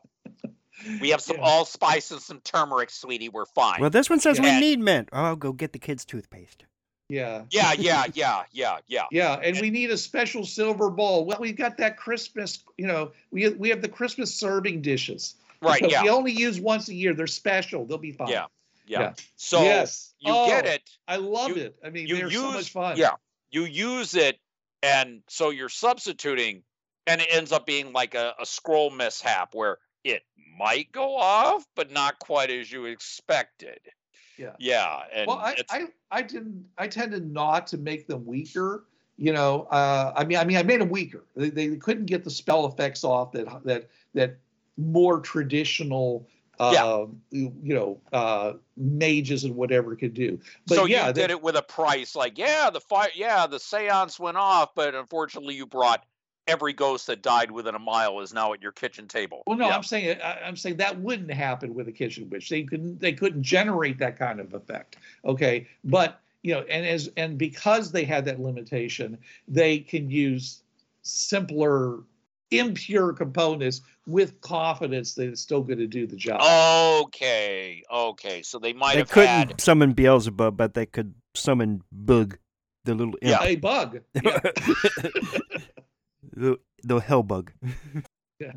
We 1.01 1.11
have 1.11 1.21
some 1.21 1.37
Yeah. 1.37 1.43
allspice 1.45 2.11
and 2.11 2.21
some 2.21 2.41
turmeric, 2.41 2.91
sweetie. 2.91 3.29
We're 3.29 3.47
fine. 3.47 3.81
Well, 3.81 3.91
this 3.91 4.11
one 4.11 4.19
says 4.21 4.39
Yeah. 4.39 4.55
we 4.55 4.61
need 4.61 4.81
mint. 4.81 5.09
Oh, 5.13 5.23
I'll 5.23 5.37
go 5.37 5.53
get 5.53 5.73
the 5.73 5.79
kids' 5.79 6.05
toothpaste. 6.05 6.65
Yeah 7.09 7.45
yeah, 7.51 7.73
yeah, 7.79 8.05
yeah, 8.15 8.43
yeah, 8.53 8.77
yeah. 8.89 9.05
Yeah, 9.11 9.35
and 9.43 9.61
we 9.61 9.71
need 9.71 9.91
a 9.91 9.97
special 9.99 10.45
silver 10.47 10.91
bowl. 10.91 11.25
Well, 11.27 11.39
we've 11.41 11.57
got 11.57 11.77
that 11.79 11.97
Christmas, 11.97 12.63
you 12.79 12.87
know, 12.87 13.13
we 13.31 13.49
we 13.51 13.69
have 13.69 13.83
the 13.83 13.89
Christmas 13.89 14.35
serving 14.35 14.83
dishes. 14.83 15.35
Right. 15.61 15.81
Because 15.81 15.93
Yeah, 15.93 16.03
We 16.03 16.11
only 16.11 16.33
use 16.33 16.61
once 16.61 16.89
a 16.89 16.95
year. 16.95 17.15
They're 17.15 17.27
special. 17.27 17.87
They'll 17.87 17.97
be 17.99 18.13
fine. 18.13 18.29
Yeah. 18.29 18.47
yeah. 18.87 19.01
yeah. 19.01 19.13
So 19.37 19.63
yes. 19.63 20.15
you 20.19 20.33
get 20.33 20.67
Oh, 20.67 20.71
it. 20.71 20.91
I 21.09 21.17
love 21.17 21.51
You- 21.51 21.57
it. 21.65 21.77
I 21.85 21.91
mean, 21.91 22.07
you 22.07 22.17
they're 22.17 22.25
use 22.31 22.35
so 22.41 22.53
much 22.53 22.71
fun. 22.71 22.97
yeah 22.97 23.13
you 23.51 23.65
use 23.65 24.15
it 24.17 24.39
and 24.83 25.23
so 25.29 25.51
you're 25.51 25.69
substituting 25.69 26.63
and 27.07 27.21
it 27.21 27.29
ends 27.31 27.53
up 27.53 27.65
being 27.67 27.93
like 27.93 28.15
a, 28.15 28.35
a 28.41 28.45
scroll 28.45 28.91
mishap 28.91 29.55
where 29.55 29.79
it 30.03 30.23
might 30.59 30.91
go 30.93 31.17
off 31.17 31.65
but 31.77 31.93
not 31.93 32.19
quite 32.19 32.51
as 32.51 32.71
you 32.73 32.87
expected 32.87 33.79
Yeah. 34.39 34.53
yeah 34.59 35.01
and 35.13 35.27
Well, 35.27 35.39
I, 35.39 35.57
I 35.71 35.87
I 36.11 36.23
didn't. 36.23 36.65
I 36.79 36.89
tended 36.89 37.31
not 37.33 37.67
to 37.69 37.79
make 37.79 38.07
them 38.07 38.25
weaker. 38.27 38.85
You 39.17 39.33
know, 39.33 39.63
uh, 39.71 40.13
I 40.17 40.25
mean, 40.25 40.39
I 40.39 40.45
mean, 40.45 40.57
I 40.57 40.63
made 40.63 40.81
them 40.81 40.89
weaker. 40.91 41.25
They, 41.37 41.51
they 41.51 41.77
couldn't 41.77 42.07
get 42.07 42.25
the 42.25 42.31
spell 42.31 42.67
effects 42.67 43.05
off 43.05 43.33
that 43.33 43.47
that 43.65 43.89
that 44.15 44.39
more 44.77 45.21
traditional 45.21 46.27
Yeah. 46.61 46.85
um, 46.85 47.21
you, 47.31 47.53
know, 47.63 48.01
uh, 48.13 48.55
mages 48.77 49.45
and 49.45 49.55
whatever 49.57 49.95
could 49.97 50.15
do. 50.15 50.39
But 50.67 50.77
so 50.77 50.85
yeah, 50.85 51.09
you 51.09 51.13
they- 51.13 51.23
did 51.23 51.31
it 51.31 51.43
with 51.43 51.57
a 51.57 51.63
price 51.63 52.15
like, 52.17 52.39
yeah, 52.39 52.71
the 52.71 52.81
fire, 52.81 53.09
yeah, 53.15 53.47
the 53.47 53.59
seance 53.59 54.19
went 54.19 54.37
off, 54.37 54.75
but 54.75 54.95
unfortunately, 54.95 55.55
you 55.55 55.67
brought 55.67 56.05
every 56.47 56.73
ghost 56.73 57.07
that 57.07 57.23
died 57.23 57.51
within 57.51 57.75
a 57.75 57.79
mile 57.79 58.21
is 58.21 58.33
now 58.35 58.53
at 58.53 58.63
your 58.63 58.73
kitchen 58.73 59.09
table. 59.09 59.43
Well, 59.47 59.57
no, 59.57 59.67
Yeah. 59.69 59.77
I'm 59.77 59.83
saying 59.83 60.19
I, 60.23 60.41
I'm 60.45 60.57
saying 60.57 60.77
that 60.79 61.01
wouldn't 61.01 61.31
happen 61.33 61.75
with 61.75 61.89
a 61.89 61.93
kitchen 61.93 62.29
witch. 62.31 62.49
They 62.49 62.63
couldn't 62.65 63.01
they 63.01 63.13
couldn't 63.13 63.43
generate 63.43 63.99
that 63.99 64.19
kind 64.19 64.41
of 64.41 64.53
effect. 64.55 64.97
Okay, 65.25 65.67
but 65.85 66.21
you 66.43 66.53
know, 66.55 66.61
and 66.71 66.85
as 66.87 67.11
and 67.17 67.39
because 67.39 67.93
they 67.93 68.05
had 68.05 68.25
that 68.27 68.41
limitation, 68.41 69.17
they 69.49 69.79
can 69.79 70.11
use 70.11 70.63
simpler, 71.03 72.01
impure 72.51 73.13
components 73.13 73.81
with 74.07 74.39
confidence 74.43 75.15
that 75.15 75.29
it's 75.29 75.41
still 75.41 75.63
going 75.63 75.79
to 75.79 75.87
do 75.87 76.07
the 76.07 76.17
job. 76.17 76.41
Okay, 77.07 77.83
okay. 77.91 78.43
So 78.43 78.59
they 78.59 78.75
might 78.75 78.93
They 78.93 78.99
have 78.99 79.11
couldn't 79.11 79.29
had. 79.49 79.61
summon 79.61 79.93
Beelzebub, 79.95 80.57
but 80.57 80.75
they 80.75 80.85
could 80.85 81.15
summon 81.35 81.83
Bug, 81.91 82.37
the 82.85 82.95
little 82.95 83.15
imp. 83.23 83.31
Yeah. 83.31 83.43
A 83.43 83.57
bug. 83.57 84.01
Yeah. 84.23 84.41
the, 86.35 86.59
the 86.83 86.99
hell 86.99 87.23
bug. 87.23 87.53
yeah. 88.41 88.53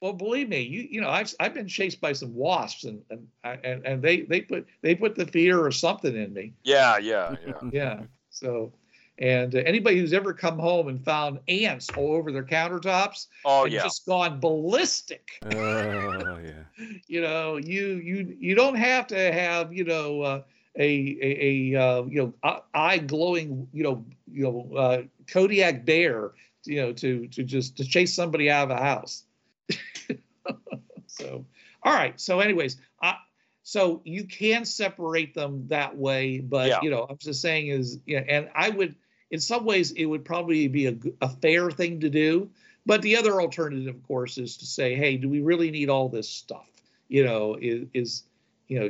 Well, 0.00 0.12
believe 0.12 0.48
me, 0.48 0.60
you 0.60 0.86
you 0.90 1.00
know 1.00 1.08
I've 1.08 1.34
I've 1.40 1.54
been 1.54 1.66
chased 1.66 2.00
by 2.00 2.12
some 2.12 2.34
wasps 2.34 2.84
and 2.84 3.02
and 3.10 3.26
and, 3.64 3.84
and 3.84 4.02
they 4.02 4.22
they 4.22 4.40
put 4.40 4.66
they 4.80 4.94
put 4.94 5.16
the 5.16 5.26
fear 5.26 5.58
or 5.58 5.72
something 5.72 6.14
in 6.14 6.32
me. 6.32 6.52
Yeah, 6.62 6.98
yeah, 6.98 7.34
yeah. 7.44 7.52
Yeah. 7.72 8.00
So, 8.30 8.72
and 9.18 9.54
uh, 9.54 9.58
anybody 9.58 9.98
who's 9.98 10.12
ever 10.12 10.32
come 10.32 10.58
home 10.58 10.86
and 10.86 11.04
found 11.04 11.40
ants 11.48 11.88
all 11.96 12.14
over 12.14 12.30
their 12.30 12.44
countertops 12.44 13.26
Oh 13.44 13.64
and 13.64 13.72
yeah. 13.72 13.82
just 13.82 14.06
gone 14.06 14.38
ballistic, 14.38 15.42
Oh 15.44 16.38
yeah. 16.38 16.64
you 17.08 17.20
know, 17.20 17.56
you 17.56 17.96
you 17.96 18.36
you 18.38 18.54
don't 18.54 18.76
have 18.76 19.08
to 19.08 19.32
have 19.32 19.72
you 19.72 19.84
know 19.84 20.22
uh, 20.22 20.42
a 20.78 21.18
a, 21.20 21.74
a 21.74 21.80
uh, 21.82 22.02
you 22.04 22.34
know 22.42 22.60
eye 22.74 22.98
glowing 22.98 23.66
you 23.72 23.82
know 23.82 24.04
you 24.30 24.44
know 24.44 24.76
uh, 24.76 25.02
Kodiak 25.32 25.84
bear 25.84 26.32
you 26.68 26.76
know 26.76 26.92
to 26.92 27.26
to 27.28 27.42
just 27.42 27.76
to 27.78 27.84
chase 27.84 28.14
somebody 28.14 28.50
out 28.50 28.70
of 28.70 28.76
a 28.76 28.82
house. 28.82 29.24
so, 31.06 31.44
all 31.82 31.94
right. 31.94 32.20
So, 32.20 32.40
anyways, 32.40 32.76
I, 33.02 33.16
so 33.62 34.00
you 34.04 34.24
can 34.24 34.64
separate 34.64 35.34
them 35.34 35.66
that 35.68 35.96
way, 35.96 36.40
but 36.40 36.68
Yeah. 36.68 36.80
you 36.82 36.90
know, 36.90 37.06
I'm 37.08 37.18
just 37.18 37.42
saying 37.42 37.68
is, 37.68 37.98
yeah, 38.06 38.24
and 38.26 38.48
I 38.54 38.70
would, 38.70 38.94
in 39.30 39.40
some 39.40 39.64
ways, 39.64 39.92
it 39.92 40.06
would 40.06 40.24
probably 40.24 40.68
be 40.68 40.86
a, 40.86 40.96
a 41.20 41.28
fair 41.28 41.70
thing 41.70 42.00
to 42.00 42.08
do. 42.08 42.50
But 42.86 43.02
the 43.02 43.16
other 43.16 43.40
alternative, 43.42 43.94
of 43.94 44.02
course, 44.06 44.38
is 44.38 44.56
to 44.58 44.64
say, 44.64 44.94
hey, 44.94 45.18
do 45.18 45.28
we 45.28 45.42
really 45.42 45.70
need 45.70 45.90
all 45.90 46.08
this 46.08 46.28
stuff? 46.28 46.66
You 47.08 47.24
know, 47.24 47.58
is, 47.60 47.86
is 47.92 48.22
you 48.68 48.80
know, 48.80 48.88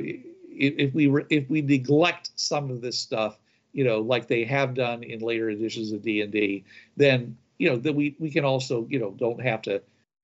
if 0.49 0.93
we 0.93 1.07
re- 1.07 1.25
if 1.29 1.49
we 1.49 1.61
neglect 1.61 2.31
some 2.35 2.69
of 2.69 2.81
this 2.81 2.97
stuff, 2.97 3.37
you 3.73 3.83
know, 3.83 3.99
like 3.99 4.27
they 4.27 4.45
have 4.45 4.73
done 4.73 5.03
in 5.03 5.19
later 5.19 5.49
editions 5.49 5.91
of 5.91 6.01
D 6.01 6.21
and 6.21 6.31
D, 6.31 6.63
then 6.95 7.37
you 7.59 7.69
know 7.69 7.77
that 7.77 7.93
we 7.93 8.15
we 8.17 8.31
can 8.31 8.45
also 8.45 8.87
you 8.89 8.97
know 8.97 9.11
don't 9.11 9.41
have 9.41 9.61
to 9.63 9.81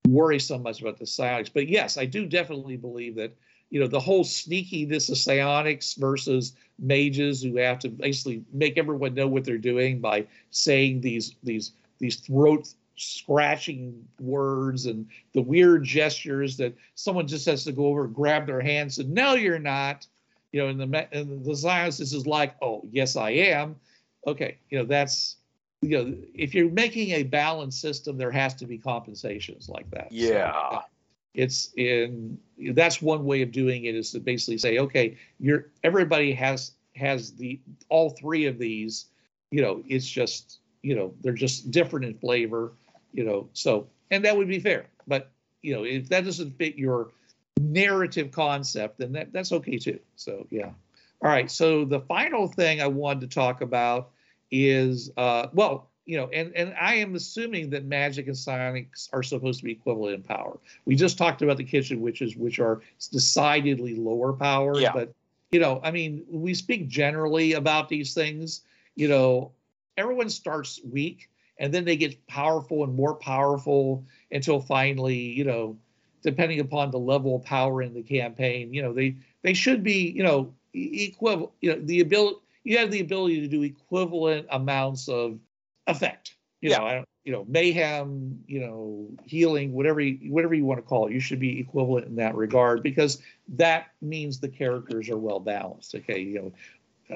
worry 0.07 0.39
so 0.39 0.57
much 0.57 0.81
about 0.81 0.97
the 0.97 1.05
psionics. 1.05 1.49
But 1.49 1.67
yes, 1.67 1.97
I 1.97 2.05
do 2.05 2.25
definitely 2.25 2.77
believe 2.77 3.15
that 3.15 3.35
you 3.69 3.79
know 3.79 3.87
the 3.87 3.99
whole 3.99 4.23
sneakiness 4.23 5.09
of 5.09 5.17
psionics 5.17 5.93
versus 5.95 6.53
mages 6.79 7.43
who 7.43 7.57
have 7.57 7.79
to 7.79 7.89
basically 7.89 8.43
make 8.51 8.77
everyone 8.77 9.13
know 9.13 9.27
what 9.27 9.43
they're 9.43 9.57
doing 9.57 9.99
by 9.99 10.25
saying 10.51 11.01
these 11.01 11.35
these 11.43 11.73
these 11.99 12.17
throat 12.17 12.73
scratching 12.97 14.07
words 14.21 14.85
and 14.85 15.05
the 15.33 15.41
weird 15.41 15.83
gestures 15.83 16.55
that 16.55 16.73
someone 16.95 17.27
just 17.27 17.45
has 17.45 17.65
to 17.65 17.73
go 17.73 17.87
over 17.87 18.05
and 18.05 18.15
grab 18.15 18.47
their 18.47 18.61
hands 18.61 18.99
and 18.99 19.13
no 19.13 19.33
you're 19.33 19.59
not 19.59 20.07
you 20.53 20.61
know 20.61 20.69
and 20.69 20.79
the 20.79 21.07
and 21.13 21.43
the 21.43 21.51
psionicist 21.51 22.13
is 22.13 22.25
like 22.25 22.55
oh 22.61 22.81
yes 22.89 23.17
i 23.17 23.31
am 23.31 23.75
okay 24.25 24.57
you 24.69 24.77
know 24.77 24.85
that's 24.85 25.35
you 25.85 25.97
know 26.03 26.15
if 26.33 26.53
you're 26.55 26.71
making 26.71 27.11
a 27.11 27.23
balanced 27.23 27.79
system 27.79 28.17
there 28.17 28.31
has 28.31 28.53
to 28.55 28.65
be 28.65 28.77
compensations 28.77 29.69
like 29.69 29.89
that. 29.91 30.09
So, 30.09 30.15
Yeah. 30.15 30.81
it's 31.33 31.71
in 31.77 32.37
that's 32.73 33.01
one 33.01 33.25
way 33.25 33.41
of 33.41 33.51
doing 33.51 33.85
it 33.85 33.95
is 33.95 34.11
to 34.11 34.19
basically 34.19 34.57
say 34.57 34.77
okay 34.79 35.17
you're 35.39 35.67
everybody 35.83 36.33
has 36.33 36.71
has 36.95 37.33
the 37.33 37.59
all 37.89 38.09
three 38.09 38.45
of 38.45 38.57
these 38.57 39.05
you 39.51 39.61
know 39.61 39.83
it's 39.87 40.07
just 40.07 40.59
you 40.81 40.95
know 40.95 41.13
they're 41.21 41.33
just 41.33 41.71
different 41.71 42.05
in 42.05 42.13
flavor 42.15 42.73
you 43.13 43.23
know 43.23 43.49
so 43.53 43.87
and 44.11 44.23
that 44.23 44.35
would 44.37 44.47
be 44.47 44.59
fair. 44.59 44.85
But 45.07 45.31
you 45.61 45.75
know 45.75 45.83
if 45.83 46.09
that 46.09 46.25
doesn't 46.25 46.57
fit 46.57 46.75
your 46.77 47.11
narrative 47.59 48.31
concept 48.31 48.97
then 48.99 49.11
that, 49.13 49.31
that's 49.33 49.51
okay 49.51 49.77
too. 49.77 49.99
So 50.15 50.47
yeah. 50.49 50.71
All 51.21 51.29
right 51.29 51.49
so 51.49 51.85
the 51.85 52.01
final 52.01 52.47
thing 52.47 52.81
i 52.81 52.87
wanted 52.87 53.21
to 53.21 53.27
talk 53.35 53.61
about 53.61 54.11
is 54.51 55.11
uh 55.17 55.47
well 55.53 55.89
you 56.05 56.17
know 56.17 56.27
and 56.29 56.55
and 56.55 56.73
i 56.79 56.95
am 56.95 57.15
assuming 57.15 57.69
that 57.69 57.85
magic 57.85 58.27
and 58.27 58.37
psionics 58.37 59.09
are 59.11 59.23
supposed 59.23 59.59
to 59.59 59.65
be 59.65 59.71
equivalent 59.71 60.15
in 60.15 60.21
power 60.21 60.57
we 60.85 60.95
just 60.95 61.17
talked 61.17 61.41
about 61.41 61.57
the 61.57 61.63
kitchen 61.63 61.99
witches 62.01 62.35
which 62.35 62.59
are 62.59 62.81
decidedly 63.11 63.95
lower 63.95 64.33
power 64.33 64.79
Yeah. 64.79 64.93
but 64.93 65.13
you 65.51 65.59
know 65.59 65.81
i 65.83 65.91
mean 65.91 66.23
we 66.29 66.53
speak 66.53 66.87
generally 66.87 67.53
about 67.53 67.89
these 67.89 68.13
things 68.13 68.61
you 68.95 69.07
know 69.07 69.51
everyone 69.97 70.29
starts 70.29 70.79
weak 70.91 71.29
and 71.57 71.73
then 71.73 71.85
they 71.85 71.95
get 71.95 72.27
powerful 72.27 72.83
and 72.83 72.93
more 72.95 73.15
powerful 73.15 74.05
until 74.31 74.59
finally 74.59 75.17
you 75.17 75.43
know 75.43 75.77
depending 76.21 76.59
upon 76.59 76.91
the 76.91 76.99
level 76.99 77.35
of 77.35 77.43
power 77.43 77.81
in 77.81 77.93
the 77.93 78.01
campaign 78.03 78.73
you 78.73 78.81
know 78.81 78.93
they 78.93 79.15
they 79.41 79.53
should 79.53 79.83
be 79.83 80.09
you 80.11 80.23
know 80.23 80.53
equivalent 80.73 81.51
you 81.61 81.73
know 81.73 81.81
the 81.85 81.99
ability 82.01 82.37
you 82.65 82.77
have 82.79 82.91
the 82.91 82.99
ability 82.99 83.39
to 83.39 83.47
do 83.47 83.63
equivalent 83.63 84.47
amounts 84.51 85.07
of 85.07 85.39
effect 85.87 86.35
you 86.59 86.71
Yeah. 86.71 86.79
know 86.79 86.85
I 86.85 86.93
don't, 86.95 87.09
you 87.23 87.31
know 87.31 87.45
mayhem 87.47 88.43
you 88.47 88.59
know 88.59 89.07
healing 89.25 89.71
whatever 89.71 90.01
you, 90.01 90.31
whatever 90.31 90.53
you 90.53 90.65
want 90.65 90.79
to 90.79 90.81
call 90.85 91.07
it 91.07 91.13
you 91.13 91.19
should 91.21 91.39
be 91.39 91.59
equivalent 91.59 92.07
in 92.07 92.15
that 92.17 92.35
regard 92.35 92.83
because 92.83 93.21
that 93.49 93.87
means 94.01 94.39
the 94.39 94.49
characters 94.49 95.09
are 95.09 95.17
well 95.17 95.39
balanced 95.39 95.95
okay 95.95 96.19
you 96.19 96.35
know 96.35 96.51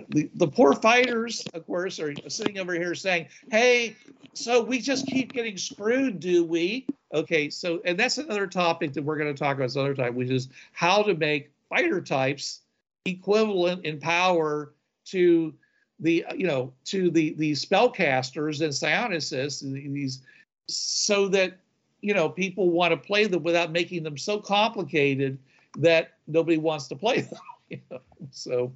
the, 0.09 0.29
the 0.35 0.47
poor 0.47 0.73
fighters 0.73 1.43
of 1.53 1.65
course 1.65 1.99
are 1.99 2.13
sitting 2.27 2.59
over 2.59 2.73
here 2.73 2.93
saying 2.93 3.27
hey 3.51 3.95
so 4.33 4.61
we 4.61 4.79
just 4.79 5.07
keep 5.07 5.33
getting 5.33 5.57
screwed 5.57 6.19
do 6.19 6.43
we 6.43 6.85
okay 7.13 7.49
so 7.49 7.81
and 7.85 7.97
that's 7.99 8.19
another 8.19 8.45
topic 8.45 8.93
that 8.93 9.03
we're 9.03 9.17
going 9.17 9.33
to 9.33 9.39
talk 9.39 9.57
about 9.57 9.71
some 9.71 9.81
other 9.81 9.95
time 9.95 10.15
which 10.15 10.29
is 10.29 10.49
how 10.73 11.01
to 11.01 11.15
make 11.15 11.51
fighter 11.69 12.01
types 12.01 12.61
equivalent 13.05 13.83
in 13.85 13.99
power 13.99 14.73
to 15.11 15.53
the 15.99 16.25
you 16.35 16.47
know 16.47 16.73
to 16.85 17.11
the 17.11 17.33
the 17.35 17.51
spellcasters 17.53 18.61
and 18.61 18.71
psionicists 18.71 19.63
and 19.63 19.95
these 19.95 20.21
so 20.67 21.27
that 21.27 21.57
you 22.01 22.13
know 22.13 22.29
people 22.29 22.69
want 22.69 22.91
to 22.91 22.97
play 22.97 23.25
them 23.25 23.43
without 23.43 23.71
making 23.71 24.03
them 24.03 24.17
so 24.17 24.39
complicated 24.39 25.37
that 25.77 26.13
nobody 26.27 26.57
wants 26.57 26.87
to 26.87 26.95
play 26.95 27.21
them 27.21 27.39
you 27.69 27.79
know? 27.91 27.99
so 28.31 28.71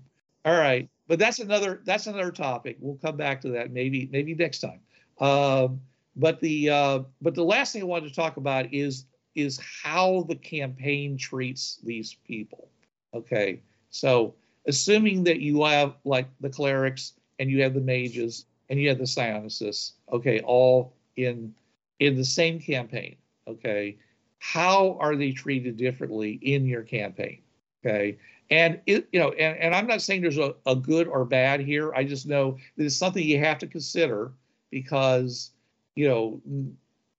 all 0.46 0.58
right. 0.58 0.90
But 1.08 1.20
that's 1.20 1.40
another 1.40 1.82
that's 1.86 2.08
another 2.08 2.32
topic. 2.32 2.78
We'll 2.80 2.98
come 2.98 3.18
back 3.18 3.42
to 3.42 3.50
that 3.50 3.72
maybe 3.72 4.10
maybe 4.12 4.36
next 4.36 4.60
time. 4.60 4.80
Um, 5.20 5.82
but 6.16 6.40
the 6.42 6.70
uh, 6.70 7.00
but 7.22 7.36
the 7.36 7.44
last 7.44 7.74
thing 7.74 7.82
i 7.82 7.86
wanted 7.86 8.10
to 8.10 8.16
talk 8.16 8.38
about 8.38 8.74
is 8.74 9.06
is 9.36 9.60
how 9.84 10.26
the 10.28 10.36
campaign 10.36 11.18
treats 11.18 11.80
these 11.84 12.16
people. 12.26 12.70
Okay 13.14 13.62
so 13.94 14.34
assuming 14.68 15.24
that 15.24 15.40
you 15.40 15.64
have 15.64 15.96
like 16.06 16.28
the 16.40 16.50
clerics 16.50 17.14
and 17.40 17.50
you 17.50 17.62
have 17.62 17.74
the 17.74 17.82
mages 17.82 18.46
and 18.70 18.80
you 18.80 18.90
have 18.90 18.98
the 18.98 19.04
psionicists 19.04 19.94
okay 20.12 20.40
all 20.42 20.94
in 21.18 21.54
in 22.00 22.16
the 22.16 22.26
same 22.26 22.60
campaign 22.60 23.16
okay 23.48 23.98
how 24.40 24.98
are 25.00 25.16
they 25.16 25.32
treated 25.32 25.78
differently 25.78 26.40
in 26.42 26.66
your 26.66 26.84
campaign 26.84 27.40
okay? 27.86 28.18
And 28.50 28.80
it 28.86 29.08
you 29.12 29.20
know 29.20 29.32
and, 29.32 29.58
and 29.58 29.76
i'm 29.76 29.88
not 29.88 30.02
saying 30.02 30.22
there's 30.22 30.38
a, 30.38 30.54
a 30.66 30.76
good 30.76 31.08
or 31.08 31.26
bad 31.26 31.60
here. 31.60 31.94
I 31.94 32.04
just 32.04 32.28
know 32.28 32.58
that 32.78 32.86
it's 32.86 32.96
something 32.96 33.24
you 33.24 33.40
have 33.40 33.58
to 33.60 33.68
consider 33.68 34.32
because 34.70 35.52
you 35.96 36.08
know 36.08 36.42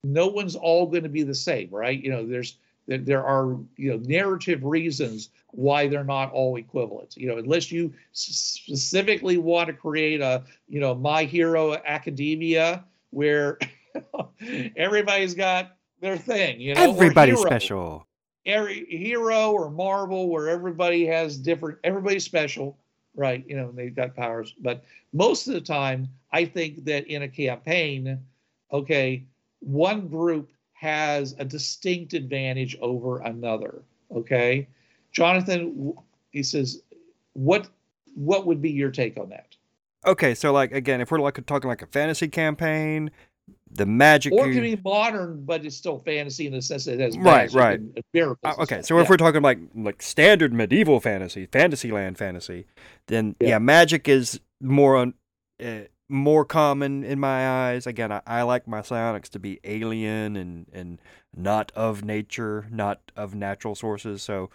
no 0.05 0.27
one's 0.29 0.55
all 0.55 0.87
going 0.87 1.03
to 1.03 1.09
be 1.09 1.23
the 1.23 1.35
same 1.35 1.71
right? 1.71 2.03
You 2.03 2.11
know 2.11 2.27
there's 2.27 2.59
there, 2.87 2.99
there 2.99 3.25
are 3.25 3.57
you 3.77 3.91
know 3.91 3.99
narrative 4.05 4.65
reasons 4.65 5.31
why 5.51 5.87
they're 5.87 6.05
not 6.05 6.33
all 6.33 6.57
equivalent 6.57 7.17
you 7.17 7.29
know 7.29 7.39
unless 7.39 7.71
you 7.71 7.93
specifically 8.13 9.39
want 9.39 9.67
to 9.69 9.73
create 9.73 10.21
a 10.21 10.43
you 10.69 10.81
know 10.81 10.95
my 10.95 11.25
hero 11.25 11.75
academia 11.87 12.85
where 13.11 13.59
everybody's 14.77 15.35
got 15.35 15.77
their 16.01 16.19
thing 16.19 16.61
you 16.61 16.75
know 16.75 16.91
Everybody's 16.91 17.41
special. 17.41 18.07
every 18.47 18.85
hero 18.87 19.53
or 19.53 19.71
Marvel 19.71 20.29
where 20.29 20.49
everybody 20.49 21.07
has 21.07 21.37
different 21.39 21.79
everybody's 21.85 22.25
special, 22.25 22.77
right? 23.15 23.45
You 23.49 23.57
know, 23.57 23.73
they've 23.73 23.95
got 23.95 24.15
powers. 24.15 24.55
But 24.61 24.85
most 25.13 25.47
of 25.47 25.55
the 25.55 25.61
time, 25.61 26.09
I 26.33 26.45
think 26.45 26.85
that 26.85 27.07
in 27.07 27.23
a 27.23 27.29
campaign, 27.29 28.19
okay, 28.73 29.25
one 29.61 30.09
group 30.09 30.51
has 30.85 31.35
a 31.39 31.45
distinct 31.47 32.13
advantage 32.13 32.77
over 32.83 33.21
another. 33.21 33.83
Okay. 34.15 34.69
Jonathan, 35.13 35.95
he 36.31 36.43
says, 36.43 36.83
what 37.33 37.69
what 38.15 38.47
would 38.47 38.61
be 38.61 38.71
your 38.71 38.91
take 38.91 39.17
on 39.17 39.31
that? 39.31 39.57
Okay, 40.07 40.35
so 40.35 40.53
like 40.53 40.73
again, 40.73 41.01
if 41.01 41.11
we're 41.11 41.21
like 41.21 41.45
talking 41.47 41.69
like 41.69 41.81
a 41.81 41.87
fantasy 41.87 42.29
campaign, 42.29 43.11
the 43.71 43.87
magic. 43.87 44.33
Or 44.35 44.47
it 44.47 44.53
can 44.53 44.63
be 44.63 44.79
modern, 44.85 45.45
but 45.45 45.65
it's 45.65 45.77
still 45.77 46.01
fantasy 46.01 46.47
in 46.47 46.53
the 46.53 46.61
sense 46.61 46.85
that 46.85 46.95
it 46.95 47.01
has 47.01 47.17
Right, 47.17 47.25
magic 47.25 47.57
right. 47.57 47.81
and 47.81 48.05
miracles. 48.13 48.57
Uh, 48.59 48.63
okay, 48.63 48.83
so 48.83 48.99
if 48.99 49.09
we're 49.09 49.17
talking 49.17 49.41
like 49.43 49.59
like 49.75 50.03
standard 50.03 50.53
medieval 50.53 51.01
fantasy, 51.01 51.47
Fantasyland 51.47 52.19
fantasy, 52.19 52.67
then 53.07 53.37
yeah, 53.41 53.49
Yeah. 53.49 53.59
magic 53.59 54.07
is 54.09 54.39
more 54.61 54.97
on 54.97 55.15
uh, 55.65 55.87
more 56.09 56.45
common 56.45 57.03
in 57.05 57.19
my 57.19 57.49
eyes. 57.49 57.87
Again, 57.87 58.13
I, 58.13 58.21
I 58.27 58.43
like 58.43 58.69
my 58.69 58.83
psionics 58.83 59.29
to 59.31 59.39
be 59.39 59.61
alien 59.65 60.37
and 60.37 60.67
and 60.73 61.01
not 61.37 61.73
of 61.75 62.05
nature, 62.05 62.67
not 62.71 63.01
of 63.17 63.35
natural 63.35 63.75
sources. 63.75 64.23
So 64.23 64.51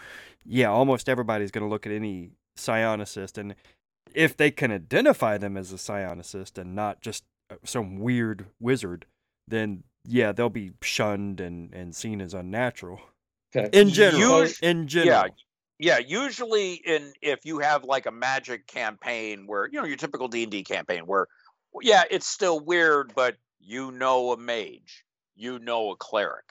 yeah, 0.45 0.69
almost 0.69 1.09
everybody's 1.09 1.51
going 1.51 1.65
to 1.65 1.69
look 1.69 1.85
at 1.85 1.91
any 1.91 2.31
psionicist 2.57 3.37
and 3.37 3.55
if 4.13 4.35
they 4.35 4.51
can 4.51 4.71
identify 4.71 5.37
them 5.37 5.55
as 5.55 5.71
a 5.71 5.75
psionicist 5.75 6.57
and 6.57 6.75
not 6.75 7.01
just 7.01 7.23
uh, 7.51 7.55
some 7.63 7.99
weird 7.99 8.45
wizard, 8.59 9.05
then 9.47 9.83
yeah, 10.05 10.31
they'll 10.31 10.49
be 10.49 10.71
shunned 10.81 11.39
and, 11.39 11.73
and 11.73 11.95
seen 11.95 12.19
as 12.21 12.33
unnatural. 12.33 12.99
Okay. 13.55 13.69
In 13.77 13.89
general, 13.89 14.41
Us- 14.41 14.59
in 14.59 14.87
general, 14.87 15.27
Yeah, 15.27 15.27
usually 15.79 16.73
in 16.73 17.13
if 17.21 17.45
you 17.45 17.59
have 17.59 17.83
like 17.83 18.05
a 18.05 18.11
magic 18.11 18.67
campaign 18.67 19.47
where 19.47 19.67
you 19.67 19.79
know 19.79 19.85
your 19.85 19.97
typical 19.97 20.27
D 20.27 20.43
and 20.43 20.51
D 20.51 20.63
campaign 20.63 21.05
where 21.05 21.27
yeah, 21.81 22.03
it's 22.09 22.27
still 22.27 22.59
weird, 22.59 23.13
but 23.15 23.37
you 23.59 23.91
know 23.91 24.31
a 24.31 24.37
mage, 24.37 25.03
you 25.35 25.59
know 25.59 25.91
a 25.91 25.95
cleric. 25.95 26.45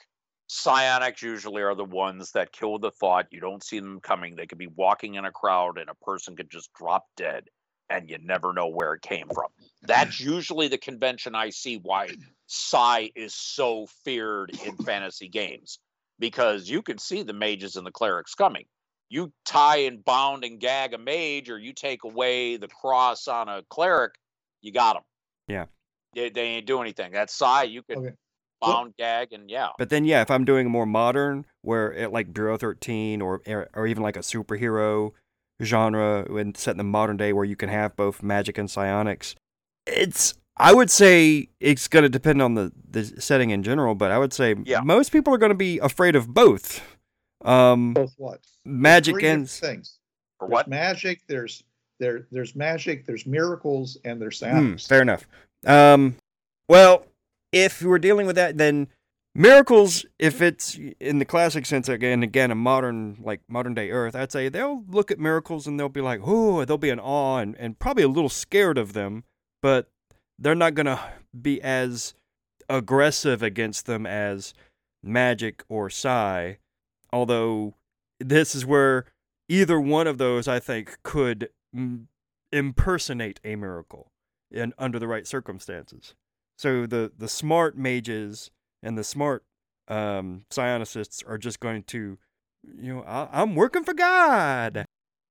Psionics 0.47 1.21
usually 1.21 1.61
are 1.61 1.75
the 1.75 1.85
ones 1.85 2.31
that 2.31 2.51
kill 2.51 2.79
the 2.79 2.89
thought. 2.89 3.27
You 3.29 3.39
don't 3.39 3.63
see 3.63 3.79
them 3.79 3.99
coming. 4.01 4.35
They 4.35 4.47
could 4.47 4.57
be 4.57 4.67
walking 4.67 5.15
in 5.15 5.25
a 5.25 5.31
crowd 5.31 5.77
and 5.77 5.89
a 5.89 6.05
person 6.05 6.35
could 6.35 6.49
just 6.49 6.73
drop 6.73 7.05
dead 7.15 7.49
and 7.89 8.09
you 8.09 8.17
never 8.23 8.53
know 8.53 8.67
where 8.67 8.93
it 8.93 9.01
came 9.01 9.27
from. 9.27 9.49
That's 9.83 10.19
usually 10.19 10.67
the 10.67 10.77
convention 10.77 11.35
I 11.35 11.51
see 11.51 11.77
why 11.77 12.09
Psi 12.47 13.11
is 13.15 13.35
so 13.35 13.87
feared 14.03 14.51
in 14.65 14.75
fantasy 14.85 15.27
games 15.27 15.79
because 16.17 16.67
you 16.67 16.81
can 16.81 16.97
see 16.97 17.21
the 17.21 17.33
mages 17.33 17.75
and 17.75 17.85
the 17.85 17.91
clerics 17.91 18.33
coming 18.33 18.65
you 19.09 19.31
tie 19.45 19.77
and 19.77 20.03
bound 20.05 20.43
and 20.43 20.59
gag 20.59 20.93
a 20.93 20.97
mage 20.97 21.49
or 21.49 21.57
you 21.57 21.73
take 21.73 22.03
away 22.03 22.57
the 22.57 22.67
cross 22.67 23.27
on 23.27 23.49
a 23.49 23.63
cleric, 23.69 24.13
you 24.61 24.71
got 24.71 24.93
them. 24.93 25.03
Yeah. 25.47 25.65
They, 26.13 26.29
they 26.29 26.41
ain't 26.41 26.65
do 26.67 26.81
anything. 26.81 27.11
That's 27.11 27.33
Psy. 27.33 27.63
You 27.63 27.81
can 27.83 27.97
Okay. 27.99 28.15
bound, 28.61 28.93
gag, 28.97 29.33
and 29.33 29.49
yeah. 29.49 29.69
But 29.77 29.89
then, 29.89 30.05
yeah, 30.05 30.21
if 30.21 30.29
I'm 30.31 30.45
doing 30.45 30.67
a 30.67 30.69
more 30.69 30.85
modern, 30.85 31.45
where 31.61 31.91
it, 31.93 32.11
like 32.11 32.33
Bureau 32.33 32.57
13 32.57 33.21
or 33.21 33.41
er, 33.47 33.69
or 33.73 33.87
even 33.87 34.03
like 34.03 34.15
a 34.15 34.21
superhero 34.21 35.11
genre 35.61 36.25
and 36.35 36.55
set 36.55 36.71
in 36.71 36.77
the 36.77 36.83
modern 36.83 37.17
day 37.17 37.33
where 37.33 37.45
you 37.45 37.55
can 37.55 37.69
have 37.69 37.95
both 37.95 38.23
magic 38.23 38.57
and 38.57 38.69
psionics, 38.69 39.35
it's 39.85 40.33
I 40.57 40.73
would 40.73 40.91
say 40.91 41.49
it's 41.59 41.87
going 41.87 42.03
to 42.03 42.09
depend 42.09 42.41
on 42.41 42.53
the 42.55 42.71
the 42.89 43.03
setting 43.21 43.49
in 43.49 43.63
general, 43.63 43.95
but 43.95 44.11
I 44.11 44.17
would 44.17 44.33
say 44.33 44.55
Yeah. 44.65 44.81
most 44.81 45.11
people 45.11 45.33
are 45.33 45.37
going 45.37 45.51
to 45.51 45.55
be 45.55 45.79
afraid 45.79 46.15
of 46.15 46.33
both. 46.33 46.81
Um, 47.45 47.93
Both 47.93 48.13
what? 48.17 48.41
magic 48.65 49.23
and 49.23 49.49
things. 49.49 49.99
For 50.39 50.47
There's 50.47 50.51
what? 50.51 50.67
magic. 50.67 51.21
There's 51.27 51.63
there. 51.99 52.27
There's 52.31 52.55
magic. 52.55 53.05
There's 53.05 53.25
miracles, 53.25 53.97
and 54.05 54.21
there's 54.21 54.39
Hmm, 54.39 54.45
psionics. 54.45 54.87
fair 54.87 55.01
enough. 55.01 55.27
Um, 55.65 56.15
well, 56.67 57.05
if 57.51 57.81
we're 57.81 57.99
dealing 57.99 58.27
with 58.27 58.35
that, 58.37 58.57
then 58.57 58.87
miracles, 59.35 60.05
if 60.17 60.41
it's 60.41 60.77
in 60.99 61.19
the 61.19 61.25
classic 61.25 61.65
sense, 61.65 61.89
again, 61.89 62.23
again, 62.23 62.51
a 62.51 62.55
modern 62.55 63.17
like 63.21 63.41
modern 63.47 63.73
day 63.73 63.89
Earth, 63.91 64.15
I'd 64.15 64.31
say 64.31 64.49
they'll 64.49 64.83
look 64.87 65.11
at 65.11 65.19
miracles 65.19 65.67
and 65.67 65.79
they'll 65.79 65.89
be 65.89 66.01
like, 66.01 66.21
oh, 66.23 66.63
they'll 66.65 66.77
be 66.77 66.89
in 66.89 66.99
awe 66.99 67.37
and, 67.37 67.55
and 67.57 67.77
probably 67.79 68.03
a 68.03 68.07
little 68.09 68.29
scared 68.29 68.77
of 68.77 68.93
them, 68.93 69.23
but 69.61 69.89
they're 70.37 70.55
not 70.55 70.73
gonna 70.75 70.99
be 71.39 71.61
as 71.61 72.13
aggressive 72.69 73.41
against 73.43 73.85
them 73.87 74.05
as 74.05 74.53
magic 75.03 75.63
or 75.69 75.89
psi. 75.89 76.57
Although 77.11 77.75
this 78.19 78.55
is 78.55 78.65
where 78.65 79.05
either 79.47 79.79
one 79.79 80.07
of 80.07 80.17
those, 80.17 80.47
I 80.47 80.59
think, 80.59 80.97
could 81.03 81.49
mm, 81.75 82.05
impersonate 82.51 83.39
a 83.43 83.55
miracle 83.55 84.11
in 84.51 84.73
under 84.77 84.99
the 84.99 85.07
right 85.07 85.27
circumstances. 85.27 86.15
So 86.57 86.85
the 86.85 87.11
the 87.17 87.27
smart 87.29 87.77
mages 87.77 88.51
and 88.83 88.97
the 88.97 89.03
smart 89.03 89.43
um, 89.87 90.45
psionicists 90.51 91.23
are 91.27 91.37
just 91.37 91.59
going 91.59 91.83
to, 91.83 92.17
you 92.77 92.95
know, 92.95 93.03
I, 93.03 93.27
I'm 93.31 93.55
working 93.55 93.83
for 93.83 93.93
God. 93.93 94.85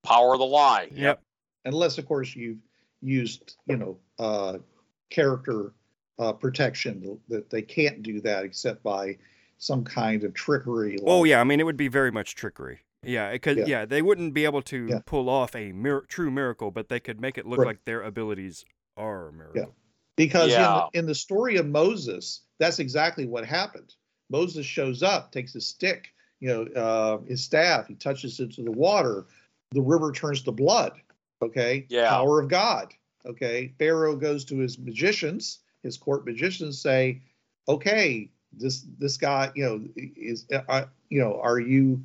Power 0.05 0.33
of 0.33 0.39
the 0.39 0.47
lie. 0.47 0.89
Yep. 0.93 1.21
Unless, 1.65 1.99
of 1.99 2.07
course, 2.07 2.35
you've 2.35 2.59
used 3.03 3.57
you 3.67 3.77
know 3.77 3.99
uh, 4.19 4.59
character 5.11 5.73
uh, 6.19 6.33
protection 6.33 7.19
that 7.29 7.49
they 7.51 7.63
can't 7.63 8.03
do 8.03 8.21
that 8.21 8.45
except 8.45 8.83
by 8.83 9.17
some 9.59 9.85
kind 9.85 10.25
of 10.25 10.33
trickery. 10.35 10.99
Oh 11.05 11.25
yeah, 11.25 11.41
I 11.41 11.45
mean 11.45 11.61
it 11.61 11.65
would 11.65 11.77
be 11.77 11.89
very 11.89 12.11
much 12.11 12.35
trickery. 12.35 12.81
Yeah, 13.05 13.29
it 13.31 13.41
could. 13.43 13.59
Yeah. 13.59 13.65
Yeah. 13.67 13.85
they 13.87 14.03
wouldn't 14.03 14.35
be 14.35 14.45
able 14.45 14.63
to 14.63 14.87
Yeah. 14.87 15.01
pull 15.07 15.29
off 15.29 15.55
a 15.55 15.73
mir- 15.73 16.05
true 16.09 16.31
miracle, 16.31 16.71
but 16.71 16.89
they 16.89 17.01
could 17.01 17.21
make 17.21 17.39
it 17.39 17.47
look 17.47 17.59
Right. 17.61 17.67
like 17.69 17.85
their 17.85 18.03
abilities 18.03 18.65
are 18.97 19.29
a 19.29 19.33
miracle. 19.33 19.75
Because 20.17 20.51
Yeah. 20.51 20.59
in, 20.59 20.91
the, 20.93 20.99
in 21.01 21.07
the 21.07 21.15
story 21.15 21.57
of 21.57 21.67
Moses, 21.67 22.41
that's 22.59 22.81
exactly 22.81 23.27
what 23.27 23.45
happened. 23.47 23.95
Moses 24.31 24.67
shows 24.67 25.03
up, 25.03 25.31
takes 25.31 25.53
his 25.53 25.67
stick, 25.67 26.09
you 26.41 26.49
know, 26.49 26.63
uh, 26.81 27.19
his 27.25 27.43
staff, 27.43 27.87
he 27.87 27.95
touches 27.95 28.41
it 28.41 28.53
to 28.55 28.63
the 28.63 28.73
water, 28.73 29.27
the 29.71 29.81
river 29.83 30.11
turns 30.13 30.43
to 30.43 30.53
blood. 30.53 30.93
Okay, 31.41 31.87
Yeah. 31.89 32.09
power 32.11 32.41
of 32.41 32.49
God. 32.49 32.93
Okay, 33.27 33.73
Pharaoh 33.79 34.17
goes 34.17 34.45
to 34.47 34.57
his 34.59 34.77
magicians, 34.79 35.61
his 35.85 35.97
court 35.97 36.27
magicians, 36.27 36.81
say, 36.81 37.23
"Okay, 37.69 38.29
this 38.53 38.85
this 38.99 39.17
guy, 39.17 39.51
you 39.55 39.65
know, 39.65 39.85
is 39.97 40.47
uh, 40.69 40.85
you 41.09 41.21
know, 41.21 41.41
are 41.41 41.59
you 41.59 42.03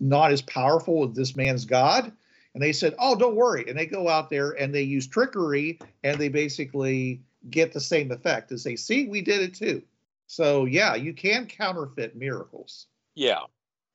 not 0.00 0.32
as 0.32 0.42
powerful 0.42 1.08
as 1.08 1.16
this 1.16 1.36
man's 1.36 1.64
God?" 1.64 2.12
And 2.54 2.62
they 2.62 2.72
said, 2.72 2.94
"Oh, 2.98 3.16
don't 3.16 3.36
worry." 3.36 3.64
And 3.68 3.78
they 3.78 3.86
go 3.86 4.08
out 4.08 4.30
there 4.30 4.52
and 4.52 4.74
they 4.74 4.82
use 4.82 5.06
trickery 5.06 5.78
and 6.04 6.18
they 6.18 6.28
basically 6.28 7.20
get 7.50 7.72
the 7.72 7.80
same 7.80 8.10
effect 8.10 8.52
as 8.52 8.64
they 8.64 8.76
see 8.76 9.06
we 9.06 9.20
did 9.20 9.40
it 9.40 9.54
too. 9.54 9.82
So 10.26 10.64
yeah, 10.64 10.94
you 10.94 11.12
can 11.12 11.46
counterfeit 11.46 12.16
miracles. 12.16 12.86
Yeah. 13.14 13.42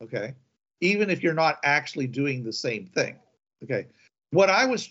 Okay, 0.01 0.33
even 0.79 1.09
if 1.09 1.21
you're 1.21 1.33
not 1.33 1.59
actually 1.63 2.07
doing 2.07 2.43
the 2.43 2.53
same 2.53 2.87
thing. 2.87 3.17
Okay, 3.63 3.87
what 4.31 4.49
I 4.49 4.65
was 4.65 4.89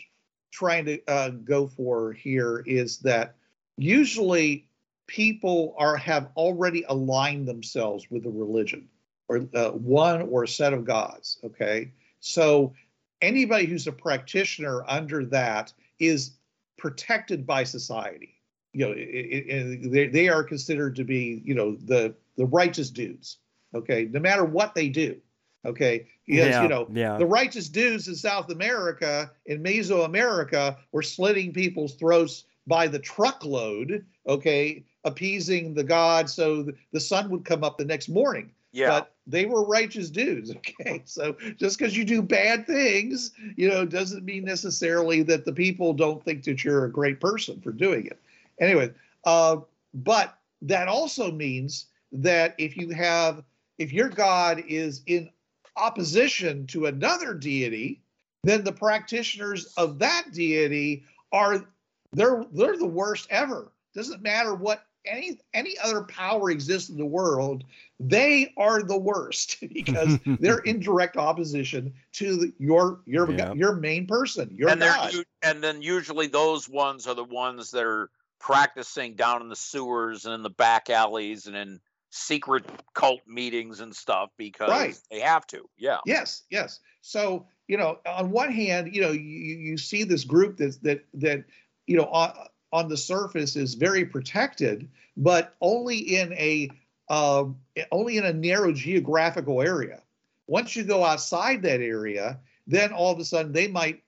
trying 0.53 0.85
to 0.85 1.01
uh, 1.07 1.31
go 1.31 1.66
for 1.66 2.12
here 2.12 2.62
is 2.66 2.99
that 2.99 3.35
usually 3.77 4.66
people 5.11 5.75
are 5.77 5.97
have 5.97 6.29
already 6.37 6.85
aligned 6.89 7.49
themselves 7.49 8.09
with 8.11 8.25
a 8.27 8.31
religion 8.31 8.89
or 9.29 9.45
uh, 9.55 9.71
one 9.71 10.23
or 10.23 10.45
a 10.45 10.49
set 10.49 10.73
of 10.73 10.85
gods. 10.85 11.39
Okay, 11.45 11.93
so 12.21 12.73
anybody 13.21 13.67
who's 13.67 13.89
a 13.89 13.93
practitioner 13.93 14.85
under 14.89 15.25
that 15.27 15.73
is 15.99 16.37
protected 16.79 17.45
by 17.45 17.65
society. 17.65 18.37
You 18.73 18.87
know, 18.87 18.93
it, 18.93 19.03
it, 19.03 19.91
they, 19.91 20.07
they 20.07 20.29
are 20.29 20.45
considered 20.45 20.95
to 20.97 21.05
be, 21.05 21.43
you 21.45 21.55
know, 21.55 21.75
the 21.75 22.15
the 22.37 22.47
righteous 22.47 22.91
dudes. 22.91 23.39
Okay, 23.75 24.09
no 24.11 24.21
matter 24.21 24.45
what 24.45 24.75
they 24.75 24.89
do. 24.89 25.21
Okay, 25.67 26.07
because 26.25 26.49
yeah, 26.49 26.63
you 26.63 26.69
know 26.69 26.89
yeah. 26.93 27.19
the 27.19 27.27
righteous 27.27 27.69
dudes 27.69 28.07
in 28.07 28.15
South 28.15 28.49
America, 28.51 29.31
in 29.47 29.61
Mesoamerica, 29.63 30.77
were 30.93 31.03
slitting 31.03 31.53
people's 31.53 31.97
throats 31.97 32.45
by 32.67 32.87
the 32.87 32.99
truckload. 32.99 34.05
Okay, 34.27 34.85
appeasing 35.05 35.73
the 35.75 35.83
god 35.85 36.29
so 36.29 36.71
the 36.93 37.01
sun 37.01 37.31
would 37.31 37.45
come 37.45 37.65
up 37.65 37.79
the 37.79 37.85
next 37.85 38.09
morning 38.09 38.51
Yeah. 38.73 38.89
but 38.91 39.15
they 39.27 39.47
were 39.47 39.65
righteous 39.65 40.11
dudes. 40.11 40.53
Okay, 40.81 41.03
so 41.05 41.37
just 41.57 41.79
because 41.79 41.97
you 41.97 42.05
do 42.05 42.21
bad 42.21 42.67
things, 42.67 43.33
you 43.57 43.69
know, 43.69 43.85
doesn't 43.87 44.25
mean 44.25 44.45
necessarily 44.45 45.23
that 45.23 45.45
the 45.45 45.53
people 45.53 45.93
don't 45.95 46.23
think 46.25 46.45
that 46.45 46.63
you're 46.65 46.85
a 46.85 46.91
great 46.93 47.21
person 47.21 47.61
for 47.61 47.73
doing 47.73 48.07
it. 48.07 48.21
Anyway, 48.61 48.91
uh, 49.25 49.57
but 49.95 50.37
that 50.63 50.89
also 50.89 51.31
means 51.33 51.87
that 52.13 52.55
if 52.59 52.77
you 52.77 52.91
have, 52.91 53.43
if 53.79 53.93
your 53.93 54.09
God 54.09 54.63
is 54.69 55.03
in 55.07 55.31
opposition 55.77 56.67
to 56.69 56.87
another 56.87 57.35
deity, 57.35 58.03
then 58.45 58.65
the 58.65 58.73
practitioners 58.73 59.73
of 59.77 59.99
that 60.01 60.33
deity 60.33 61.05
are 61.33 61.65
they're 62.13 62.45
they're 62.53 62.77
the 62.77 62.87
worst 62.87 63.27
ever. 63.31 63.73
Doesn't 63.95 64.23
matter 64.23 64.55
what 64.55 64.85
any 65.05 65.41
any 65.55 65.77
other 65.83 66.03
power 66.03 66.51
exists 66.51 66.91
in 66.91 66.97
the 66.97 67.07
world, 67.07 67.65
they 67.99 68.53
are 68.57 68.83
the 68.83 68.99
worst 68.99 69.57
because 69.73 70.19
they're 70.41 70.59
in 70.59 70.81
direct 70.81 71.17
opposition 71.17 71.95
to 72.13 72.37
the, 72.37 72.53
your 72.59 73.01
your 73.07 73.31
Yeah. 73.31 73.53
your 73.55 73.75
main 73.75 74.07
person, 74.07 74.55
your 74.57 74.71
and 74.71 74.81
God. 74.81 75.13
and 75.43 75.63
then 75.63 75.83
usually 75.83 76.27
those 76.27 76.69
ones 76.69 77.07
are 77.07 77.15
the 77.15 77.25
ones 77.25 77.71
that 77.73 77.85
are 77.85 78.11
practicing 78.39 79.15
down 79.15 79.43
in 79.43 79.49
the 79.49 79.57
sewers 79.57 80.25
and 80.25 80.35
in 80.35 80.43
the 80.43 80.51
back 80.51 80.89
alleys 80.89 81.47
and 81.47 81.55
in 81.57 81.81
secret 82.11 82.65
cult 82.95 83.21
meetings 83.27 83.81
and 83.81 83.95
stuff 83.95 84.31
because 84.37 84.71
Right. 84.71 84.99
they 85.11 85.21
have 85.21 85.47
to. 85.49 85.69
Yeah. 85.79 85.99
Yes, 86.07 86.43
yes. 86.51 86.81
So 87.03 87.47
you 87.69 87.77
know, 87.77 88.01
on 88.05 88.33
one 88.33 88.51
hand, 88.51 88.95
you 88.95 89.01
know, 89.01 89.13
you, 89.13 89.21
you 89.21 89.79
see 89.79 90.03
this 90.03 90.25
group 90.25 90.57
that 90.57 90.83
that 90.83 91.05
that 91.15 91.45
you 91.91 91.97
know 91.97 92.05
on, 92.05 92.32
on 92.72 92.88
the 92.88 92.97
surface 92.97 93.57
is 93.57 93.74
very 93.74 94.05
protected, 94.05 94.88
but 95.16 95.57
only 95.61 95.99
in 95.99 96.32
a 96.34 96.70
uh, 97.09 97.47
only 97.91 98.16
in 98.16 98.24
a 98.26 98.32
narrow 98.32 98.72
geographical 98.72 99.61
area. 99.61 100.01
Once 100.47 100.76
you 100.76 100.84
go 100.84 101.05
outside 101.05 101.62
that 101.62 101.80
area, 101.80 102.38
then 102.68 102.93
all 102.93 103.12
of 103.12 103.18
a 103.18 103.24
sudden 103.24 103.53
they 103.53 103.66
might 103.66 104.05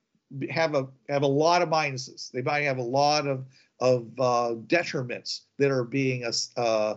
have 0.49 0.77
a 0.77 0.87
have 1.09 1.23
a 1.23 1.27
lot 1.27 1.61
of 1.61 1.69
minuses. 1.69 2.31
They 2.31 2.43
might 2.43 2.61
have 2.61 2.79
a 2.79 2.83
lot 2.83 3.27
of 3.27 3.47
of 3.81 4.07
uh, 4.21 4.55
detriments 4.69 5.41
that 5.59 5.73
are 5.73 5.83
being 5.83 6.25
uh, 6.57 6.95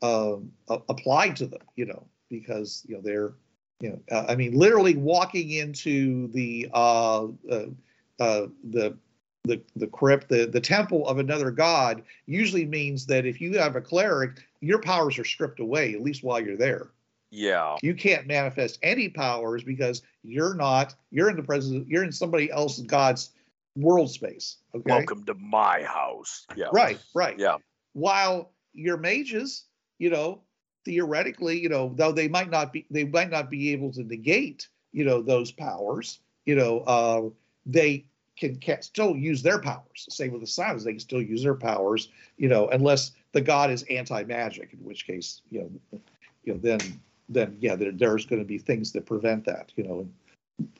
uh, 0.00 0.36
applied 0.68 1.34
to 1.34 1.46
them. 1.46 1.62
You 1.74 1.86
know, 1.86 2.06
because 2.30 2.86
you 2.88 2.94
know 2.94 3.02
they're 3.02 3.32
you 3.80 3.90
know, 3.90 4.00
uh, 4.12 4.26
I 4.28 4.36
mean, 4.36 4.56
literally 4.56 4.96
walking 4.96 5.50
into 5.50 6.28
the 6.28 6.68
uh, 6.72 7.26
uh, 7.50 8.46
the 8.70 8.96
the 9.44 9.60
the 9.76 9.86
crypt, 9.86 10.28
the 10.28 10.46
the 10.46 10.60
temple 10.60 11.06
of 11.06 11.18
another 11.18 11.50
god, 11.50 12.02
usually 12.26 12.66
means 12.66 13.06
that 13.06 13.26
if 13.26 13.40
you 13.40 13.58
have 13.58 13.76
a 13.76 13.80
cleric, 13.80 14.42
your 14.60 14.80
powers 14.80 15.18
are 15.18 15.24
stripped 15.24 15.60
away 15.60 15.94
at 15.94 16.02
least 16.02 16.22
while 16.22 16.40
you're 16.40 16.56
there. 16.56 16.90
Yeah. 17.30 17.76
You 17.82 17.94
can't 17.94 18.26
manifest 18.26 18.78
any 18.82 19.08
powers 19.08 19.62
because 19.62 20.02
you're 20.22 20.54
not 20.54 20.94
you're 21.10 21.30
in 21.30 21.36
the 21.36 21.42
presence 21.42 21.86
you're 21.88 22.04
in 22.04 22.12
somebody 22.12 22.50
else's 22.50 22.84
god's 22.84 23.30
world 23.76 24.10
space. 24.10 24.56
Okay, 24.74 24.90
Welcome 24.90 25.24
to 25.26 25.34
my 25.34 25.82
house. 25.82 26.46
Yeah. 26.56 26.66
right, 26.72 26.98
right 27.14 27.38
Yeah. 27.38 27.56
while 27.92 28.52
your 28.72 28.96
mages, 28.96 29.64
you 29.98 30.10
know, 30.10 30.42
theoretically, 30.84 31.60
you 31.60 31.68
know, 31.68 31.92
though 31.96 32.12
they 32.12 32.28
might 32.28 32.50
not 32.50 32.72
be, 32.72 32.86
they 32.90 33.04
might 33.04 33.30
not 33.30 33.50
be 33.50 33.72
able 33.72 33.92
to 33.92 34.02
negate, 34.04 34.68
you 34.92 35.04
know, 35.04 35.20
those 35.22 35.52
powers, 35.52 36.20
you 36.46 36.56
know, 36.56 36.80
uh, 36.80 37.28
they 37.66 38.06
can, 38.38 38.56
can 38.56 38.82
still 38.82 39.16
use 39.16 39.42
their 39.42 39.60
powers. 39.60 40.06
Same 40.08 40.32
with 40.32 40.40
the 40.40 40.46
Psions, 40.46 40.84
they 40.84 40.92
can 40.92 41.00
still 41.00 41.22
use 41.22 41.42
their 41.42 41.54
powers, 41.54 42.08
you 42.36 42.48
know, 42.48 42.68
unless 42.68 43.12
the 43.32 43.40
god 43.40 43.70
is 43.70 43.82
anti-magic, 43.84 44.72
in 44.72 44.78
which 44.80 45.06
case, 45.06 45.42
you 45.50 45.60
know, 45.60 46.00
you 46.44 46.54
know, 46.54 46.60
then, 46.62 46.80
then 47.28 47.56
yeah, 47.60 47.76
there, 47.76 47.92
there's 47.92 48.26
going 48.26 48.40
to 48.40 48.46
be 48.46 48.58
things 48.58 48.92
that 48.92 49.06
prevent 49.06 49.44
that, 49.44 49.72
you 49.76 49.84
know. 49.84 50.08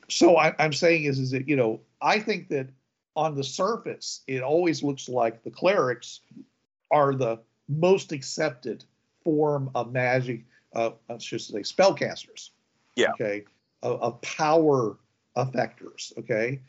So 0.09 0.37
I, 0.37 0.53
I'm 0.59 0.73
saying 0.73 1.03
is, 1.03 1.19
is 1.19 1.31
that 1.31 1.47
you 1.47 1.55
know, 1.55 1.81
I 2.01 2.19
think 2.19 2.49
that 2.49 2.67
on 3.15 3.35
the 3.35 3.43
surface, 3.43 4.21
it 4.27 4.41
always 4.41 4.83
looks 4.83 5.07
like 5.09 5.43
the 5.43 5.51
clerics 5.51 6.21
are 6.91 7.13
the 7.13 7.39
most 7.67 8.11
accepted 8.11 8.83
form 9.23 9.69
of 9.75 9.91
magic. 9.91 10.45
Uh, 10.73 10.91
let's 11.09 11.25
just 11.25 11.51
say 11.51 11.59
spellcasters. 11.59 12.49
Yeah. 12.95 13.11
Okay. 13.11 13.45
Of, 13.83 14.01
of 14.01 14.21
power 14.21 14.97
effectors. 15.37 16.17
Okay. 16.17 16.61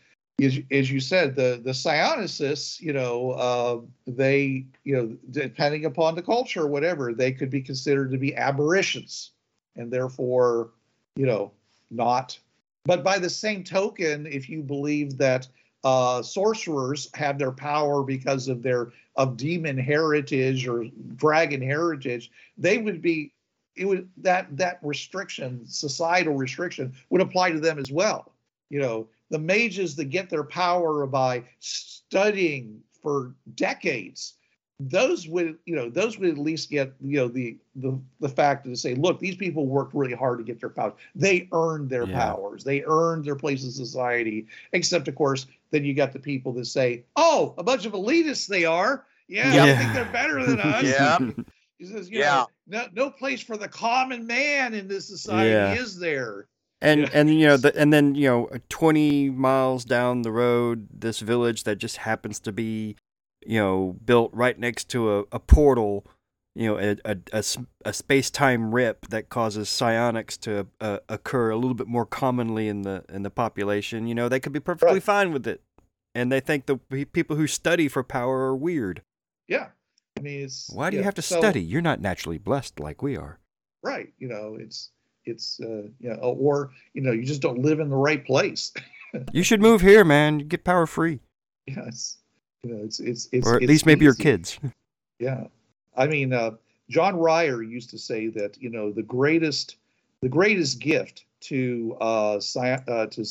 As, 0.42 0.58
as 0.70 0.90
you 0.90 1.00
said, 1.00 1.36
the 1.36 1.60
the 1.62 1.72
psionicis, 1.72 2.80
you 2.80 2.92
know, 2.92 3.30
uh, 3.32 3.80
they, 4.06 4.66
you 4.84 4.96
know, 4.96 5.16
depending 5.30 5.84
upon 5.84 6.14
the 6.14 6.22
culture, 6.22 6.62
or 6.62 6.66
whatever, 6.66 7.12
they 7.12 7.32
could 7.32 7.50
be 7.50 7.60
considered 7.60 8.10
to 8.10 8.18
be 8.18 8.36
aberrations, 8.36 9.32
and 9.76 9.90
therefore, 9.90 10.70
you 11.16 11.26
know, 11.26 11.52
not. 11.90 12.38
But 12.84 13.04
by 13.04 13.18
the 13.18 13.30
same 13.30 13.64
token, 13.64 14.26
if 14.26 14.48
you 14.48 14.62
believe 14.62 15.18
that 15.18 15.46
uh, 15.84 16.22
sorcerers 16.22 17.08
have 17.14 17.38
their 17.38 17.52
power 17.52 18.02
because 18.02 18.48
of 18.48 18.62
their 18.62 18.92
of 19.16 19.36
demon 19.36 19.76
heritage 19.76 20.66
or 20.66 20.86
dragon 21.16 21.60
heritage, 21.60 22.30
they 22.56 22.78
would 22.78 23.02
be 23.02 23.32
it 23.76 23.84
would 23.84 24.08
that 24.18 24.56
that 24.56 24.78
restriction, 24.82 25.66
societal 25.66 26.34
restriction, 26.34 26.92
would 27.10 27.20
apply 27.20 27.50
to 27.50 27.60
them 27.60 27.78
as 27.78 27.90
well. 27.90 28.32
You 28.68 28.80
know, 28.80 29.08
the 29.30 29.38
mages 29.38 29.96
that 29.96 30.06
get 30.06 30.28
their 30.28 30.44
power 30.44 31.06
by 31.06 31.44
studying 31.60 32.80
for 33.02 33.34
decades, 33.54 34.34
those 34.80 35.28
would 35.28 35.58
you 35.66 35.76
know 35.76 35.90
those 35.90 36.18
would 36.18 36.30
at 36.30 36.38
least 36.38 36.70
get 36.70 36.92
you 37.00 37.18
know 37.18 37.28
the 37.28 37.56
the 37.76 37.98
the 38.20 38.28
fact 38.28 38.64
to 38.64 38.74
say, 38.76 38.94
look, 38.94 39.18
these 39.20 39.36
people 39.36 39.66
worked 39.66 39.94
really 39.94 40.14
hard 40.14 40.38
to 40.38 40.44
get 40.44 40.58
their 40.60 40.70
powers. 40.70 40.94
They 41.14 41.48
earned 41.52 41.90
their 41.90 42.06
Yeah. 42.06 42.18
powers. 42.18 42.64
They 42.64 42.82
earned 42.84 43.24
their 43.24 43.36
place 43.36 43.62
in 43.64 43.70
society. 43.70 44.46
Except, 44.72 45.06
of 45.08 45.14
course, 45.14 45.46
then 45.70 45.84
you 45.84 45.94
got 45.94 46.12
the 46.12 46.18
people 46.18 46.52
that 46.54 46.64
say, 46.66 47.04
"Oh, 47.16 47.54
a 47.58 47.62
bunch 47.62 47.84
of 47.86 47.92
elitists 47.92 48.46
they 48.46 48.64
are. 48.64 49.04
Yeah, 49.28 49.54
Yeah. 49.54 49.66
they 49.66 49.76
think 49.76 49.92
they're 49.94 50.12
better 50.12 50.44
than 50.44 50.60
us." 50.60 50.82
Yeah. 50.84 51.18
He 51.78 51.86
says, 51.86 52.10
you 52.10 52.18
Yeah. 52.18 52.44
know, 52.68 52.84
no, 52.94 53.06
no 53.06 53.10
place 53.10 53.40
for 53.40 53.56
the 53.56 53.68
common 53.68 54.26
man 54.26 54.74
in 54.74 54.86
this 54.86 55.06
society 55.08 55.50
Yeah. 55.50 55.82
is 55.82 55.98
there. 55.98 56.46
And 56.82 57.02
Yeah. 57.02 57.08
and 57.12 57.30
you 57.38 57.46
know 57.46 57.56
the, 57.56 57.76
and 57.78 57.92
then 57.92 58.14
you 58.14 58.26
know 58.28 58.48
20 58.68 59.30
miles 59.30 59.84
down 59.84 60.22
the 60.22 60.32
road 60.32 60.88
this 60.92 61.20
village 61.20 61.64
that 61.64 61.76
just 61.76 61.98
happens 61.98 62.40
to 62.40 62.52
be 62.52 62.96
you 63.46 63.58
know 63.58 63.96
built 64.04 64.30
right 64.32 64.58
next 64.58 64.88
to 64.90 65.18
a, 65.18 65.24
a 65.32 65.38
portal 65.38 66.06
you 66.54 66.66
know 66.68 66.78
a 66.78 66.96
a 67.32 67.44
a 67.84 67.92
space-time 67.92 68.74
rip 68.74 69.06
that 69.08 69.28
causes 69.28 69.68
psionics 69.68 70.36
to 70.38 70.66
uh, 70.80 70.98
occur 71.08 71.50
a 71.50 71.56
little 71.56 71.74
bit 71.74 71.86
more 71.86 72.06
commonly 72.06 72.66
in 72.68 72.82
the 72.82 73.04
in 73.08 73.22
the 73.22 73.30
population 73.30 74.06
you 74.06 74.14
know 74.14 74.28
they 74.28 74.40
could 74.40 74.52
be 74.52 74.60
perfectly 74.60 74.94
Right. 74.94 75.02
fine 75.02 75.32
with 75.32 75.46
it 75.46 75.62
and 76.14 76.32
they 76.32 76.40
think 76.40 76.66
the 76.66 76.76
people 77.12 77.36
who 77.36 77.46
study 77.46 77.88
for 77.88 78.02
power 78.02 78.40
are 78.46 78.56
weird 78.56 79.02
Yeah. 79.48 79.68
I 80.18 80.22
mean, 80.22 80.48
why 80.72 80.90
do 80.90 80.96
you 80.96 81.02
have 81.04 81.14
to 81.14 81.22
so- 81.22 81.38
study 81.38 81.62
you're 81.62 81.80
not 81.82 82.00
naturally 82.00 82.38
blessed 82.38 82.80
like 82.80 83.02
we 83.02 83.16
are 83.16 83.38
Right. 83.82 84.12
You 84.18 84.28
know, 84.28 84.56
it's 84.60 84.90
it's 85.24 85.60
uh, 85.60 85.88
you 85.98 86.10
know, 86.10 86.16
or 86.16 86.70
you 86.94 87.02
know, 87.02 87.12
you 87.12 87.24
just 87.24 87.42
don't 87.42 87.60
live 87.60 87.80
in 87.80 87.88
the 87.88 87.96
right 87.96 88.24
place. 88.24 88.72
you 89.32 89.42
should 89.42 89.60
move 89.60 89.80
here 89.80 90.04
man. 90.04 90.40
You 90.40 90.46
get 90.46 90.64
power 90.64 90.86
free. 90.86 91.20
Yes, 91.66 92.18
you 92.62 92.74
know, 92.74 92.84
it's 92.84 93.00
it's 93.00 93.28
it's 93.32 93.46
or 93.46 93.56
at 93.56 93.62
it's 93.62 93.68
least 93.68 93.86
maybe 93.86 94.04
your 94.04 94.14
kids. 94.14 94.58
Yeah. 95.20 95.44
I 95.96 96.06
mean, 96.06 96.32
uh, 96.32 96.52
John 96.88 97.14
Ryer 97.16 97.62
used 97.62 97.90
to 97.90 97.98
say 97.98 98.28
that, 98.28 98.60
you 98.60 98.70
know, 98.70 98.90
the 98.90 99.02
greatest 99.02 99.76
the 100.22 100.28
greatest 100.28 100.80
gift 100.80 101.24
to 101.40 101.96
uh, 102.00 102.36
sci- 102.36 102.82
uh 102.88 103.06
to 103.06 103.24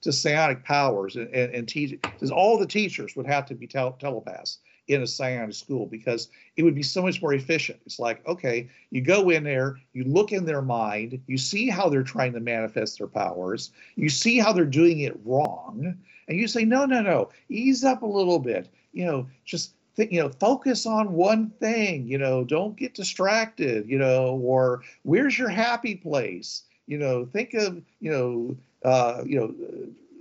to 0.00 0.12
psionic 0.12 0.64
powers 0.64 1.16
and, 1.16 1.28
and, 1.28 1.54
and 1.54 1.68
teach 1.68 1.98
is 2.20 2.30
all 2.30 2.58
the 2.58 2.66
teachers 2.66 3.14
would 3.16 3.26
have 3.26 3.44
to 3.46 3.54
be 3.54 3.66
tel- 3.66 3.92
telepaths 3.92 4.58
in 4.90 5.02
a 5.02 5.06
psionic 5.06 5.54
school 5.54 5.86
because 5.86 6.28
it 6.56 6.62
would 6.62 6.74
be 6.74 6.82
so 6.82 7.02
much 7.02 7.22
more 7.22 7.32
efficient. 7.32 7.80
It's 7.86 7.98
like, 7.98 8.26
okay, 8.26 8.68
you 8.90 9.00
go 9.00 9.30
in 9.30 9.44
there, 9.44 9.78
you 9.92 10.04
look 10.04 10.32
in 10.32 10.44
their 10.44 10.62
mind, 10.62 11.20
you 11.26 11.38
see 11.38 11.68
how 11.68 11.88
they're 11.88 12.02
trying 12.02 12.32
to 12.32 12.40
manifest 12.40 12.98
their 12.98 13.06
powers, 13.06 13.70
you 13.96 14.08
see 14.08 14.38
how 14.38 14.52
they're 14.52 14.64
doing 14.64 15.00
it 15.00 15.18
wrong, 15.24 15.96
and 16.28 16.38
you 16.38 16.48
say, 16.48 16.64
no, 16.64 16.84
no, 16.84 17.02
no, 17.02 17.30
ease 17.48 17.84
up 17.84 18.02
a 18.02 18.06
little 18.06 18.38
bit. 18.38 18.68
You 18.92 19.06
know, 19.06 19.28
just 19.44 19.74
think, 19.94 20.12
you 20.12 20.20
know, 20.20 20.28
focus 20.28 20.86
on 20.86 21.12
one 21.12 21.50
thing. 21.60 22.06
You 22.06 22.18
know, 22.18 22.44
don't 22.44 22.76
get 22.76 22.94
distracted. 22.94 23.88
You 23.88 23.98
know, 23.98 24.40
or 24.42 24.82
where's 25.02 25.38
your 25.38 25.48
happy 25.48 25.94
place? 25.94 26.62
You 26.86 26.98
know, 26.98 27.24
think 27.24 27.54
of 27.54 27.82
you 28.00 28.10
know, 28.10 28.56
uh, 28.88 29.22
you 29.24 29.38
know, 29.38 29.54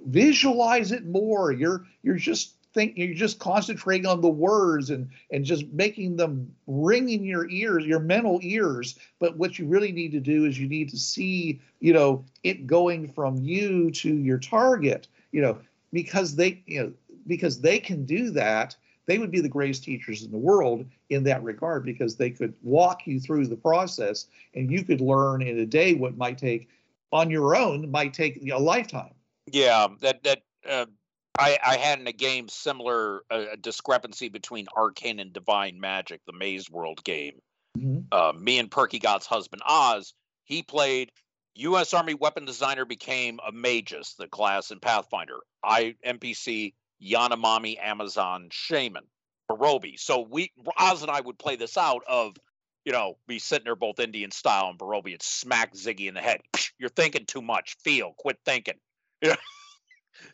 visualize 0.05 0.91
it 0.91 1.05
more. 1.05 1.51
You're 1.51 1.86
you're 2.03 2.15
just 2.15 2.55
think 2.74 2.97
you're 2.97 3.13
just 3.13 3.39
concentrating 3.39 4.05
on 4.05 4.22
the 4.22 4.30
words 4.30 4.89
and 4.89 5.09
and 5.32 5.43
just 5.45 5.67
making 5.72 6.17
them 6.17 6.53
ring 6.67 7.09
in 7.09 7.24
your 7.24 7.49
ears, 7.49 7.86
your 7.86 7.99
mental 7.99 8.39
ears. 8.41 8.97
But 9.20 9.38
what 9.38 9.57
you 9.57 9.65
really 9.65 9.91
need 9.91 10.11
to 10.11 10.20
do 10.20 10.45
is 10.45 10.59
you 10.59 10.67
need 10.67 10.89
to 10.89 10.97
see, 10.97 11.59
you 11.80 11.93
know, 11.93 12.24
it 12.43 12.67
going 12.67 13.11
from 13.11 13.38
you 13.38 13.91
to 13.91 14.13
your 14.13 14.38
target. 14.38 15.07
You 15.32 15.41
know, 15.41 15.59
because 15.93 16.36
they, 16.36 16.63
you 16.65 16.82
know, 16.82 16.93
because 17.28 17.61
they 17.61 17.80
can 17.80 18.05
do 18.05 18.32
that. 18.32 18.76
They 19.05 19.17
would 19.17 19.32
be 19.32 19.41
the 19.41 19.49
greatest 19.49 19.84
teachers 19.84 20.22
in 20.22 20.30
the 20.30 20.38
world 20.38 20.86
in 21.09 21.24
that 21.24 21.43
regard 21.43 21.84
because 21.84 22.15
they 22.15 22.30
could 22.30 22.53
walk 22.61 23.07
you 23.07 23.20
through 23.20 23.47
the 23.47 23.55
process 23.55 24.28
and 24.53 24.72
you 24.72 24.84
could 24.84 25.01
learn 25.01 25.41
in 25.41 25.57
a 25.57 25.65
day 25.65 25.95
what 25.95 26.15
might 26.15 26.38
take 26.38 26.70
on 27.11 27.32
your 27.32 27.55
own 27.55 27.89
might 27.89 28.13
take 28.13 28.39
a 28.51 28.59
lifetime. 28.59 29.13
Yeah, 29.51 29.88
that 30.01 30.22
that 30.24 30.43
uh, 30.70 30.86
I 31.40 31.58
I 31.64 31.78
had 31.78 32.00
in 32.00 32.08
a 32.08 32.12
game 32.12 32.50
similar 32.50 33.24
uh, 33.32 33.56
discrepancy 33.60 34.30
between 34.30 34.68
arcane 34.76 35.20
and 35.20 35.34
divine 35.34 35.80
magic, 35.80 36.22
the 36.26 36.34
Maze 36.34 36.70
World 36.70 37.04
game. 37.04 37.40
Mhm. 37.78 38.06
Uh, 38.12 38.34
me 38.34 38.60
and 38.60 38.70
Perky 38.70 39.00
God's 39.00 39.26
husband 39.26 39.62
Oz, 39.66 40.14
he 40.44 40.64
played 40.64 41.12
U.S. 41.56 41.94
Army 41.94 42.14
weapon 42.14 42.46
designer, 42.46 42.86
became 42.86 43.40
a 43.46 43.52
magus, 43.52 44.16
the 44.16 44.28
class 44.28 44.72
in 44.72 44.80
Pathfinder. 44.80 45.38
I 45.64 45.96
NPC 46.06 46.74
Yanomami 47.02 47.78
Amazon 47.80 48.50
shaman, 48.52 49.04
Barobi. 49.48 49.98
So 49.98 50.22
we 50.22 50.52
Oz 50.78 51.02
and 51.02 51.12
I 51.12 51.22
would 51.22 51.40
play 51.40 51.56
this 51.56 51.78
out 51.78 52.04
of. 52.08 52.36
You 52.86 52.94
know, 52.94 53.18
be 53.28 53.40
sitting 53.40 53.66
there 53.66 53.76
both 53.76 54.00
Indian 54.00 54.32
style 54.32 54.70
and 54.70 54.78
Barobi 54.78 55.12
and 55.12 55.22
smack 55.22 55.74
Ziggy 55.76 56.08
in 56.08 56.14
the 56.14 56.22
head. 56.22 56.42
You're 56.80 56.90
thinking 56.90 57.26
too 57.26 57.42
much. 57.42 57.76
Feel, 57.84 58.14
quit 58.18 58.40
thinking 58.46 58.80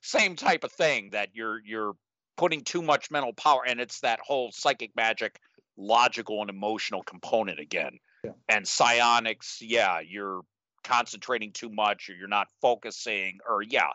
same 0.01 0.35
type 0.35 0.63
of 0.63 0.71
thing 0.71 1.09
that 1.11 1.29
you're 1.35 1.61
you're 1.65 1.93
putting 2.37 2.63
too 2.63 2.81
much 2.81 3.09
mental 3.11 3.33
power 3.33 3.61
and 3.65 3.79
it's 3.79 4.01
that 4.01 4.19
whole 4.21 4.51
psychic 4.51 4.95
magic 4.95 5.39
logical 5.77 6.41
and 6.41 6.49
emotional 6.49 7.03
component 7.03 7.59
again 7.59 7.97
Yeah. 8.23 8.31
And 8.47 8.67
psionics, 8.67 9.59
yeah, 9.61 9.99
you're 10.01 10.41
concentrating 10.83 11.51
too 11.51 11.69
much 11.69 12.09
or 12.09 12.13
you're 12.15 12.27
not 12.27 12.47
focusing 12.61 13.39
or 13.47 13.61
yeah. 13.63 13.89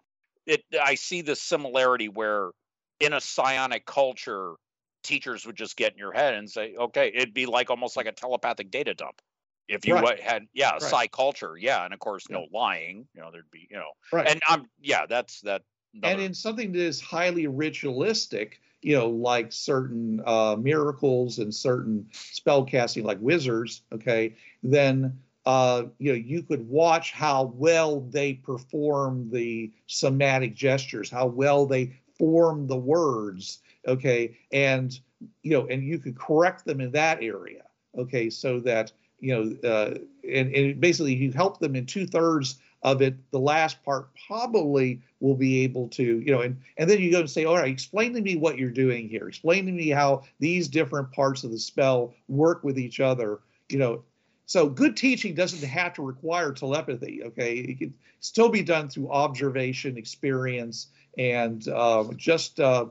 It 0.46 0.64
I 0.82 0.94
see 0.96 1.22
the 1.22 1.36
similarity 1.36 2.08
where 2.08 2.50
in 2.98 3.12
a 3.12 3.20
psionic 3.20 3.86
culture, 3.86 4.54
teachers 5.02 5.46
would 5.46 5.56
just 5.56 5.76
get 5.76 5.92
in 5.92 5.98
your 5.98 6.12
head 6.12 6.34
and 6.34 6.50
say, 6.50 6.74
okay, 6.76 7.12
it'd 7.14 7.34
be 7.34 7.46
like 7.46 7.70
almost 7.70 7.96
like 7.96 8.06
a 8.06 8.12
telepathic 8.12 8.70
data 8.70 8.94
dump. 8.94 9.20
If 9.68 9.86
you 9.86 9.94
Right. 9.94 10.20
had, 10.20 10.46
yeah, 10.52 10.78
Right. 10.78 10.80
psi 10.80 11.06
culture, 11.08 11.56
yeah, 11.56 11.84
and 11.84 11.94
of 11.94 12.00
course, 12.00 12.28
Yeah. 12.28 12.40
no 12.40 12.48
lying, 12.52 13.08
you 13.14 13.20
know, 13.20 13.30
there'd 13.30 13.50
be, 13.50 13.68
you 13.70 13.76
know, 13.76 13.92
Right. 14.12 14.30
and 14.30 14.40
I'm, 14.48 14.66
yeah, 14.80 15.06
that's 15.06 15.40
that. 15.42 15.62
And 16.02 16.20
in 16.20 16.34
something 16.34 16.72
that 16.72 16.80
is 16.80 17.00
highly 17.00 17.46
ritualistic, 17.46 18.60
you 18.82 18.96
know, 18.96 19.08
like 19.08 19.52
certain 19.52 20.22
uh, 20.26 20.56
miracles 20.58 21.38
and 21.38 21.54
certain 21.54 22.06
spell 22.12 22.64
casting, 22.64 23.04
like 23.04 23.18
wizards, 23.20 23.82
okay, 23.92 24.34
then 24.62 25.18
uh, 25.46 25.84
you 25.98 26.12
know 26.12 26.18
you 26.18 26.42
could 26.42 26.66
watch 26.68 27.12
how 27.12 27.52
well 27.56 28.00
they 28.00 28.34
perform 28.34 29.30
the 29.30 29.72
somatic 29.86 30.54
gestures, 30.54 31.10
how 31.10 31.26
well 31.26 31.66
they 31.66 31.92
form 32.18 32.66
the 32.66 32.76
words, 32.76 33.60
okay, 33.86 34.36
and 34.52 35.00
you 35.42 35.52
know, 35.52 35.66
and 35.66 35.84
you 35.84 35.98
could 35.98 36.18
correct 36.18 36.64
them 36.64 36.80
in 36.80 36.90
that 36.92 37.22
area, 37.22 37.62
okay, 37.98 38.30
so 38.30 38.60
that 38.60 38.92
you 39.18 39.34
know, 39.34 39.68
uh, 39.68 39.98
and, 40.30 40.54
and 40.54 40.80
basically 40.80 41.14
you 41.14 41.32
help 41.32 41.58
them 41.58 41.76
in 41.76 41.84
two 41.84 42.06
thirds 42.06 42.58
of 42.82 43.02
it. 43.02 43.14
The 43.30 43.38
last 43.38 43.82
part 43.84 44.08
probably 44.26 45.00
will 45.20 45.34
be 45.34 45.60
able 45.64 45.88
to, 45.88 46.02
you 46.02 46.32
know, 46.32 46.40
and 46.40 46.60
and 46.76 46.88
then 46.88 47.00
you 47.00 47.10
go 47.10 47.20
and 47.20 47.30
say, 47.30 47.44
all 47.44 47.56
right, 47.56 47.70
explain 47.70 48.14
to 48.14 48.20
me 48.20 48.36
what 48.36 48.58
you're 48.58 48.70
doing 48.70 49.08
here. 49.08 49.28
Explain 49.28 49.66
to 49.66 49.72
me 49.72 49.88
how 49.88 50.22
these 50.38 50.68
different 50.68 51.12
parts 51.12 51.44
of 51.44 51.50
the 51.50 51.58
spell 51.58 52.14
work 52.28 52.64
with 52.64 52.78
each 52.78 53.00
other. 53.00 53.40
You 53.68 53.78
know, 53.78 54.02
so 54.46 54.68
good 54.68 54.96
teaching 54.96 55.34
doesn't 55.34 55.68
have 55.68 55.94
to 55.94 56.02
require 56.02 56.52
telepathy. 56.52 57.22
Okay, 57.24 57.56
it 57.56 57.78
can 57.78 57.94
still 58.20 58.48
be 58.48 58.62
done 58.62 58.88
through 58.88 59.10
observation, 59.10 59.96
experience, 59.96 60.88
and 61.18 61.68
um, 61.68 62.16
just 62.16 62.60
uh, 62.60 62.86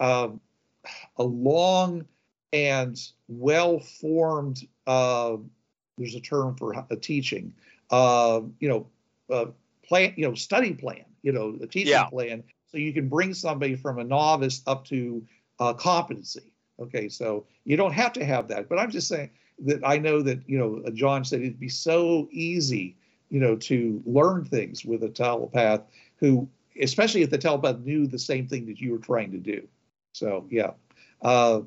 um, 0.00 0.40
a 1.16 1.22
long 1.22 2.06
and 2.52 2.98
well-formed. 3.28 4.66
Uh, 4.86 5.36
there's 5.98 6.14
a 6.14 6.20
term 6.20 6.56
for 6.56 6.86
a 6.90 6.96
teaching. 6.96 7.54
Uh, 7.90 8.40
you 8.58 8.68
know, 8.68 8.86
uh, 9.32 9.46
plan, 9.82 10.14
you 10.16 10.28
know, 10.28 10.34
study 10.34 10.74
plan, 10.74 11.04
you 11.22 11.32
know, 11.32 11.58
a 11.62 11.66
teaching 11.66 11.90
Yeah. 11.90 12.08
plan, 12.10 12.44
so 12.70 12.78
you 12.78 12.92
can 12.92 13.08
bring 13.08 13.34
somebody 13.34 13.74
from 13.74 13.98
a 13.98 14.04
novice 14.04 14.62
up 14.66 14.84
to 14.86 15.24
uh, 15.58 15.72
competency. 15.74 16.52
Okay, 16.80 17.08
so 17.08 17.46
you 17.64 17.76
don't 17.76 17.92
have 17.92 18.12
to 18.14 18.24
have 18.24 18.48
that, 18.48 18.68
but 18.68 18.78
I'm 18.78 18.90
just 18.90 19.08
saying 19.08 19.30
that 19.64 19.80
I 19.84 19.98
know 19.98 20.22
that 20.22 20.40
you 20.48 20.58
know, 20.58 20.82
uh, 20.86 20.90
John 20.90 21.24
said 21.24 21.40
it'd 21.40 21.60
be 21.60 21.68
so 21.68 22.28
easy, 22.32 22.96
you 23.30 23.40
know, 23.40 23.56
to 23.56 24.02
learn 24.06 24.44
things 24.44 24.84
with 24.84 25.04
a 25.04 25.08
telepath 25.08 25.82
who, 26.16 26.48
especially 26.80 27.22
if 27.22 27.30
the 27.30 27.38
telepath 27.38 27.78
knew 27.80 28.06
the 28.06 28.18
same 28.18 28.46
thing 28.48 28.66
that 28.66 28.80
you 28.80 28.92
were 28.92 28.98
trying 28.98 29.30
to 29.32 29.38
do. 29.38 29.66
So 30.12 30.46
yeah, 30.50 30.72
uh, 31.20 31.60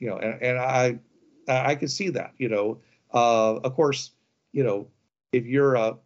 you 0.00 0.08
know, 0.08 0.18
and, 0.18 0.42
and 0.42 0.58
I, 0.58 0.98
I 1.48 1.74
could 1.74 1.90
see 1.90 2.08
that, 2.10 2.32
you 2.38 2.48
know, 2.48 2.78
uh, 3.14 3.56
of 3.56 3.74
course, 3.74 4.10
you 4.52 4.64
know, 4.64 4.88
if 5.32 5.46
you're 5.46 5.74
a 5.74 5.96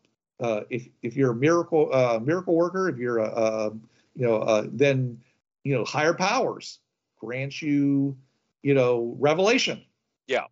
uh, 0.40 0.62
if 0.70 0.88
if 1.02 1.16
you're 1.16 1.32
a 1.32 1.36
miracle 1.36 1.90
uh, 1.92 2.18
miracle 2.22 2.54
worker, 2.54 2.88
if 2.88 2.96
you're 2.96 3.18
a, 3.18 3.28
uh 3.28 3.70
you 4.16 4.26
know 4.26 4.36
uh, 4.36 4.66
then 4.72 5.20
you 5.64 5.74
know 5.74 5.84
higher 5.84 6.14
powers 6.14 6.80
grant 7.18 7.60
you 7.60 8.16
you 8.62 8.74
know 8.74 9.14
revelation. 9.18 9.82
Yeah. 10.26 10.44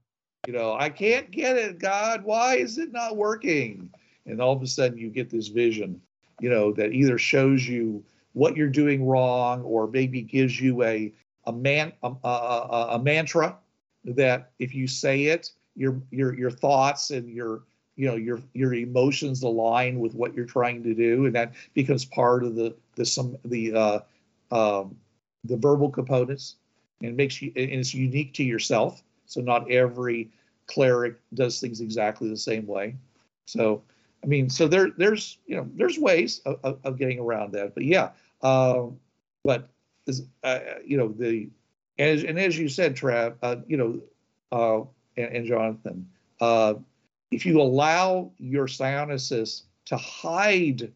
You 0.46 0.52
know 0.52 0.74
I 0.74 0.90
can't 0.90 1.30
get 1.30 1.56
it, 1.56 1.78
God. 1.78 2.24
Why 2.24 2.56
is 2.56 2.78
it 2.78 2.92
not 2.92 3.16
working? 3.16 3.90
And 4.26 4.40
all 4.40 4.52
of 4.52 4.62
a 4.62 4.66
sudden 4.66 4.98
you 4.98 5.08
get 5.08 5.30
this 5.30 5.48
vision, 5.48 6.00
you 6.40 6.50
know, 6.50 6.70
that 6.72 6.92
either 6.92 7.16
shows 7.16 7.66
you 7.66 8.04
what 8.34 8.56
you're 8.56 8.68
doing 8.68 9.06
wrong 9.06 9.62
or 9.62 9.88
maybe 9.88 10.22
gives 10.22 10.60
you 10.60 10.82
a 10.82 11.12
a 11.46 11.52
man 11.52 11.92
a, 12.02 12.12
a, 12.24 12.28
a, 12.28 12.88
a 12.92 12.98
mantra 12.98 13.56
that 14.04 14.50
if 14.58 14.74
you 14.74 14.86
say 14.86 15.24
it, 15.24 15.50
your 15.76 16.00
your 16.10 16.34
your 16.38 16.50
thoughts 16.50 17.10
and 17.10 17.28
your 17.30 17.62
you 17.98 18.06
know 18.06 18.14
your 18.14 18.40
your 18.54 18.72
emotions 18.74 19.42
align 19.42 19.98
with 19.98 20.14
what 20.14 20.32
you're 20.32 20.46
trying 20.46 20.84
to 20.84 20.94
do, 20.94 21.26
and 21.26 21.34
that 21.34 21.52
becomes 21.74 22.04
part 22.04 22.44
of 22.44 22.54
the 22.54 22.74
the 22.94 23.04
some 23.04 23.36
the 23.44 23.74
uh, 23.74 23.98
um, 24.52 24.96
the 25.44 25.56
verbal 25.56 25.90
components, 25.90 26.54
and 27.02 27.16
makes 27.16 27.42
you 27.42 27.52
and 27.56 27.70
it's 27.72 27.92
unique 27.92 28.32
to 28.34 28.44
yourself. 28.44 29.02
So 29.26 29.40
not 29.40 29.70
every 29.70 30.30
cleric 30.68 31.16
does 31.34 31.60
things 31.60 31.80
exactly 31.80 32.28
the 32.30 32.36
same 32.36 32.66
way. 32.66 32.94
So 33.46 33.82
I 34.22 34.26
mean, 34.28 34.48
so 34.48 34.68
there 34.68 34.90
there's 34.96 35.38
you 35.46 35.56
know 35.56 35.68
there's 35.74 35.98
ways 35.98 36.40
of, 36.46 36.60
of, 36.62 36.78
of 36.84 36.98
getting 36.98 37.18
around 37.18 37.52
that, 37.54 37.74
but 37.74 37.84
yeah, 37.84 38.10
um, 38.42 38.98
but 39.42 39.68
uh, 40.44 40.60
you 40.86 40.96
know 40.96 41.08
the 41.08 41.48
and, 41.98 42.20
and 42.20 42.38
as 42.38 42.56
you 42.56 42.68
said, 42.68 42.94
Trav, 42.94 43.34
uh, 43.42 43.56
you 43.66 43.76
know, 43.76 44.00
uh, 44.52 44.86
and, 45.20 45.36
and 45.36 45.46
Jonathan, 45.46 46.08
uh, 46.40 46.74
if 47.30 47.44
you 47.46 47.60
allow 47.60 48.30
your 48.38 48.66
psionicists 48.66 49.62
to 49.86 49.96
hide 49.96 50.92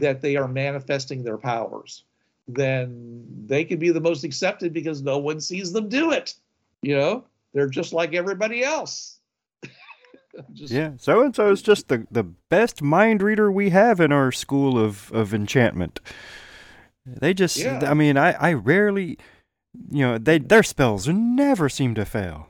that 0.00 0.20
they 0.20 0.36
are 0.36 0.48
manifesting 0.48 1.22
their 1.22 1.38
powers, 1.38 2.04
then 2.48 3.24
they 3.46 3.64
can 3.64 3.78
be 3.78 3.90
the 3.90 4.00
most 4.00 4.24
accepted 4.24 4.72
because 4.72 5.02
no 5.02 5.18
one 5.18 5.40
sees 5.40 5.72
them 5.72 5.88
do 5.88 6.10
it. 6.12 6.34
You 6.82 6.96
know, 6.96 7.24
they're 7.54 7.68
just 7.68 7.92
like 7.92 8.14
everybody 8.14 8.62
else. 8.62 9.18
Just- 10.52 10.72
Yeah, 10.72 10.92
so 10.98 11.22
and 11.22 11.34
so 11.34 11.50
is 11.50 11.62
just 11.62 11.88
the, 11.88 12.06
the 12.10 12.22
best 12.22 12.82
mind 12.82 13.22
reader 13.22 13.50
we 13.50 13.70
have 13.70 14.00
in 14.00 14.12
our 14.12 14.30
school 14.30 14.78
of, 14.78 15.10
of 15.12 15.32
enchantment. 15.32 15.98
They 17.06 17.32
just, 17.32 17.56
Yeah. 17.56 17.80
I 17.84 17.94
mean, 17.94 18.18
I, 18.18 18.32
I 18.32 18.52
rarely, 18.52 19.18
you 19.90 20.00
know, 20.04 20.18
they 20.18 20.38
their 20.38 20.62
spells 20.62 21.08
never 21.08 21.68
seem 21.68 21.94
to 21.94 22.04
fail. 22.04 22.46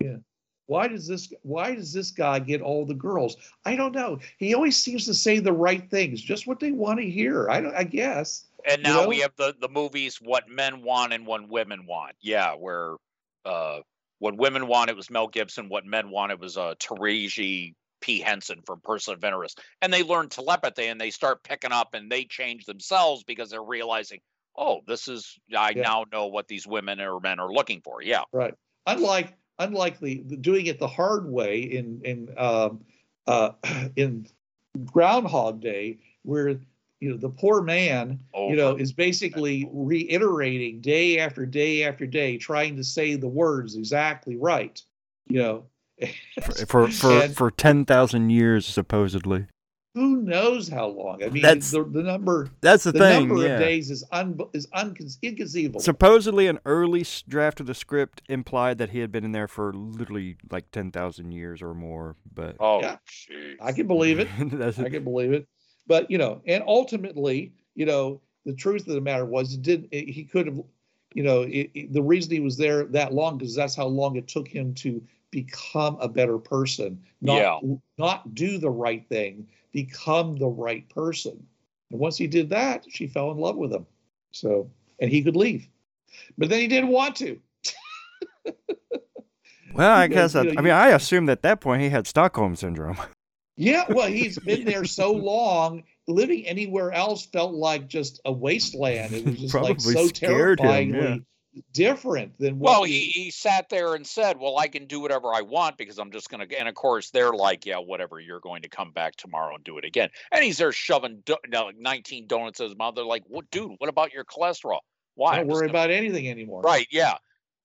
Why 0.66 0.88
does 0.88 1.06
this 1.06 1.32
why 1.42 1.74
does 1.74 1.92
this 1.92 2.10
guy 2.10 2.38
get 2.40 2.60
all 2.60 2.84
the 2.84 2.94
girls? 2.94 3.36
I 3.64 3.76
don't 3.76 3.94
know. 3.94 4.18
He 4.38 4.54
always 4.54 4.76
seems 4.76 5.04
to 5.06 5.14
say 5.14 5.38
the 5.38 5.52
right 5.52 5.88
things, 5.90 6.20
just 6.20 6.46
what 6.46 6.60
they 6.60 6.72
want 6.72 6.98
to 7.00 7.08
hear. 7.08 7.48
I 7.50 7.60
don't 7.60 7.74
I 7.74 7.84
guess. 7.84 8.46
and 8.68 8.78
you 8.78 8.84
now 8.84 9.02
know? 9.02 9.08
we 9.08 9.20
have 9.20 9.32
the 9.36 9.54
the 9.60 9.68
movies 9.68 10.16
what 10.20 10.48
men 10.48 10.82
want 10.82 11.12
and 11.12 11.26
what 11.26 11.48
women 11.48 11.86
want 11.86 12.16
yeah 12.20 12.54
where 12.54 12.96
uh 13.44 13.78
what 14.18 14.36
women 14.36 14.66
want 14.66 14.90
it 14.90 14.96
was 14.96 15.08
mel 15.10 15.28
gibson 15.28 15.68
what 15.68 15.84
men 15.86 16.10
wanted 16.10 16.40
was 16.40 16.56
uh 16.56 16.74
taraji 16.80 17.74
p 18.00 18.18
henson 18.20 18.60
from 18.66 18.80
person 18.80 19.14
of 19.14 19.22
interest 19.22 19.60
and 19.82 19.92
they 19.92 20.02
learn 20.02 20.28
telepathy 20.28 20.86
and 20.86 21.00
they 21.00 21.10
start 21.10 21.42
picking 21.44 21.70
up 21.72 21.94
and 21.94 22.10
they 22.10 22.24
change 22.24 22.64
themselves 22.64 23.22
because 23.24 23.50
they're 23.50 23.62
realizing 23.62 24.18
oh 24.56 24.80
this 24.86 25.06
is 25.06 25.38
i 25.56 25.70
Yeah. 25.70 25.82
now 25.82 26.04
know 26.10 26.26
what 26.26 26.48
these 26.48 26.66
women 26.66 27.00
or 27.00 27.20
men 27.20 27.38
are 27.38 27.52
looking 27.52 27.80
for 27.82 28.02
yeah 28.02 28.22
Right. 28.32 28.54
Unlike 28.86 29.34
unlike 29.58 30.00
the, 30.00 30.22
the 30.26 30.36
doing 30.36 30.66
it 30.66 30.78
the 30.78 30.88
hard 30.88 31.30
way 31.30 31.60
in 31.60 32.00
in 32.04 32.34
um, 32.38 32.84
uh, 33.26 33.50
in 33.96 34.26
Groundhog 34.84 35.60
Day, 35.60 35.98
where 36.22 36.60
you 37.00 37.10
know 37.10 37.16
the 37.16 37.28
poor 37.28 37.62
man 37.62 38.20
over. 38.34 38.50
you 38.50 38.56
know 38.56 38.76
is 38.76 38.92
basically 38.92 39.68
reiterating 39.72 40.80
day 40.80 41.18
after 41.18 41.46
day 41.46 41.84
after 41.84 42.06
day, 42.06 42.38
trying 42.38 42.76
to 42.76 42.84
say 42.84 43.14
the 43.16 43.28
words 43.28 43.76
exactly 43.76 44.36
right. 44.36 44.82
You 45.28 45.38
know, 45.40 45.64
For 46.42 46.66
for 46.66 46.88
for, 46.88 47.22
And- 47.22 47.36
for 47.36 47.50
ten 47.50 47.84
thousand 47.84 48.30
years 48.30 48.66
supposedly. 48.66 49.46
Who 49.96 50.16
knows 50.18 50.68
how 50.68 50.88
long? 50.88 51.22
I 51.24 51.30
mean, 51.30 51.42
That's- 51.42 51.70
the, 51.70 51.82
the 51.82 52.02
number 52.02 52.50
That's 52.60 52.84
the, 52.84 52.92
the 52.92 52.98
thing. 52.98 53.28
number 53.28 53.42
yeah. 53.46 53.54
of 53.54 53.58
days 53.60 53.90
is 53.90 54.04
un, 54.12 54.38
is 54.52 54.66
uncon- 54.68 55.16
inconceivable. 55.22 55.80
Supposedly, 55.80 56.46
an 56.48 56.58
early 56.66 57.04
draft 57.26 57.60
of 57.60 57.66
the 57.66 57.74
script 57.74 58.20
implied 58.28 58.76
that 58.76 58.90
he 58.90 58.98
had 58.98 59.10
been 59.10 59.24
in 59.24 59.32
there 59.32 59.48
for 59.48 59.72
literally 59.72 60.36
like 60.50 60.70
ten 60.70 60.90
thousand 60.90 61.32
years 61.32 61.62
or 61.62 61.72
more. 61.74 62.14
But 62.32 62.56
oh 62.60 62.80
Yeah. 62.82 62.98
jeez. 63.08 63.54
I 63.60 63.72
can 63.72 63.86
believe 63.86 64.18
it. 64.18 64.28
That's- 64.50 64.78
I 64.78 64.90
can 64.90 65.02
believe 65.02 65.32
it. 65.32 65.48
But 65.86 66.10
you 66.10 66.18
know, 66.18 66.42
and 66.46 66.62
ultimately, 66.66 67.52
you 67.74 67.86
know, 67.86 68.20
the 68.44 68.52
truth 68.54 68.86
of 68.86 68.94
the 68.94 69.00
matter 69.00 69.24
was, 69.24 69.54
it 69.54 69.62
did 69.62 69.88
it, 69.90 70.08
he 70.10 70.24
could 70.24 70.46
have, 70.46 70.60
you 71.14 71.22
know, 71.22 71.42
it, 71.42 71.70
it- 71.74 71.92
the 71.94 72.02
reason 72.02 72.32
he 72.32 72.40
was 72.40 72.58
there 72.58 72.84
that 72.84 73.14
long 73.14 73.38
because 73.38 73.54
that's 73.54 73.74
how 73.74 73.86
long 73.86 74.16
it 74.16 74.28
took 74.28 74.46
him 74.46 74.74
to 74.74 75.02
become 75.30 75.96
a 76.00 76.08
better 76.08 76.38
person, 76.38 77.02
not 77.20 77.36
Yeah. 77.62 77.74
not 77.98 78.34
do 78.34 78.58
the 78.58 78.70
right 78.70 79.06
thing, 79.08 79.46
become 79.76 80.38
the 80.38 80.46
right 80.46 80.88
person. 80.88 81.46
And 81.90 82.00
once 82.00 82.16
he 82.16 82.26
did 82.26 82.48
that, 82.48 82.86
she 82.88 83.06
fell 83.06 83.30
in 83.30 83.36
love 83.36 83.56
with 83.56 83.70
him. 83.70 83.84
So, 84.32 84.70
and 85.00 85.10
he 85.10 85.22
could 85.22 85.36
leave, 85.36 85.68
but 86.38 86.48
then 86.48 86.60
he 86.60 86.66
didn't 86.66 86.88
want 86.88 87.14
to. 87.16 87.38
well, 89.74 89.96
I 89.96 90.06
guess 90.06 90.32
you 90.32 90.40
I, 90.40 90.42
know, 90.44 90.50
I 90.50 90.52
you- 90.54 90.62
mean 90.62 90.72
I 90.72 90.88
assumed 90.88 91.28
at 91.28 91.42
that 91.42 91.60
point 91.60 91.82
he 91.82 91.90
had 91.90 92.06
Stockholm 92.06 92.56
syndrome. 92.56 92.96
Yeah, 93.58 93.86
well, 93.88 94.06
he's 94.06 94.38
been 94.38 94.66
there 94.66 94.84
so 94.84 95.12
long. 95.14 95.84
Living 96.06 96.44
anywhere 96.46 96.92
else 96.92 97.24
felt 97.24 97.54
like 97.54 97.88
just 97.88 98.20
a 98.26 98.30
wasteland. 98.30 99.14
It 99.14 99.24
was 99.24 99.40
just 99.40 99.54
like 99.54 99.80
so 99.80 100.08
scared 100.08 100.60
him, 100.60 100.66
terrifyingly, 100.66 101.24
different 101.72 102.38
than 102.38 102.58
what 102.58 102.70
Well, 102.70 102.82
he, 102.84 103.06
he 103.06 103.30
sat 103.30 103.68
there 103.68 103.94
and 103.94 104.06
said, 104.06 104.38
"Well, 104.38 104.58
I 104.58 104.68
can 104.68 104.86
do 104.86 105.00
whatever 105.00 105.34
I 105.34 105.42
want 105.42 105.76
because 105.78 105.98
I'm 105.98 106.10
just 106.10 106.30
going 106.30 106.46
to." 106.46 106.58
And 106.58 106.68
of 106.68 106.74
course, 106.74 107.10
they're 107.10 107.32
like, 107.32 107.66
"Yeah, 107.66 107.78
whatever. 107.78 108.20
You're 108.20 108.40
going 108.40 108.62
to 108.62 108.68
come 108.68 108.92
back 108.92 109.16
tomorrow 109.16 109.54
and 109.54 109.64
do 109.64 109.78
it 109.78 109.84
again." 109.84 110.10
And 110.32 110.44
he's 110.44 110.58
there 110.58 110.72
shoving 110.72 111.22
do- 111.24 111.36
no, 111.48 111.70
19 111.76 112.26
donuts 112.26 112.60
in 112.60 112.66
his 112.66 112.76
mouth. 112.76 112.94
They're 112.94 113.04
like, 113.04 113.24
"What, 113.26 113.50
dude? 113.50 113.72
What 113.78 113.88
about 113.88 114.12
your 114.12 114.24
cholesterol? 114.24 114.80
Why? 115.14 115.36
don't 115.36 115.48
worry 115.48 115.66
gonna-" 115.66 115.70
about 115.70 115.90
anything 115.90 116.28
anymore. 116.28 116.62
right? 116.62 116.86
Yeah, 116.90 117.14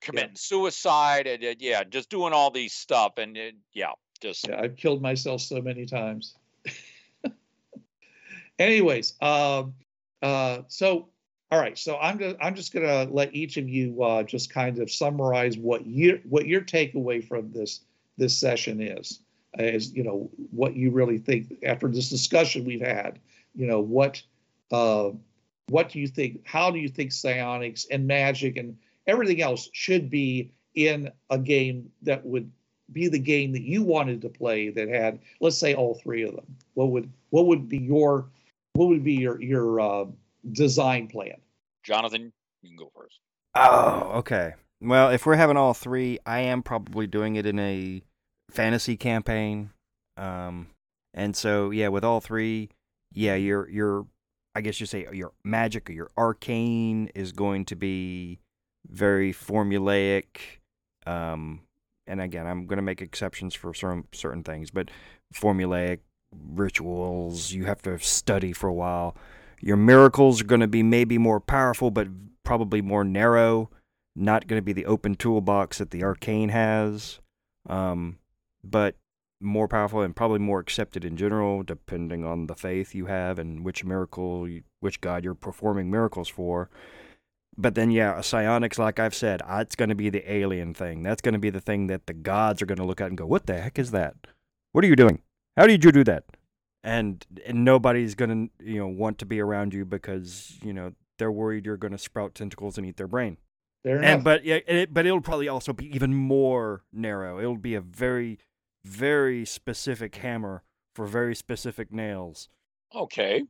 committing 0.01 0.35
suicide 0.35 1.27
and 1.27 1.43
uh, 1.43 1.53
yeah, 1.59 1.83
just 1.83 2.09
doing 2.09 2.33
all 2.33 2.51
these 2.51 2.73
stuff 2.73 3.17
and 3.17 3.37
uh, 3.37 3.51
yeah, 3.73 3.91
just 4.19 4.47
Yeah, 4.47 4.59
I've 4.59 4.75
killed 4.75 5.01
myself 5.01 5.41
so 5.41 5.61
many 5.61 5.85
times. 5.85 6.35
Anyways, 8.59 9.13
um, 9.21 9.73
uh, 10.21 10.59
so 10.67 11.09
all 11.51 11.59
right, 11.59 11.77
so 11.77 11.97
I'm 11.97 12.17
gonna 12.17 12.35
I'm 12.41 12.55
just 12.55 12.73
gonna 12.73 13.03
let 13.11 13.35
each 13.35 13.57
of 13.57 13.67
you 13.67 14.01
uh, 14.01 14.23
just 14.23 14.49
kind 14.53 14.79
of 14.79 14.89
summarize 14.89 15.57
what 15.57 15.85
you 15.85 16.21
what 16.23 16.47
your 16.47 16.61
takeaway 16.61 17.25
from 17.25 17.51
this 17.51 17.81
this 18.17 18.37
session 18.37 18.81
is, 18.81 19.19
is 19.59 19.93
you 19.93 20.03
know 20.03 20.29
what 20.51 20.77
you 20.77 20.91
really 20.91 21.17
think 21.17 21.53
after 21.63 21.89
this 21.89 22.09
discussion 22.09 22.63
we've 22.63 22.85
had. 22.85 23.19
You 23.53 23.67
know 23.67 23.81
what 23.81 24.21
uh, 24.71 25.09
what 25.67 25.89
do 25.89 25.99
you 25.99 26.07
think? 26.07 26.47
How 26.47 26.71
do 26.71 26.79
you 26.79 26.87
think 26.87 27.11
psionics 27.11 27.85
and 27.91 28.07
magic 28.07 28.55
and 28.55 28.77
everything 29.05 29.41
else 29.41 29.69
should 29.73 30.09
be 30.09 30.53
in 30.75 31.11
a 31.29 31.37
game 31.37 31.91
that 32.03 32.25
would 32.25 32.49
be 32.93 33.09
the 33.09 33.19
game 33.19 33.51
that 33.51 33.63
you 33.63 33.83
wanted 33.83 34.21
to 34.21 34.29
play 34.29 34.69
that 34.69 34.87
had 34.87 35.19
let's 35.41 35.57
say 35.57 35.73
all 35.73 35.95
three 35.95 36.23
of 36.23 36.33
them 36.35 36.45
what 36.73 36.89
would 36.89 37.11
what 37.29 37.45
would 37.45 37.67
be 37.67 37.77
your 37.77 38.29
what 38.73 38.87
would 38.87 39.03
be 39.03 39.13
your 39.13 39.41
your 39.41 39.79
uh, 39.79 40.05
design 40.53 41.07
plan 41.07 41.35
Jonathan, 41.83 42.31
you 42.61 42.69
can 42.69 42.77
go 42.77 42.91
first. 42.95 43.19
Oh, 43.55 44.11
okay. 44.19 44.53
Well, 44.79 45.09
if 45.09 45.25
we're 45.25 45.35
having 45.35 45.57
all 45.57 45.73
three, 45.73 46.19
I 46.25 46.39
am 46.39 46.63
probably 46.63 47.07
doing 47.07 47.35
it 47.35 47.45
in 47.45 47.59
a 47.59 48.01
fantasy 48.49 48.97
campaign. 48.97 49.71
Um, 50.17 50.67
and 51.13 51.35
so 51.35 51.71
yeah, 51.71 51.89
with 51.89 52.03
all 52.03 52.21
three, 52.21 52.69
yeah, 53.13 53.35
your 53.35 53.69
your 53.69 54.05
I 54.55 54.61
guess 54.61 54.79
you 54.79 54.85
say 54.85 55.07
your 55.11 55.31
magic 55.43 55.89
or 55.89 55.93
your 55.93 56.11
arcane 56.17 57.09
is 57.15 57.31
going 57.31 57.65
to 57.65 57.75
be 57.75 58.39
very 58.87 59.33
formulaic. 59.33 60.59
Um, 61.05 61.61
and 62.07 62.21
again, 62.21 62.47
I'm 62.47 62.65
going 62.65 62.77
to 62.77 62.83
make 62.83 63.01
exceptions 63.01 63.55
for 63.55 63.73
certain 63.73 64.05
certain 64.13 64.43
things, 64.43 64.71
but 64.71 64.89
formulaic 65.33 65.99
rituals 66.53 67.51
you 67.51 67.65
have 67.65 67.81
to 67.81 67.99
study 67.99 68.53
for 68.53 68.67
a 68.67 68.73
while. 68.73 69.15
Your 69.61 69.77
miracles 69.77 70.41
are 70.41 70.45
going 70.45 70.61
to 70.61 70.67
be 70.67 70.83
maybe 70.83 71.17
more 71.17 71.39
powerful, 71.39 71.91
but 71.91 72.07
probably 72.43 72.81
more 72.81 73.03
narrow. 73.03 73.69
Not 74.15 74.47
going 74.47 74.57
to 74.57 74.63
be 74.63 74.73
the 74.73 74.85
open 74.85 75.15
toolbox 75.15 75.77
that 75.77 75.91
the 75.91 76.03
arcane 76.03 76.49
has, 76.49 77.19
um, 77.69 78.17
but 78.63 78.95
more 79.39 79.67
powerful 79.67 80.01
and 80.01 80.15
probably 80.15 80.39
more 80.39 80.59
accepted 80.59 81.05
in 81.05 81.15
general, 81.15 81.63
depending 81.63 82.25
on 82.25 82.47
the 82.47 82.55
faith 82.55 82.93
you 82.93 83.05
have 83.05 83.39
and 83.39 83.63
which 83.63 83.83
miracle, 83.83 84.47
you, 84.47 84.63
which 84.79 85.01
god 85.01 85.23
you're 85.23 85.33
performing 85.33 85.89
miracles 85.89 86.27
for. 86.27 86.69
But 87.57 87.75
then, 87.75 87.91
yeah, 87.91 88.21
psionics, 88.21 88.79
like 88.79 88.99
I've 88.99 89.15
said, 89.15 89.41
uh, 89.43 89.59
it's 89.61 89.75
going 89.75 89.89
to 89.89 89.95
be 89.95 90.09
the 90.09 90.29
alien 90.31 90.73
thing. 90.73 91.03
That's 91.03 91.21
going 91.21 91.33
to 91.33 91.39
be 91.39 91.49
the 91.49 91.59
thing 91.59 91.87
that 91.87 92.07
the 92.07 92.13
gods 92.13 92.61
are 92.61 92.65
going 92.65 92.77
to 92.77 92.85
look 92.85 93.01
at 93.01 93.07
and 93.07 93.17
go, 93.17 93.25
"What 93.25 93.45
the 93.45 93.59
heck 93.59 93.77
is 93.77 93.91
that? 93.91 94.15
What 94.71 94.83
are 94.83 94.87
you 94.87 94.95
doing? 94.95 95.21
How 95.57 95.67
did 95.67 95.83
you 95.83 95.91
do 95.91 96.03
that?" 96.05 96.23
And 96.83 97.25
and 97.45 97.63
nobody's 97.63 98.15
going 98.15 98.49
to 98.59 98.65
you 98.65 98.79
know 98.79 98.87
want 98.87 99.19
to 99.19 99.25
be 99.25 99.39
around 99.39 99.73
you 99.73 99.85
because 99.85 100.57
you 100.63 100.73
know 100.73 100.93
they're 101.19 101.31
worried 101.31 101.65
you're 101.65 101.77
going 101.77 101.91
to 101.91 101.99
sprout 101.99 102.33
tentacles 102.33 102.77
and 102.77 102.87
eat 102.87 102.97
their 102.97 103.07
brain. 103.07 103.37
Fair 103.83 103.97
enough. 103.97 104.09
And 104.09 104.23
but 104.23 104.45
yeah, 104.45 104.59
it, 104.67 104.93
but 104.93 105.05
it'll 105.05 105.21
probably 105.21 105.47
also 105.47 105.73
be 105.73 105.93
even 105.95 106.13
more 106.13 106.83
narrow. 106.91 107.39
It'll 107.39 107.57
be 107.57 107.75
a 107.75 107.81
very, 107.81 108.39
very 108.83 109.45
specific 109.45 110.15
hammer 110.15 110.63
for 110.95 111.05
very 111.05 111.35
specific 111.35 111.91
nails. 111.91 112.49
Okay. 112.93 113.43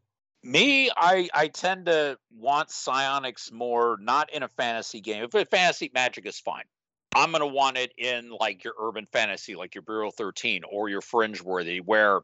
Me, 0.44 0.90
I 0.96 1.30
I 1.34 1.48
tend 1.48 1.86
to 1.86 2.18
want 2.36 2.72
psionics 2.72 3.52
more 3.52 3.98
not 4.00 4.34
in 4.34 4.44
a 4.44 4.48
fantasy 4.48 5.02
game. 5.02 5.24
If 5.24 5.34
a 5.34 5.46
fantasy 5.46 5.92
magic 5.94 6.26
is 6.26 6.40
fine. 6.40 6.64
I'm 7.14 7.34
gonna 7.34 7.46
want 7.46 7.78
it 7.78 7.92
in 7.98 8.30
like 8.30 8.64
your 8.64 8.74
urban 8.80 9.06
fantasy, 9.06 9.56
like 9.56 9.76
your 9.76 9.82
Bureau 9.82 10.12
13 10.12 10.62
or 10.70 10.88
your 10.88 11.02
Fringeworthy, 11.02 11.82
where 11.84 12.22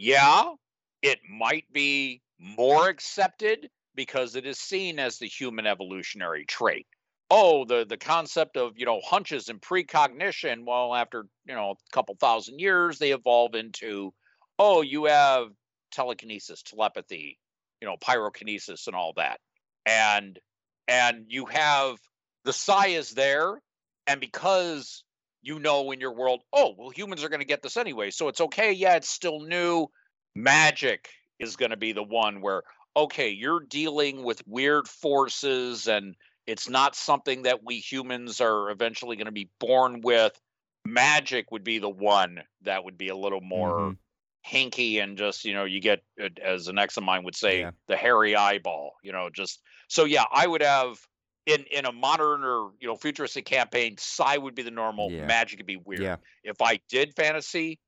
yeah, 0.00 0.44
it 1.02 1.20
might 1.28 1.70
be 1.72 2.22
more 2.38 2.88
accepted 2.88 3.68
because 3.94 4.34
it 4.34 4.46
is 4.46 4.58
seen 4.58 4.98
as 4.98 5.18
the 5.18 5.26
human 5.26 5.66
evolutionary 5.66 6.46
trait. 6.46 6.86
Oh, 7.30 7.66
the 7.66 7.84
the 7.86 7.98
concept 7.98 8.56
of 8.56 8.72
you 8.78 8.86
know 8.86 9.00
hunches 9.04 9.50
and 9.50 9.60
precognition. 9.60 10.64
Well, 10.66 10.94
after 10.94 11.26
you 11.44 11.54
know 11.54 11.72
a 11.72 11.92
couple 11.92 12.16
thousand 12.18 12.60
years, 12.60 12.98
they 12.98 13.12
evolve 13.12 13.54
into 13.54 14.14
oh, 14.58 14.80
you 14.80 15.04
have 15.04 15.48
telekinesis, 15.92 16.62
telepathy, 16.62 17.38
you 17.80 17.86
know, 17.86 17.96
pyrokinesis 17.96 18.86
and 18.86 18.96
all 18.96 19.12
that. 19.16 19.38
And 19.84 20.38
and 20.88 21.26
you 21.28 21.44
have 21.44 21.98
the 22.44 22.54
psi 22.54 22.88
is 22.88 23.10
there, 23.10 23.60
and 24.06 24.18
because 24.18 25.04
you 25.42 25.58
know 25.58 25.90
in 25.90 26.00
your 26.00 26.14
world, 26.14 26.42
oh, 26.52 26.74
well, 26.76 26.90
humans 26.90 27.24
are 27.24 27.28
going 27.28 27.40
to 27.40 27.46
get 27.46 27.62
this 27.62 27.76
anyway, 27.76 28.10
so 28.10 28.28
it's 28.28 28.40
okay. 28.40 28.72
Yeah, 28.72 28.96
it's 28.96 29.08
still 29.08 29.40
new. 29.40 29.88
Magic 30.34 31.10
is 31.38 31.56
going 31.56 31.70
to 31.70 31.76
be 31.76 31.92
the 31.92 32.02
one 32.02 32.40
where 32.40 32.62
okay, 32.96 33.30
you're 33.30 33.60
dealing 33.60 34.24
with 34.24 34.46
weird 34.48 34.88
forces 34.88 35.86
and 35.86 36.16
it's 36.46 36.68
not 36.68 36.96
something 36.96 37.42
that 37.42 37.60
we 37.64 37.78
humans 37.78 38.40
are 38.40 38.68
eventually 38.70 39.14
going 39.16 39.26
to 39.26 39.32
be 39.32 39.48
born 39.60 40.00
with. 40.00 40.38
Magic 40.84 41.52
would 41.52 41.62
be 41.62 41.78
the 41.78 41.88
one 41.88 42.42
that 42.62 42.82
would 42.84 42.98
be 42.98 43.08
a 43.08 43.16
little 43.16 43.40
more 43.40 43.78
Mhm. 43.78 43.98
hinky 44.44 45.02
and 45.02 45.18
just 45.18 45.44
you 45.44 45.52
know 45.54 45.64
you 45.64 45.80
get 45.80 46.02
uh, 46.20 46.28
as 46.42 46.68
an 46.68 46.78
ex 46.78 46.96
of 46.96 47.04
mine 47.04 47.22
would 47.24 47.36
say 47.36 47.60
Yeah. 47.60 47.70
the 47.88 47.96
hairy 47.96 48.34
eyeball 48.34 48.94
you 49.02 49.12
know 49.12 49.28
just 49.28 49.60
so 49.88 50.04
yeah 50.04 50.24
i 50.32 50.46
would 50.46 50.62
have 50.62 50.98
in 51.46 51.64
in 51.70 51.86
a 51.86 51.92
modern 51.92 52.44
or 52.44 52.70
you 52.80 52.86
know 52.86 52.96
futuristic 52.96 53.44
campaign 53.44 53.96
psi 53.98 54.36
would 54.36 54.54
be 54.54 54.62
the 54.62 54.70
normal 54.70 55.10
Yeah. 55.10 55.26
magic 55.26 55.58
would 55.58 55.66
be 55.66 55.76
weird 55.76 56.02
Yeah. 56.02 56.16
if 56.44 56.60
i 56.60 56.80
did 56.88 57.14
fantasy 57.16 57.80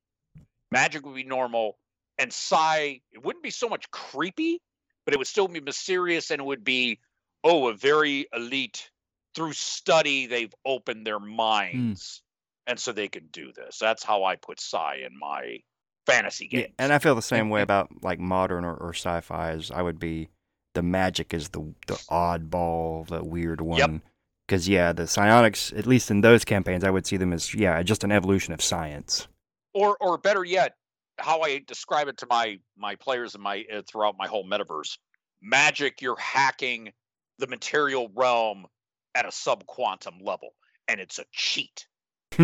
magic 0.71 1.05
would 1.05 1.15
be 1.15 1.25
normal 1.25 1.79
and 2.19 2.33
psi 2.33 3.01
it 3.13 3.25
wouldn't 3.25 3.43
be 3.43 3.51
so 3.51 3.69
much 3.69 3.91
creepy 3.91 4.61
but 5.05 5.15
it 5.15 5.19
would 5.19 5.27
still 5.27 5.49
be 5.49 5.61
mysterious 5.61 6.31
and 6.31 6.41
it 6.41 6.45
would 6.45 6.65
be 6.65 6.99
oh 7.45 7.69
a 7.69 7.75
very 7.75 8.27
elite 8.33 8.91
through 9.35 9.53
study 9.53 10.27
they've 10.27 10.55
opened 10.65 11.07
their 11.07 11.19
hmm. 11.19 11.37
minds 11.37 12.23
and 12.67 12.79
so 12.79 12.93
they 12.93 13.09
can 13.09 13.27
do 13.33 13.53
this 13.53 13.79
that's 13.79 14.03
how 14.03 14.25
i 14.25 14.37
put 14.37 14.61
psi 14.61 14.97
in 14.97 15.19
my 15.19 15.59
fantasy 16.07 16.49
games 16.49 16.65
Yeah, 16.69 16.85
and 16.85 16.93
I 16.93 16.99
feel 16.99 17.15
the 17.15 17.23
same 17.23 17.49
way 17.49 17.63
about 17.63 18.03
like 18.03 18.19
modern 18.19 18.65
or, 18.65 18.75
or 18.75 18.93
sci-fi. 18.93 19.51
As 19.51 19.71
I 19.71 19.83
would 19.83 19.99
be, 19.99 20.29
the 20.75 20.83
magic 20.83 21.35
is 21.35 21.51
the 21.51 21.61
the 21.87 21.95
oddball, 22.11 23.07
the 23.07 23.25
weird 23.25 23.61
one. 23.61 24.03
Because 24.47 24.69
yeah, 24.69 24.93
the 24.93 25.07
psionics, 25.07 25.73
at 25.73 25.87
least 25.87 26.11
in 26.11 26.21
those 26.21 26.45
campaigns, 26.45 26.85
I 26.85 26.91
would 26.91 27.07
see 27.07 27.17
them 27.17 27.33
as 27.33 27.55
yeah, 27.55 27.83
just 27.83 28.05
an 28.05 28.13
evolution 28.13 28.53
of 28.53 28.63
science. 28.63 29.29
or 29.75 29.97
or 30.01 30.19
better 30.19 30.45
yet 30.45 30.75
how 31.19 31.41
i 31.41 31.59
describe 31.67 32.09
it 32.09 32.17
to 32.19 32.27
my 32.29 32.59
my 32.77 32.95
players 32.97 33.35
in 33.35 33.41
my 33.41 33.65
uh, 33.73 33.83
throughout 33.87 34.17
my 34.19 34.27
whole 34.27 34.45
metaverse 34.45 34.99
magic 35.41 36.01
you're 36.01 36.19
hacking 36.19 36.93
the 37.39 37.47
material 37.47 38.11
realm 38.15 38.67
at 39.15 39.27
a 39.27 39.33
sub 39.33 39.67
quantum 39.67 40.15
level 40.21 40.51
and 40.89 41.01
it's 41.01 41.19
a 41.19 41.25
cheat. 41.33 41.87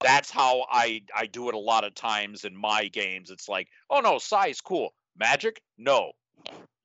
That's 0.00 0.30
how 0.30 0.66
i 0.70 1.02
i 1.14 1.26
do 1.26 1.48
it 1.48 1.54
a 1.54 1.58
lot 1.58 1.84
of 1.84 1.94
times 1.94 2.44
in 2.44 2.56
my 2.56 2.88
games. 2.88 3.30
It's 3.30 3.48
like 3.48 3.68
oh 3.90 4.00
no 4.00 4.18
psi's 4.18 4.60
cool. 4.60 4.94
Magic? 5.18 5.60
No 5.78 6.12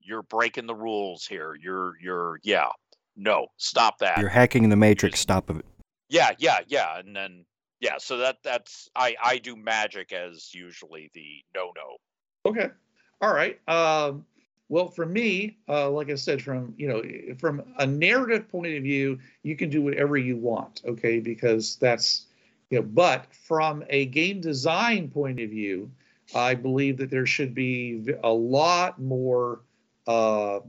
you're 0.04 0.22
breaking 0.22 0.66
the 0.66 0.74
rules 0.74 1.26
here 1.26 1.54
you're 1.60 1.94
you're 2.00 2.38
yeah 2.42 2.68
no 3.16 3.46
stop 3.56 3.98
that 3.98 4.18
You're 4.18 4.28
hacking 4.28 4.68
the 4.68 4.76
matrix. 4.76 5.20
Stop 5.20 5.50
it. 5.50 5.64
yeah 6.08 6.30
yeah 6.38 6.60
yeah 6.66 6.98
and 6.98 7.14
then 7.14 7.44
yeah 7.80 7.98
so 7.98 8.16
that 8.18 8.38
that's 8.42 8.88
i 8.96 9.14
i 9.22 9.38
do 9.38 9.54
magic 9.56 10.12
as 10.12 10.54
usually 10.54 11.10
the 11.14 11.44
no 11.54 11.72
no 11.76 11.96
Okay. 12.44 12.68
All 13.20 13.32
right. 13.32 13.60
Um, 13.68 14.24
well, 14.68 14.88
for 14.88 15.06
me, 15.06 15.58
uh, 15.68 15.90
like 15.90 16.10
I 16.10 16.14
said, 16.14 16.42
from 16.42 16.74
you 16.76 16.88
know, 16.88 17.02
from 17.38 17.62
a 17.78 17.86
narrative 17.86 18.48
point 18.50 18.74
of 18.74 18.82
view, 18.82 19.18
you 19.42 19.54
can 19.56 19.70
do 19.70 19.82
whatever 19.82 20.16
you 20.16 20.36
want. 20.36 20.82
Okay, 20.84 21.20
because 21.20 21.76
that's 21.76 22.26
you 22.70 22.78
know. 22.78 22.82
But 22.82 23.26
from 23.32 23.84
a 23.90 24.06
game 24.06 24.40
design 24.40 25.08
point 25.08 25.40
of 25.40 25.50
view, 25.50 25.90
I 26.34 26.54
believe 26.54 26.96
that 26.98 27.10
there 27.10 27.26
should 27.26 27.54
be 27.54 28.14
a 28.24 28.32
lot 28.32 29.00
more 29.00 29.60
uh, 30.06 30.60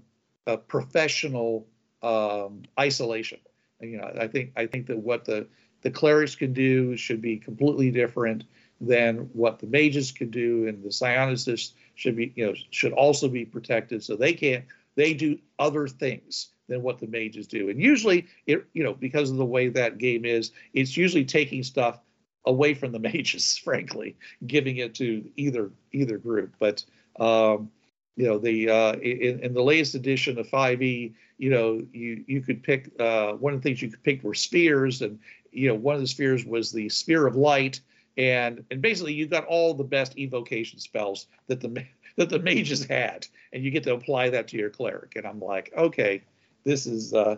professional 0.67 1.67
um, 2.01 2.63
isolation. 2.79 3.39
And, 3.79 3.91
you 3.91 3.97
know, 3.97 4.11
I 4.19 4.27
think 4.27 4.51
I 4.55 4.65
think 4.67 4.88
that 4.88 4.97
what 4.97 5.25
the 5.25 5.47
the 5.81 5.91
clerics 5.91 6.36
can 6.36 6.53
do 6.53 6.95
should 6.95 7.21
be 7.21 7.38
completely 7.38 7.91
different 7.91 8.45
than 8.79 9.29
what 9.34 9.59
the 9.59 9.67
mages 9.67 10.11
could 10.11 10.31
do, 10.31 10.67
and 10.67 10.84
the 10.84 10.89
psionicists 10.89 11.73
should 11.95 12.15
be 12.15 12.34
you 12.36 12.45
know 12.45 12.53
should 12.71 12.93
also 12.93 13.27
be 13.27 13.45
protected 13.45 14.03
so 14.03 14.15
they 14.15 14.34
can't 14.34 14.65
they 14.95 15.13
do 15.13 15.38
other 15.59 15.88
things 15.88 16.49
than 16.67 16.81
what 16.81 16.99
the 16.99 17.07
mages 17.07 17.47
do. 17.47 17.69
And 17.69 17.79
usually, 17.79 18.27
it 18.47 18.65
you 18.73 18.84
know 18.84 18.93
because 18.93 19.29
of 19.29 19.38
the 19.38 19.45
way 19.45 19.69
that 19.69 19.97
game 19.97 20.25
is, 20.25 20.51
it's 20.73 20.97
usually 20.97 21.25
taking 21.25 21.63
stuff 21.63 21.99
away 22.45 22.73
from 22.73 22.91
the 22.91 22.99
mages, 23.11 23.57
frankly, 23.57 24.15
giving 24.45 24.77
it 24.77 24.95
to 24.95 25.29
either 25.36 25.71
either 25.91 26.17
group. 26.17 26.55
But 26.59 26.84
um, 27.19 27.69
you 28.16 28.28
know 28.28 28.38
the 28.38 28.70
uh, 28.70 28.93
in, 28.93 29.39
in 29.39 29.53
the 29.53 29.64
latest 29.64 29.95
edition 29.95 30.38
of 30.38 30.47
5e, 30.47 31.14
you 31.38 31.49
know 31.49 31.84
you 31.93 32.24
you 32.28 32.41
could 32.41 32.61
pick 32.61 32.91
uh, 32.99 33.34
one 33.34 33.53
of 33.53 33.61
the 33.61 33.64
things 33.64 33.82
you 33.82 33.89
could 33.89 34.03
pick 34.03 34.24
were 34.24 34.36
spheres, 34.36 35.01
and 35.01 35.20
you 35.51 35.68
know 35.68 35.76
one 35.76 35.95
of 35.95 36.01
the 36.01 36.07
spheres 36.07 36.45
was 36.45 36.72
the 36.72 36.89
sphere 36.89 37.26
of 37.26 37.36
light, 37.36 37.80
and 38.18 38.64
and 38.70 38.82
basically 38.82 39.14
you 39.14 39.28
got 39.28 39.45
all 39.45 39.74
the 39.74 39.84
best 39.84 40.18
evocation 40.18 40.80
spells 40.80 41.28
that 41.47 41.59
the 41.59 41.86
that 42.18 42.30
the 42.30 42.39
mages 42.39 42.86
had, 42.86 43.26
and 43.51 43.64
you 43.64 43.72
get 43.72 43.84
to 43.84 43.93
apply 43.93 44.30
that 44.30 44.47
to 44.49 44.57
your 44.57 44.70
cleric. 44.70 45.16
And 45.16 45.26
I'm 45.26 45.39
like, 45.39 45.74
okay, 45.76 46.22
this 46.64 46.86
is 46.86 47.14
uh, 47.16 47.38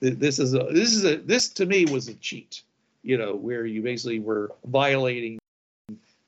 this 0.00 0.40
is 0.40 0.54
a, 0.54 0.64
this 0.72 0.92
is 0.92 1.04
a 1.04 1.18
this 1.18 1.48
to 1.50 1.66
me 1.66 1.84
was 1.84 2.08
a 2.08 2.14
cheat, 2.14 2.62
you 3.04 3.16
know, 3.16 3.36
where 3.36 3.64
you 3.64 3.80
basically 3.80 4.18
were 4.18 4.50
violating 4.66 5.38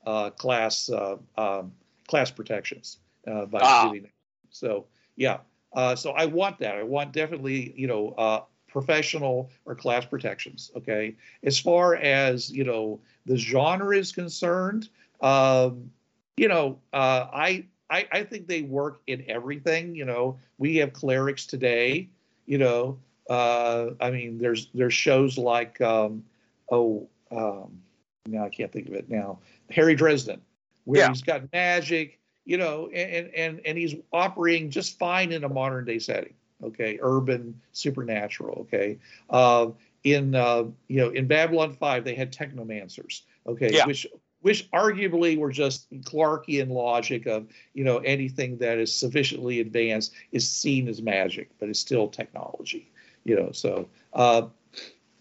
uh, 0.05 0.29
class 0.29 0.89
uh, 0.89 1.17
um, 1.37 1.73
class 2.07 2.31
protections 2.31 3.00
uh, 3.27 3.45
by 3.45 3.59
Ah. 3.61 3.89
doing 3.89 4.03
that. 4.03 4.11
So 4.49 4.85
yeah, 5.15 5.39
uh, 5.73 5.95
so 5.95 6.11
I 6.11 6.25
want 6.25 6.59
that. 6.59 6.75
I 6.77 6.83
want 6.83 7.11
definitely 7.13 7.73
you 7.75 7.87
know 7.87 8.09
uh, 8.17 8.41
professional 8.67 9.49
or 9.65 9.75
class 9.75 10.05
protections. 10.05 10.71
Okay, 10.75 11.15
as 11.43 11.59
far 11.59 11.95
as 11.95 12.51
you 12.51 12.63
know 12.63 12.99
the 13.25 13.37
genre 13.37 13.95
is 13.97 14.11
concerned, 14.11 14.89
um, 15.21 15.91
you 16.37 16.47
know 16.47 16.79
uh, 16.93 17.27
I. 17.33 17.65
I, 17.93 18.07
I 18.13 18.23
think 18.23 18.47
they 18.47 18.61
work 18.61 19.01
in 19.07 19.25
everything. 19.27 19.95
You 19.95 20.05
know, 20.05 20.39
we 20.57 20.77
have 20.77 20.93
clerics 20.93 21.45
today. 21.45 22.07
You 22.45 22.57
know, 22.57 22.97
uh, 23.29 23.87
I 23.99 24.11
mean, 24.11 24.37
there's 24.37 24.69
there's 24.73 24.93
shows 24.93 25.37
like 25.37 25.81
um, 25.81 26.23
oh, 26.71 27.09
um, 27.31 27.81
now 28.27 28.45
I 28.45 28.49
can't 28.49 28.71
think 28.71 28.87
of 28.87 28.93
it 28.93 29.09
now. 29.09 29.39
Harry 29.71 29.93
Dresden, 29.93 30.39
where 30.85 31.01
Yeah. 31.01 31.09
he's 31.09 31.21
got 31.21 31.51
magic. 31.51 32.17
You 32.45 32.57
know, 32.57 32.87
and 32.87 33.27
and 33.33 33.61
and 33.65 33.77
he's 33.77 33.95
operating 34.11 34.69
just 34.69 34.97
fine 34.97 35.31
in 35.31 35.43
a 35.43 35.49
modern 35.49 35.85
day 35.85 35.99
setting. 35.99 36.33
Okay, 36.63 36.99
urban 37.01 37.59
supernatural. 37.71 38.61
Okay, 38.61 38.97
uh, 39.29 39.67
in 40.03 40.35
uh, 40.35 40.63
you 40.87 40.97
know 40.97 41.09
in 41.09 41.27
Babylon 41.27 41.73
Five 41.73 42.03
they 42.03 42.15
had 42.15 42.33
technomancers. 42.33 43.21
Okay, 43.47 43.71
Yeah. 43.71 43.85
which 43.85 44.07
which 44.41 44.69
arguably 44.71 45.37
were 45.37 45.51
just 45.51 45.89
Clarkian 46.01 46.69
logic 46.69 47.27
of 47.27 47.47
you 47.73 47.83
know 47.83 47.97
anything 47.99 48.57
that 48.57 48.79
is 48.79 48.93
sufficiently 48.93 49.59
advanced 49.59 50.13
is 50.31 50.49
seen 50.49 50.87
as 50.87 51.01
magic, 51.01 51.49
but 51.59 51.69
it's 51.69 51.79
still 51.79 52.07
technology. 52.07 52.91
You 53.23 53.35
know, 53.35 53.51
so 53.51 53.87
uh, 54.13 54.47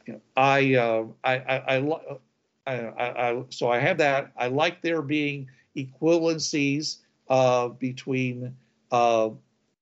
you 0.06 0.14
know, 0.14 0.20
I, 0.36 0.74
uh, 0.74 1.04
I, 1.22 1.36
I, 1.36 1.56
I, 1.56 1.78
li- 1.78 2.18
I, 2.66 2.72
I, 2.74 3.30
I, 3.30 3.44
so 3.50 3.70
I 3.70 3.78
have 3.78 3.98
that. 3.98 4.32
I 4.36 4.48
like 4.48 4.82
there 4.82 5.02
being 5.02 5.48
equivalencies 5.76 6.98
uh, 7.30 7.68
between 7.68 8.54
uh, 8.90 9.30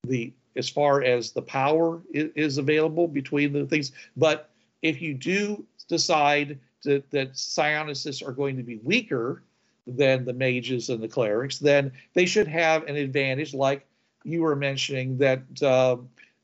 the 0.04 0.32
as 0.54 0.68
far 0.68 1.02
as 1.02 1.32
the 1.32 1.42
power 1.42 2.02
is, 2.12 2.30
is 2.34 2.58
available 2.58 3.08
between 3.08 3.52
the 3.52 3.64
things. 3.66 3.92
But 4.16 4.50
if 4.82 5.00
you 5.00 5.14
do 5.14 5.64
decide 5.88 6.58
to, 6.82 7.02
that 7.10 7.32
psionicists 7.32 8.26
are 8.26 8.32
going 8.32 8.56
to 8.56 8.62
be 8.62 8.76
weaker 8.82 9.42
than 9.86 10.24
the 10.24 10.32
mages 10.32 10.90
and 10.90 11.02
the 11.02 11.08
clerics, 11.08 11.58
then 11.58 11.92
they 12.12 12.26
should 12.26 12.48
have 12.48 12.84
an 12.84 12.96
advantage, 12.96 13.54
like 13.54 13.86
you 14.24 14.42
were 14.42 14.56
mentioning 14.56 15.18
that. 15.18 15.42
Uh, 15.62 15.96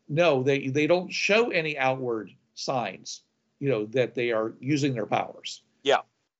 no, 0.09 0.42
they 0.42 0.68
they 0.68 0.86
don't 0.86 1.11
show 1.11 1.50
any 1.50 1.78
outward 1.78 2.30
signs, 2.55 3.22
you 3.59 3.70
know, 3.70 3.86
that 3.86 4.14
they 4.14 4.32
are 4.32 4.52
using 4.61 4.92
their 4.92 5.07
powers. 5.07 5.62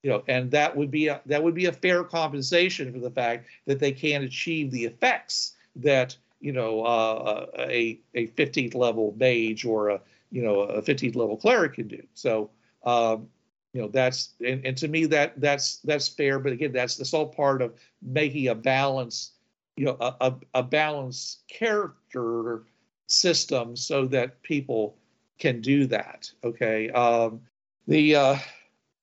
You 0.05 0.11
know, 0.11 0.23
and 0.29 0.51
that 0.51 0.77
would 0.77 0.91
be 0.91 1.09
a, 1.09 1.23
that 1.25 1.43
would 1.43 1.55
be 1.55 1.65
a 1.65 1.73
fair 1.73 2.05
compensation 2.05 2.93
for 2.93 2.99
the 2.99 3.11
fact 3.11 3.47
that 3.65 3.81
they 3.81 3.91
can't 3.91 4.23
achieve 4.23 4.71
the 4.71 4.85
effects 4.85 5.55
that 5.77 6.15
you 6.41 6.53
know 6.53 6.83
uh, 6.83 7.47
a 7.59 7.99
a 8.15 8.27
15th 8.29 8.75
level 8.75 9.15
mage 9.17 9.65
or 9.65 9.89
a 9.89 10.01
you 10.31 10.43
know 10.43 10.61
a 10.61 10.83
15th 10.83 11.17
level 11.17 11.39
cleric 11.39 11.73
can 11.73 11.89
do. 11.89 12.03
So 12.13 12.51
um, 12.85 13.29
you 13.73 13.81
know 13.81 13.89
that's 13.89 14.35
and, 14.45 14.63
and 14.67 14.77
to 14.77 14.89
me 14.89 15.07
that 15.07 15.41
that's 15.41 15.79
that's 15.79 16.07
fair. 16.07 16.39
But 16.39 16.53
again, 16.53 16.73
that's 16.73 16.97
that's 16.97 17.15
all 17.15 17.27
part 17.27 17.63
of 17.63 17.73
making 18.03 18.49
a 18.49 18.55
balance, 18.55 19.33
you 19.77 19.87
know, 19.87 19.97
a 20.01 20.17
a, 20.21 20.35
a 20.53 20.63
balanced 20.63 21.49
character 21.49 22.65
system 23.07 23.75
so 23.75 24.05
that 24.09 24.43
people 24.43 24.99
can 25.39 25.63
do 25.63 25.87
that. 25.87 26.31
Okay. 26.45 26.91
Um, 26.91 27.41
the 27.87 28.17
uh, 28.17 28.37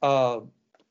uh, 0.04 0.42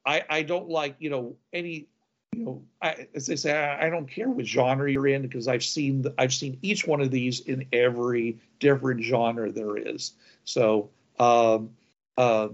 I 0.06 0.24
I 0.28 0.42
don't 0.42 0.68
like 0.68 0.96
you 0.98 1.10
know 1.10 1.36
any 1.52 1.86
you 2.32 2.44
know 2.44 2.62
I, 2.80 3.06
as 3.14 3.26
they 3.26 3.36
say 3.36 3.52
I, 3.52 3.86
I 3.86 3.90
don't 3.90 4.06
care 4.06 4.28
what 4.28 4.46
genre 4.46 4.90
you're 4.90 5.08
in 5.08 5.22
because 5.22 5.48
I've 5.48 5.64
seen 5.64 6.02
the, 6.02 6.14
I've 6.18 6.32
seen 6.32 6.58
each 6.62 6.86
one 6.86 7.00
of 7.00 7.10
these 7.10 7.40
in 7.40 7.66
every 7.72 8.38
different 8.58 9.02
genre 9.02 9.50
there 9.50 9.76
is. 9.76 10.12
So 10.44 10.90
um, 11.18 11.70
uh, 12.16 12.48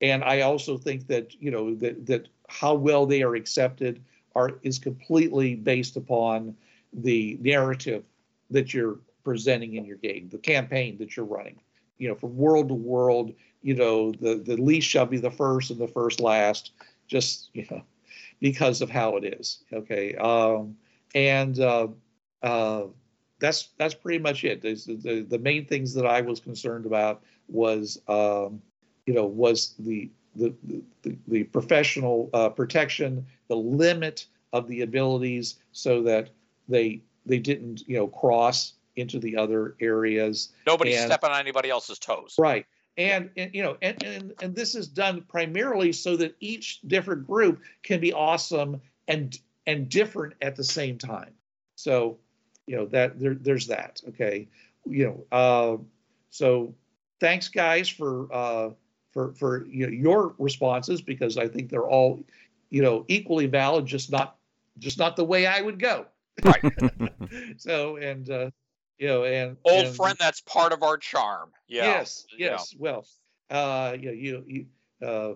and 0.00 0.24
I 0.24 0.42
also 0.42 0.76
think 0.76 1.06
that 1.08 1.34
you 1.40 1.50
know 1.50 1.74
that 1.76 2.06
that 2.06 2.28
how 2.48 2.74
well 2.74 3.06
they 3.06 3.22
are 3.22 3.34
accepted 3.34 4.02
are 4.34 4.58
is 4.62 4.78
completely 4.78 5.54
based 5.54 5.96
upon 5.96 6.56
the 6.92 7.38
narrative 7.40 8.04
that 8.50 8.72
you're 8.72 8.98
presenting 9.24 9.74
in 9.74 9.84
your 9.84 9.96
game, 9.96 10.28
the 10.30 10.38
campaign 10.38 10.96
that 10.98 11.16
you're 11.16 11.26
running. 11.26 11.58
You 11.98 12.08
know, 12.08 12.14
from 12.14 12.36
world 12.36 12.68
to 12.68 12.74
world, 12.74 13.32
you 13.66 13.74
know, 13.74 14.12
the 14.12 14.36
the 14.36 14.56
least 14.56 14.86
shall 14.86 15.06
be 15.06 15.16
the 15.18 15.30
first 15.30 15.72
and 15.72 15.80
the 15.80 15.88
first 15.88 16.20
last, 16.20 16.70
just 17.08 17.50
you 17.52 17.66
know, 17.68 17.82
because 18.40 18.80
of 18.80 18.88
how 18.88 19.16
it 19.16 19.24
is. 19.24 19.64
Okay, 19.72 20.14
um, 20.14 20.76
and 21.16 21.58
uh, 21.58 21.88
uh, 22.44 22.84
that's 23.40 23.70
that's 23.76 23.92
pretty 23.94 24.20
much 24.20 24.44
it. 24.44 24.62
The, 24.62 24.74
the 24.74 25.26
the 25.28 25.38
main 25.40 25.66
things 25.66 25.92
that 25.94 26.06
I 26.06 26.20
was 26.20 26.38
concerned 26.38 26.86
about 26.86 27.24
was, 27.48 28.00
um, 28.06 28.62
you 29.04 29.14
know, 29.14 29.26
was 29.26 29.74
the 29.80 30.10
the 30.36 30.54
the, 31.02 31.16
the 31.26 31.42
professional 31.42 32.30
uh, 32.34 32.50
protection, 32.50 33.26
the 33.48 33.56
limit 33.56 34.26
of 34.52 34.68
the 34.68 34.82
abilities, 34.82 35.56
so 35.72 36.04
that 36.04 36.30
they 36.68 37.02
they 37.26 37.40
didn't 37.40 37.82
you 37.88 37.96
know 37.96 38.06
cross 38.06 38.74
into 38.94 39.18
the 39.18 39.36
other 39.36 39.74
areas 39.80 40.52
Nobody's 40.66 40.96
And- 40.96 41.10
stepping 41.10 41.30
on 41.30 41.40
anybody 41.40 41.68
else's 41.68 41.98
toes. 41.98 42.36
right 42.38 42.64
and, 42.96 43.30
and 43.36 43.54
you 43.54 43.62
know 43.62 43.76
and, 43.82 44.02
and 44.02 44.34
and 44.40 44.54
this 44.54 44.74
is 44.74 44.88
done 44.88 45.22
primarily 45.22 45.92
so 45.92 46.16
that 46.16 46.34
each 46.40 46.80
different 46.86 47.26
group 47.26 47.62
can 47.82 48.00
be 48.00 48.12
awesome 48.12 48.80
and 49.08 49.38
and 49.66 49.88
different 49.88 50.34
at 50.42 50.56
the 50.56 50.64
same 50.64 50.98
time. 50.98 51.32
So 51.74 52.18
you 52.66 52.76
know 52.76 52.86
that 52.86 53.18
there, 53.18 53.34
there's 53.34 53.66
that 53.68 54.00
okay? 54.08 54.48
You 54.84 55.26
know 55.30 55.36
uh, 55.36 55.76
so 56.30 56.74
thanks 57.20 57.48
guys 57.48 57.88
for 57.88 58.32
uh 58.32 58.70
for 59.12 59.32
for 59.34 59.66
you 59.66 59.86
know, 59.86 59.92
your 59.92 60.34
responses 60.38 61.00
because 61.00 61.38
i 61.38 61.48
think 61.48 61.70
they're 61.70 61.88
all 61.88 62.22
you 62.68 62.82
know 62.82 63.04
equally 63.08 63.46
valid 63.46 63.86
just 63.86 64.12
not 64.12 64.36
just 64.78 64.98
not 64.98 65.16
the 65.16 65.24
way 65.24 65.46
i 65.46 65.60
would 65.60 65.78
go. 65.78 66.06
Right. 66.44 66.62
so 67.56 67.96
and 67.96 68.28
uh 68.28 68.50
you 68.98 69.08
know 69.08 69.24
and 69.24 69.56
Old 69.64 69.86
and- 69.86 69.96
friend, 69.96 70.16
that's 70.18 70.40
part 70.42 70.72
of 70.72 70.82
our 70.82 70.96
charm. 70.96 71.50
Yeah. 71.68 71.84
Yes, 71.84 72.26
know. 72.32 72.46
yes. 72.46 72.74
Well, 72.78 73.06
uh, 73.50 73.96
you, 73.98 74.10
you, 74.12 74.44
you 74.46 75.06
uh, 75.06 75.34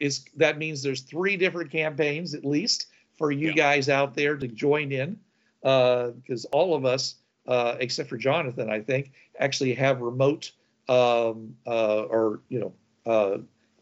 is 0.00 0.24
that 0.36 0.58
means 0.58 0.82
there's 0.82 1.02
three 1.02 1.36
different 1.36 1.70
campaigns 1.70 2.34
at 2.34 2.44
least 2.44 2.86
for 3.16 3.30
you 3.30 3.48
Yeah. 3.48 3.54
guys 3.54 3.88
out 3.88 4.14
there 4.14 4.36
to 4.36 4.46
join 4.48 4.92
in, 4.92 5.18
because 5.60 6.44
all 6.52 6.74
of 6.74 6.84
us, 6.84 7.16
uh, 7.46 7.76
except 7.80 8.08
for 8.08 8.16
Jonathan, 8.16 8.70
I 8.70 8.80
think, 8.80 9.12
actually 9.38 9.74
have 9.74 10.00
remote 10.00 10.52
um, 10.88 11.54
uh, 11.66 12.02
or 12.02 12.40
you 12.48 12.60
know 12.60 12.72
uh, 13.06 13.38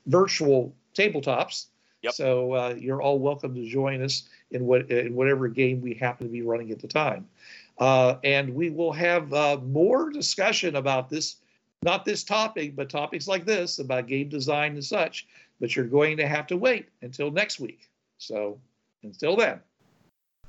virtual 0.06 0.74
tabletops. 0.94 1.66
Yep. 2.02 2.12
So 2.14 2.52
uh, 2.52 2.74
you're 2.78 3.02
all 3.02 3.18
welcome 3.18 3.54
to 3.54 3.66
join 3.66 4.02
us 4.02 4.28
in 4.50 4.64
what 4.66 4.90
in 4.90 5.14
whatever 5.14 5.48
game 5.48 5.80
we 5.80 5.94
happen 5.94 6.26
to 6.26 6.32
be 6.32 6.42
running 6.42 6.70
at 6.70 6.78
the 6.80 6.88
time. 6.88 7.26
Uh, 7.78 8.16
and 8.24 8.54
we 8.54 8.70
will 8.70 8.92
have 8.92 9.32
uh, 9.32 9.58
more 9.58 10.10
discussion 10.10 10.76
about 10.76 11.10
this, 11.10 11.36
not 11.82 12.04
this 12.04 12.24
topic, 12.24 12.74
but 12.74 12.88
topics 12.88 13.28
like 13.28 13.44
this 13.44 13.78
about 13.78 14.06
game 14.06 14.28
design 14.28 14.72
and 14.72 14.84
such. 14.84 15.26
But 15.60 15.74
you're 15.74 15.86
going 15.86 16.16
to 16.18 16.26
have 16.26 16.46
to 16.48 16.56
wait 16.56 16.88
until 17.02 17.30
next 17.30 17.60
week. 17.60 17.88
So 18.18 18.58
until 19.02 19.36
then. 19.36 19.60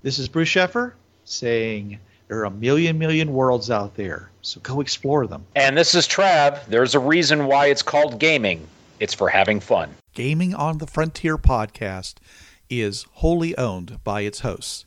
This 0.02 0.20
is 0.20 0.28
Bruce 0.28 0.50
Sheffer 0.50 0.94
saying 1.24 2.00
there 2.28 2.40
are 2.40 2.46
a 2.46 2.52
million, 2.52 2.98
million 2.98 3.34
worlds 3.34 3.70
out 3.70 3.96
there. 3.96 4.30
So 4.42 4.60
go 4.62 4.82
explore 4.82 5.28
them. 5.28 5.46
And 5.56 5.78
this 5.78 5.96
is 5.96 6.08
Trav. 6.08 6.66
There's 6.66 6.96
a 6.96 7.00
reason 7.00 7.46
why 7.46 7.68
it's 7.68 7.82
called 7.82 8.20
gaming. 8.20 8.68
It's 9.00 9.14
for 9.14 9.30
having 9.30 9.60
fun. 9.60 9.96
Gaming 10.14 10.54
on 10.54 10.80
the 10.80 10.88
Frontier 10.88 11.38
podcast 11.38 12.16
is 12.70 13.06
wholly 13.14 13.58
owned 13.58 14.04
by 14.04 14.22
its 14.22 14.40
hosts. 14.40 14.87